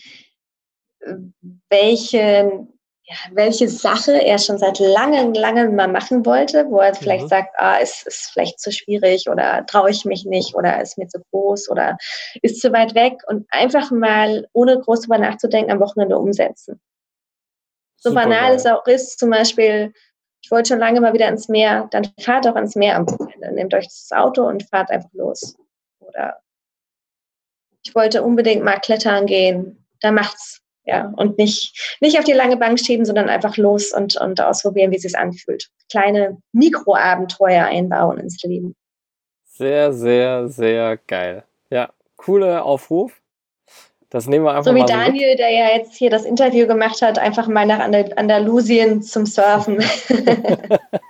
welche 1.69 2.67
ja, 3.09 3.15
welche 3.31 3.69
Sache 3.69 4.21
er 4.21 4.37
schon 4.37 4.57
seit 4.57 4.79
langem, 4.79 5.33
langem 5.33 5.75
mal 5.75 5.87
machen 5.87 6.25
wollte, 6.25 6.69
wo 6.69 6.79
er 6.79 6.93
vielleicht 6.93 7.23
mhm. 7.23 7.29
sagt, 7.29 7.55
ah, 7.57 7.77
es 7.81 8.03
ist 8.03 8.31
vielleicht 8.33 8.59
zu 8.59 8.69
schwierig 8.69 9.29
oder 9.29 9.65
traue 9.65 9.91
ich 9.91 10.03
mich 10.03 10.25
nicht 10.25 10.55
oder 10.55 10.81
ist 10.81 10.97
mir 10.97 11.07
zu 11.07 11.23
groß 11.31 11.69
oder 11.69 11.97
ist 12.41 12.59
zu 12.59 12.73
weit 12.73 12.95
weg 12.95 13.21
und 13.27 13.47
einfach 13.49 13.91
mal, 13.91 14.49
ohne 14.51 14.77
groß 14.77 15.01
drüber 15.01 15.19
nachzudenken, 15.19 15.71
am 15.71 15.79
Wochenende 15.79 16.17
umsetzen. 16.17 16.81
So 17.95 18.09
Super 18.09 18.23
banal 18.23 18.49
geil. 18.49 18.55
es 18.55 18.65
auch 18.65 18.85
ist, 18.85 19.19
zum 19.19 19.29
Beispiel, 19.29 19.93
ich 20.43 20.51
wollte 20.51 20.69
schon 20.69 20.79
lange 20.79 20.99
mal 20.99 21.13
wieder 21.13 21.29
ins 21.29 21.47
Meer, 21.47 21.87
dann 21.91 22.11
fahrt 22.19 22.45
auch 22.45 22.57
ins 22.57 22.75
Meer 22.75 22.97
am 22.97 23.09
Wochenende. 23.09 23.53
Nehmt 23.53 23.73
euch 23.73 23.85
das 23.85 24.09
Auto 24.11 24.45
und 24.45 24.67
fahrt 24.69 24.91
einfach 24.91 25.09
los. 25.13 25.55
Oder 25.99 26.41
ich 27.83 27.95
wollte 27.95 28.21
unbedingt 28.21 28.65
mal 28.65 28.79
klettern 28.79 29.25
gehen, 29.25 29.87
dann 30.01 30.15
macht's. 30.15 30.61
Ja, 30.87 31.13
und 31.17 31.37
nicht, 31.37 31.97
nicht 31.99 32.17
auf 32.17 32.23
die 32.23 32.31
lange 32.31 32.55
Bank 32.55 32.79
schieben, 32.79 33.05
sondern 33.05 33.27
einfach 33.27 33.57
los 33.57 33.91
und, 33.91 34.15
und 34.15 34.39
ausprobieren, 34.39 34.91
wie 34.91 34.95
es 34.95 35.01
sich 35.01 35.17
anfühlt. 35.17 35.67
Kleine 35.91 36.37
Mikroabenteuer 36.53 37.65
einbauen 37.65 38.19
ins 38.19 38.41
Leben. 38.41 38.73
Sehr, 39.43 39.91
sehr, 39.91 40.47
sehr 40.47 40.95
geil. 40.95 41.43
Ja, 41.69 41.89
cooler 42.15 42.63
Aufruf. 42.63 43.11
Das 44.09 44.27
nehmen 44.27 44.45
wir 44.45 44.51
einfach 44.51 44.63
so 44.63 44.75
wie 44.75 44.79
mal 44.79 44.85
Daniel, 44.85 45.31
so 45.31 45.37
der 45.37 45.51
ja 45.51 45.75
jetzt 45.75 45.95
hier 45.95 46.09
das 46.09 46.23
Interview 46.23 46.65
gemacht 46.67 47.01
hat, 47.01 47.19
einfach 47.19 47.49
mal 47.49 47.65
nach 47.65 47.79
Andalusien 47.79 49.01
zum 49.01 49.25
Surfen. 49.25 49.79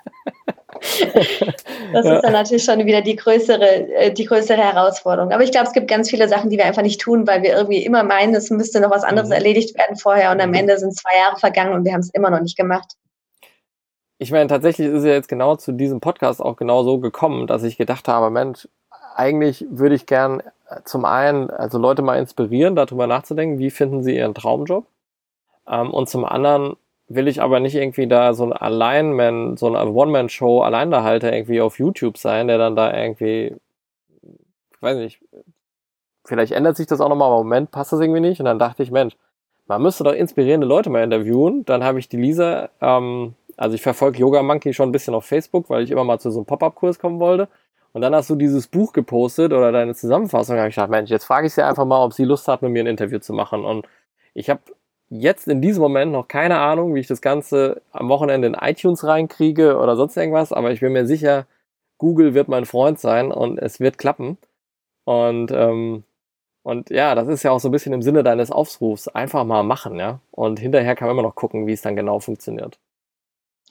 das 1.94 2.06
ja. 2.06 2.16
ist 2.16 2.22
dann 2.24 2.34
natürlich 2.34 2.64
schon 2.64 2.86
wieder 2.86 3.02
die 3.02 3.16
größere, 3.16 3.94
äh, 3.94 4.12
die 4.12 4.26
größere 4.26 4.58
Herausforderung. 4.58 5.32
Aber 5.32 5.44
ich 5.44 5.52
glaube, 5.52 5.68
es 5.68 5.74
gibt 5.74 5.88
ganz 5.88 6.10
viele 6.10 6.28
Sachen, 6.28 6.50
die 6.50 6.58
wir 6.58 6.66
einfach 6.66 6.82
nicht 6.82 7.02
tun, 7.02 7.28
weil 7.28 7.44
wir 7.44 7.56
irgendwie 7.56 7.84
immer 7.84 8.04
meinen, 8.04 8.36
es 8.36 8.50
müsste 8.50 8.80
noch 8.80 8.92
was 8.92 9.04
anderes 9.04 9.30
mhm. 9.30 9.36
erledigt 9.36 9.78
werden 9.78 9.96
vorher 9.96 10.32
und 10.32 10.42
am 10.42 10.50
mhm. 10.50 10.56
Ende 10.56 10.78
sind 10.78 10.96
zwei 10.96 11.18
Jahre 11.18 11.40
vergangen 11.40 11.74
und 11.74 11.86
wir 11.86 11.94
haben 11.94 12.02
es 12.02 12.10
immer 12.10 12.30
noch 12.30 12.42
nicht 12.42 12.58
gemacht. 12.58 12.94
Ich 14.20 14.32
meine, 14.32 14.48
tatsächlich 14.48 14.88
ist 14.88 15.00
es 15.00 15.06
ja 15.06 15.12
jetzt 15.12 15.30
genau 15.30 15.56
zu 15.56 15.72
diesem 15.72 16.00
Podcast 16.00 16.42
auch 16.42 16.56
genau 16.56 16.84
so 16.84 17.00
gekommen, 17.00 17.46
dass 17.46 17.64
ich 17.64 17.78
gedacht 17.78 18.08
habe, 18.08 18.32
Mensch, 18.32 18.68
eigentlich 19.16 19.66
würde 19.70 19.96
ich 19.96 20.06
gern 20.06 20.42
äh, 20.70 20.82
zum 20.86 21.06
einen, 21.06 21.50
also 21.50 21.78
Leute 21.78 22.02
mal 22.02 22.18
inspirieren, 22.20 22.76
darüber 22.76 23.08
nachzudenken, 23.08 23.60
wie 23.60 23.70
finden 23.70 24.04
sie 24.04 24.16
ihren 24.16 24.34
Traumjob. 24.34 24.86
Ähm, 25.68 25.92
und 25.92 26.10
zum 26.10 26.26
anderen 26.26 26.78
will 27.08 27.28
ich 27.28 27.42
aber 27.42 27.60
nicht 27.60 27.76
irgendwie 27.76 28.08
da 28.08 28.34
so 28.34 28.46
ein 28.46 28.54
Alleinman, 28.54 29.58
so 29.58 29.74
eine 29.74 29.92
One-Man-Show 29.92 30.62
Alleinderhalter 30.62 31.34
irgendwie 31.34 31.62
auf 31.62 31.80
YouTube 31.80 32.18
sein, 32.18 32.48
der 32.48 32.58
dann 32.58 32.76
da 32.76 32.94
irgendwie, 32.94 33.56
ich 34.22 34.82
weiß 34.82 34.98
nicht, 34.98 35.22
vielleicht 36.26 36.52
ändert 36.52 36.76
sich 36.76 36.88
das 36.88 37.00
auch 37.00 37.10
nochmal, 37.10 37.30
aber 37.30 37.42
im 37.42 37.48
Moment 37.48 37.72
passt 37.72 37.94
das 37.94 38.02
irgendwie 38.02 38.20
nicht. 38.20 38.40
Und 38.40 38.46
dann 38.46 38.60
dachte 38.60 38.84
ich, 38.84 38.92
Mensch, 38.92 39.16
man 39.68 39.82
müsste 39.82 40.04
doch 40.04 40.14
inspirierende 40.14 40.68
Leute 40.68 40.90
mal 40.90 41.04
interviewen. 41.04 41.66
Dann 41.66 41.84
habe 41.84 42.00
ich 42.00 42.10
die 42.10 42.18
Lisa, 42.18 42.70
ähm, 42.82 43.36
also 43.56 43.76
ich 43.76 43.82
verfolge 43.82 44.20
Yoga 44.20 44.44
Monkey 44.44 44.74
schon 44.74 44.90
ein 44.90 44.92
bisschen 44.92 45.16
auf 45.16 45.26
Facebook, 45.26 45.70
weil 45.70 45.84
ich 45.84 45.92
immer 45.92 46.04
mal 46.04 46.20
zu 46.20 46.30
so 46.30 46.40
einem 46.40 46.46
Pop-Up-Kurs 46.46 47.00
kommen 47.00 47.20
wollte. 47.20 47.48
Und 47.94 48.02
dann 48.02 48.14
hast 48.14 48.30
du 48.30 48.36
dieses 48.36 48.68
Buch 48.68 48.94
gepostet 48.94 49.54
oder 49.54 49.72
deine 49.72 49.96
Zusammenfassung. 49.96 50.56
Da 50.56 50.62
habe 50.62 50.70
ich 50.70 50.76
gedacht, 50.76 50.92
Mensch, 50.92 51.10
jetzt 51.10 51.26
frage 51.26 51.48
ich 51.48 51.54
sie 51.54 51.66
einfach 51.66 51.86
mal, 51.86 52.04
ob 52.04 52.14
sie 52.14 52.26
Lust 52.26 52.48
hat, 52.48 52.62
mit 52.62 52.72
mir 52.72 52.84
ein 52.84 52.88
Interview 52.88 53.20
zu 53.20 53.34
machen. 53.34 53.66
Und 53.66 53.88
ich 54.34 54.50
habe 54.50 54.60
jetzt 55.10 55.48
in 55.48 55.62
diesem 55.62 55.82
Moment 55.82 56.12
noch 56.12 56.28
keine 56.28 56.58
Ahnung, 56.60 56.96
wie 56.96 57.00
ich 57.00 57.08
das 57.08 57.22
Ganze 57.22 57.82
am 57.92 58.10
Wochenende 58.10 58.48
in 58.48 58.54
iTunes 58.54 59.04
reinkriege 59.04 59.78
oder 59.78 59.96
sonst 59.96 60.18
irgendwas, 60.18 60.52
aber 60.54 60.72
ich 60.72 60.82
bin 60.82 60.94
mir 60.94 61.06
sicher, 61.06 61.46
Google 61.98 62.34
wird 62.34 62.48
mein 62.48 62.66
Freund 62.66 63.00
sein 63.00 63.32
und 63.32 63.60
es 63.60 63.80
wird 63.80 63.98
klappen. 63.98 64.38
Und, 65.06 65.52
ähm, 65.52 66.04
und 66.64 66.90
ja, 66.90 67.16
das 67.16 67.28
ist 67.30 67.44
ja 67.44 67.52
auch 67.52 67.60
so 67.60 67.70
ein 67.70 67.72
bisschen 67.72 67.94
im 67.94 68.02
Sinne 68.02 68.24
deines 68.24 68.52
Aufrufs. 68.52 69.08
Einfach 69.08 69.46
mal 69.46 69.64
machen, 69.64 69.98
ja. 69.98 70.20
Und 70.32 70.60
hinterher 70.60 70.96
kann 70.96 71.08
man 71.08 71.16
immer 71.16 71.28
noch 71.28 71.36
gucken, 71.36 71.68
wie 71.68 71.74
es 71.74 71.82
dann 71.82 71.96
genau 71.96 72.20
funktioniert. 72.20 72.78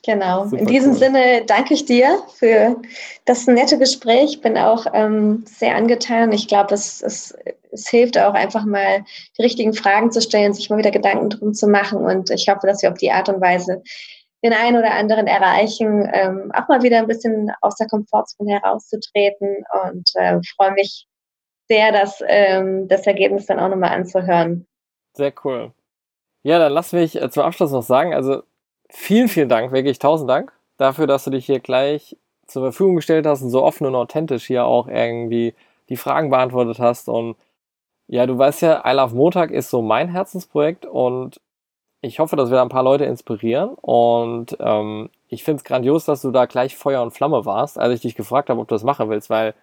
Genau. 0.04 0.44
Super 0.44 0.58
In 0.58 0.66
diesem 0.66 0.92
cool. 0.92 0.98
Sinne 0.98 1.44
danke 1.46 1.74
ich 1.74 1.84
dir 1.84 2.22
für 2.34 2.76
das 3.24 3.46
nette 3.46 3.78
Gespräch. 3.78 4.40
Bin 4.40 4.56
auch 4.56 4.86
ähm, 4.92 5.44
sehr 5.46 5.74
angetan. 5.74 6.32
Ich 6.32 6.46
glaube, 6.48 6.74
es, 6.74 7.02
es, 7.02 7.36
es 7.72 7.88
hilft 7.88 8.16
auch 8.18 8.34
einfach 8.34 8.64
mal, 8.64 9.04
die 9.36 9.42
richtigen 9.42 9.74
Fragen 9.74 10.12
zu 10.12 10.20
stellen, 10.20 10.54
sich 10.54 10.70
mal 10.70 10.78
wieder 10.78 10.92
Gedanken 10.92 11.30
drum 11.30 11.54
zu 11.54 11.66
machen. 11.66 11.98
Und 11.98 12.30
ich 12.30 12.48
hoffe, 12.48 12.66
dass 12.66 12.82
wir 12.82 12.92
auf 12.92 12.98
die 12.98 13.10
Art 13.10 13.28
und 13.28 13.40
Weise 13.40 13.82
den 14.44 14.52
einen 14.52 14.76
oder 14.76 14.92
anderen 14.92 15.26
erreichen, 15.26 16.08
ähm, 16.12 16.52
auch 16.54 16.68
mal 16.68 16.82
wieder 16.82 16.98
ein 16.98 17.08
bisschen 17.08 17.50
aus 17.62 17.76
der 17.76 17.88
Komfortzone 17.88 18.60
herauszutreten. 18.60 19.64
Und 19.84 20.08
äh, 20.14 20.38
freue 20.56 20.72
mich 20.72 21.08
sehr, 21.68 21.90
dass, 21.90 22.22
ähm, 22.26 22.86
das 22.86 23.06
Ergebnis 23.06 23.46
dann 23.46 23.58
auch 23.58 23.68
nochmal 23.68 23.90
anzuhören. 23.90 24.66
Sehr 25.14 25.32
cool. 25.44 25.72
Ja, 26.44 26.60
dann 26.60 26.72
lass 26.72 26.92
mich 26.92 27.20
äh, 27.20 27.28
zum 27.28 27.42
Abschluss 27.42 27.72
noch 27.72 27.82
sagen, 27.82 28.14
also 28.14 28.42
vielen, 28.88 29.28
vielen 29.28 29.48
Dank, 29.48 29.72
wirklich 29.72 29.98
tausend 29.98 30.30
Dank 30.30 30.52
dafür, 30.76 31.06
dass 31.06 31.24
du 31.24 31.30
dich 31.30 31.46
hier 31.46 31.60
gleich 31.60 32.16
zur 32.46 32.62
Verfügung 32.62 32.96
gestellt 32.96 33.26
hast 33.26 33.42
und 33.42 33.50
so 33.50 33.62
offen 33.62 33.86
und 33.86 33.94
authentisch 33.94 34.46
hier 34.46 34.66
auch 34.66 34.88
irgendwie 34.88 35.54
die 35.88 35.96
Fragen 35.96 36.30
beantwortet 36.30 36.78
hast. 36.78 37.08
Und 37.08 37.36
ja, 38.06 38.26
du 38.26 38.38
weißt 38.38 38.62
ja, 38.62 38.82
I 38.86 38.94
Love 38.94 39.16
Montag 39.16 39.50
ist 39.50 39.70
so 39.70 39.82
mein 39.82 40.08
Herzensprojekt 40.08 40.86
und 40.86 41.40
ich 42.02 42.18
hoffe, 42.18 42.36
dass 42.36 42.50
wir 42.50 42.56
da 42.56 42.62
ein 42.62 42.68
paar 42.68 42.84
Leute 42.84 43.04
inspirieren. 43.04 43.70
Und 43.80 44.56
ähm, 44.60 45.10
ich 45.28 45.42
finde 45.42 45.58
es 45.58 45.64
grandios, 45.64 46.04
dass 46.04 46.22
du 46.22 46.30
da 46.30 46.46
gleich 46.46 46.76
Feuer 46.76 47.02
und 47.02 47.10
Flamme 47.10 47.44
warst, 47.44 47.78
als 47.78 47.94
ich 47.94 48.00
dich 48.00 48.14
gefragt 48.14 48.48
habe, 48.48 48.60
ob 48.60 48.68
du 48.68 48.74
das 48.74 48.84
machen 48.84 49.08
willst, 49.10 49.28
weil 49.28 49.54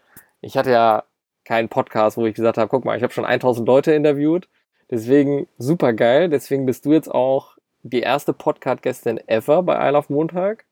ich 0.42 0.58
hatte 0.58 0.72
ja 0.72 1.04
keinen 1.46 1.70
Podcast, 1.70 2.18
wo 2.18 2.26
ich 2.26 2.36
gesagt 2.36 2.58
habe, 2.58 2.70
guck 2.70 2.86
mal, 2.86 2.98
ich 2.98 3.04
habe 3.04 3.14
schon 3.14 3.26
1000 3.26 3.68
Leute 3.68 3.94
interviewt. 3.94 4.50
Deswegen 4.92 5.48
super 5.58 5.94
geil. 5.94 6.30
Deswegen 6.30 6.66
bist 6.66 6.86
du 6.86 6.92
jetzt 6.92 7.10
auch 7.10 7.53
die 7.84 8.02
erste 8.02 8.34
Podcast-Gästin 8.34 9.20
ever 9.28 9.62
bei 9.64 9.90
I 9.90 9.92
Love 9.92 10.12
Montag. 10.12 10.66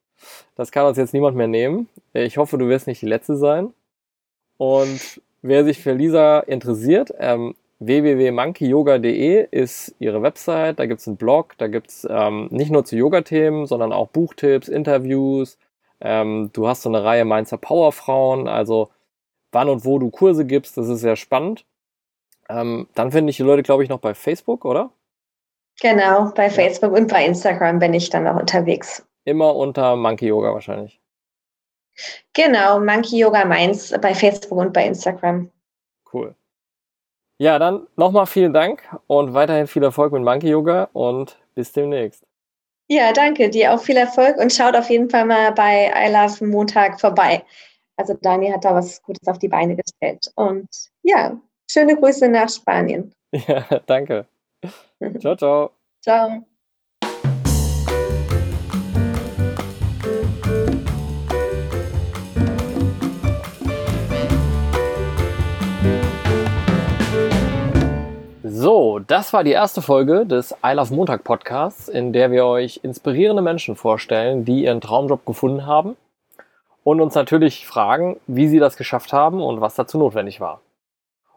Das 0.55 0.71
kann 0.71 0.85
uns 0.85 0.97
jetzt 0.97 1.13
niemand 1.13 1.35
mehr 1.35 1.47
nehmen. 1.47 1.89
Ich 2.13 2.37
hoffe, 2.37 2.57
du 2.57 2.67
wirst 2.67 2.87
nicht 2.87 3.01
die 3.01 3.07
letzte 3.07 3.35
sein. 3.35 3.73
Und 4.57 5.21
wer 5.41 5.63
sich 5.63 5.79
für 5.79 5.93
Lisa 5.93 6.39
interessiert, 6.39 7.13
ähm, 7.19 7.55
www.monkeyyoga.de 7.79 9.47
ist 9.49 9.95
ihre 9.99 10.21
Website. 10.21 10.79
Da 10.79 10.85
gibt 10.85 11.01
es 11.01 11.07
einen 11.07 11.17
Blog, 11.17 11.57
da 11.57 11.67
gibt 11.67 11.89
es 11.89 12.07
ähm, 12.09 12.47
nicht 12.51 12.71
nur 12.71 12.85
zu 12.85 12.95
Yoga-Themen, 12.95 13.65
sondern 13.65 13.91
auch 13.91 14.07
Buchtipps, 14.09 14.67
Interviews. 14.67 15.57
Ähm, 15.99 16.51
du 16.53 16.67
hast 16.67 16.83
so 16.83 16.89
eine 16.89 17.03
Reihe 17.03 17.25
Mainzer 17.25 17.57
Powerfrauen, 17.57 18.47
also 18.47 18.89
wann 19.51 19.69
und 19.69 19.83
wo 19.83 19.99
du 19.99 20.09
Kurse 20.11 20.45
gibst, 20.45 20.77
das 20.77 20.87
ist 20.87 21.01
sehr 21.01 21.15
spannend. 21.15 21.65
Ähm, 22.49 22.87
dann 22.95 23.11
finde 23.11 23.31
ich 23.31 23.37
die 23.37 23.43
Leute, 23.43 23.63
glaube 23.63 23.83
ich, 23.83 23.89
noch 23.89 23.99
bei 23.99 24.13
Facebook, 24.13 24.65
oder? 24.65 24.91
Genau, 25.81 26.31
bei 26.35 26.47
Facebook 26.47 26.93
und 26.93 27.07
bei 27.07 27.25
Instagram 27.25 27.79
bin 27.79 27.95
ich 27.95 28.11
dann 28.11 28.27
auch 28.27 28.39
unterwegs. 28.39 29.03
Immer 29.25 29.55
unter 29.55 29.95
Monkey 29.95 30.27
Yoga 30.27 30.53
wahrscheinlich. 30.53 31.01
Genau, 32.33 32.79
Monkey 32.79 33.17
Yoga 33.17 33.45
Mainz 33.45 33.91
bei 33.99 34.13
Facebook 34.13 34.59
und 34.59 34.73
bei 34.73 34.85
Instagram. 34.85 35.49
Cool. 36.13 36.35
Ja, 37.39 37.57
dann 37.57 37.87
nochmal 37.95 38.27
vielen 38.27 38.53
Dank 38.53 38.83
und 39.07 39.33
weiterhin 39.33 39.65
viel 39.65 39.83
Erfolg 39.83 40.13
mit 40.13 40.21
Monkey 40.21 40.49
Yoga 40.49 40.87
und 40.93 41.39
bis 41.55 41.71
demnächst. 41.71 42.23
Ja, 42.87 43.11
danke 43.11 43.49
dir 43.49 43.73
auch 43.73 43.81
viel 43.81 43.97
Erfolg 43.97 44.37
und 44.37 44.53
schaut 44.53 44.75
auf 44.75 44.89
jeden 44.89 45.09
Fall 45.09 45.25
mal 45.25 45.51
bei 45.51 45.91
I 45.95 46.11
Love 46.11 46.45
Montag 46.45 46.99
vorbei. 46.99 47.43
Also 47.97 48.13
Dani 48.21 48.51
hat 48.51 48.65
da 48.65 48.75
was 48.75 49.01
Gutes 49.01 49.27
auf 49.27 49.39
die 49.39 49.47
Beine 49.47 49.75
gestellt. 49.75 50.31
Und 50.35 50.67
ja, 51.01 51.35
schöne 51.69 51.95
Grüße 51.95 52.27
nach 52.29 52.49
Spanien. 52.49 53.11
Ja, 53.47 53.63
danke. 53.85 54.27
Ciao, 55.19 55.35
ciao. 55.35 55.71
Ciao. 56.01 56.43
So, 68.43 68.99
das 68.99 69.33
war 69.33 69.43
die 69.43 69.51
erste 69.51 69.81
Folge 69.81 70.25
des 70.27 70.55
I 70.63 70.73
Love 70.73 70.93
Montag 70.93 71.23
Podcasts, 71.23 71.89
in 71.89 72.13
der 72.13 72.29
wir 72.29 72.45
euch 72.45 72.81
inspirierende 72.83 73.41
Menschen 73.41 73.75
vorstellen, 73.75 74.45
die 74.45 74.65
ihren 74.65 74.81
Traumjob 74.81 75.25
gefunden 75.25 75.65
haben 75.65 75.97
und 76.83 77.01
uns 77.01 77.15
natürlich 77.15 77.65
fragen, 77.65 78.19
wie 78.27 78.47
sie 78.47 78.59
das 78.59 78.77
geschafft 78.77 79.13
haben 79.13 79.41
und 79.41 79.61
was 79.61 79.73
dazu 79.73 79.97
notwendig 79.97 80.41
war. 80.41 80.61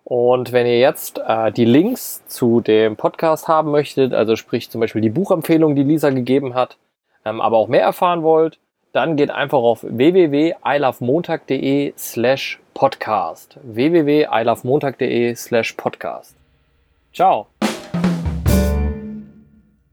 Und 0.05 0.53
wenn 0.53 0.67
ihr 0.67 0.79
jetzt 0.79 1.19
äh, 1.27 1.51
die 1.51 1.65
Links 1.65 2.23
zu 2.27 2.61
dem 2.61 2.97
Podcast 2.97 3.49
haben 3.49 3.71
möchtet, 3.71 4.13
also 4.13 4.37
sprich 4.37 4.69
zum 4.71 4.83
Beispiel 4.83 5.01
die 5.01 5.09
Buchempfehlung, 5.09 5.75
die 5.75 5.83
Lisa 5.83 6.11
gegeben 6.11 6.53
hat, 6.55 6.77
ähm, 7.25 7.41
aber 7.41 7.57
auch 7.57 7.69
mehr 7.69 7.81
erfahren 7.83 8.23
wollt, 8.23 8.59
dann 8.93 9.17
geht 9.17 9.31
einfach 9.31 9.59
auf 9.59 9.83
www.ilovemontag.de 9.83 11.95
slash 11.97 12.61
podcast. 12.75 13.59
www.ilovemontag.de 13.63 15.35
slash 15.35 15.73
podcast. 15.73 16.37
Ciao. 17.13 17.47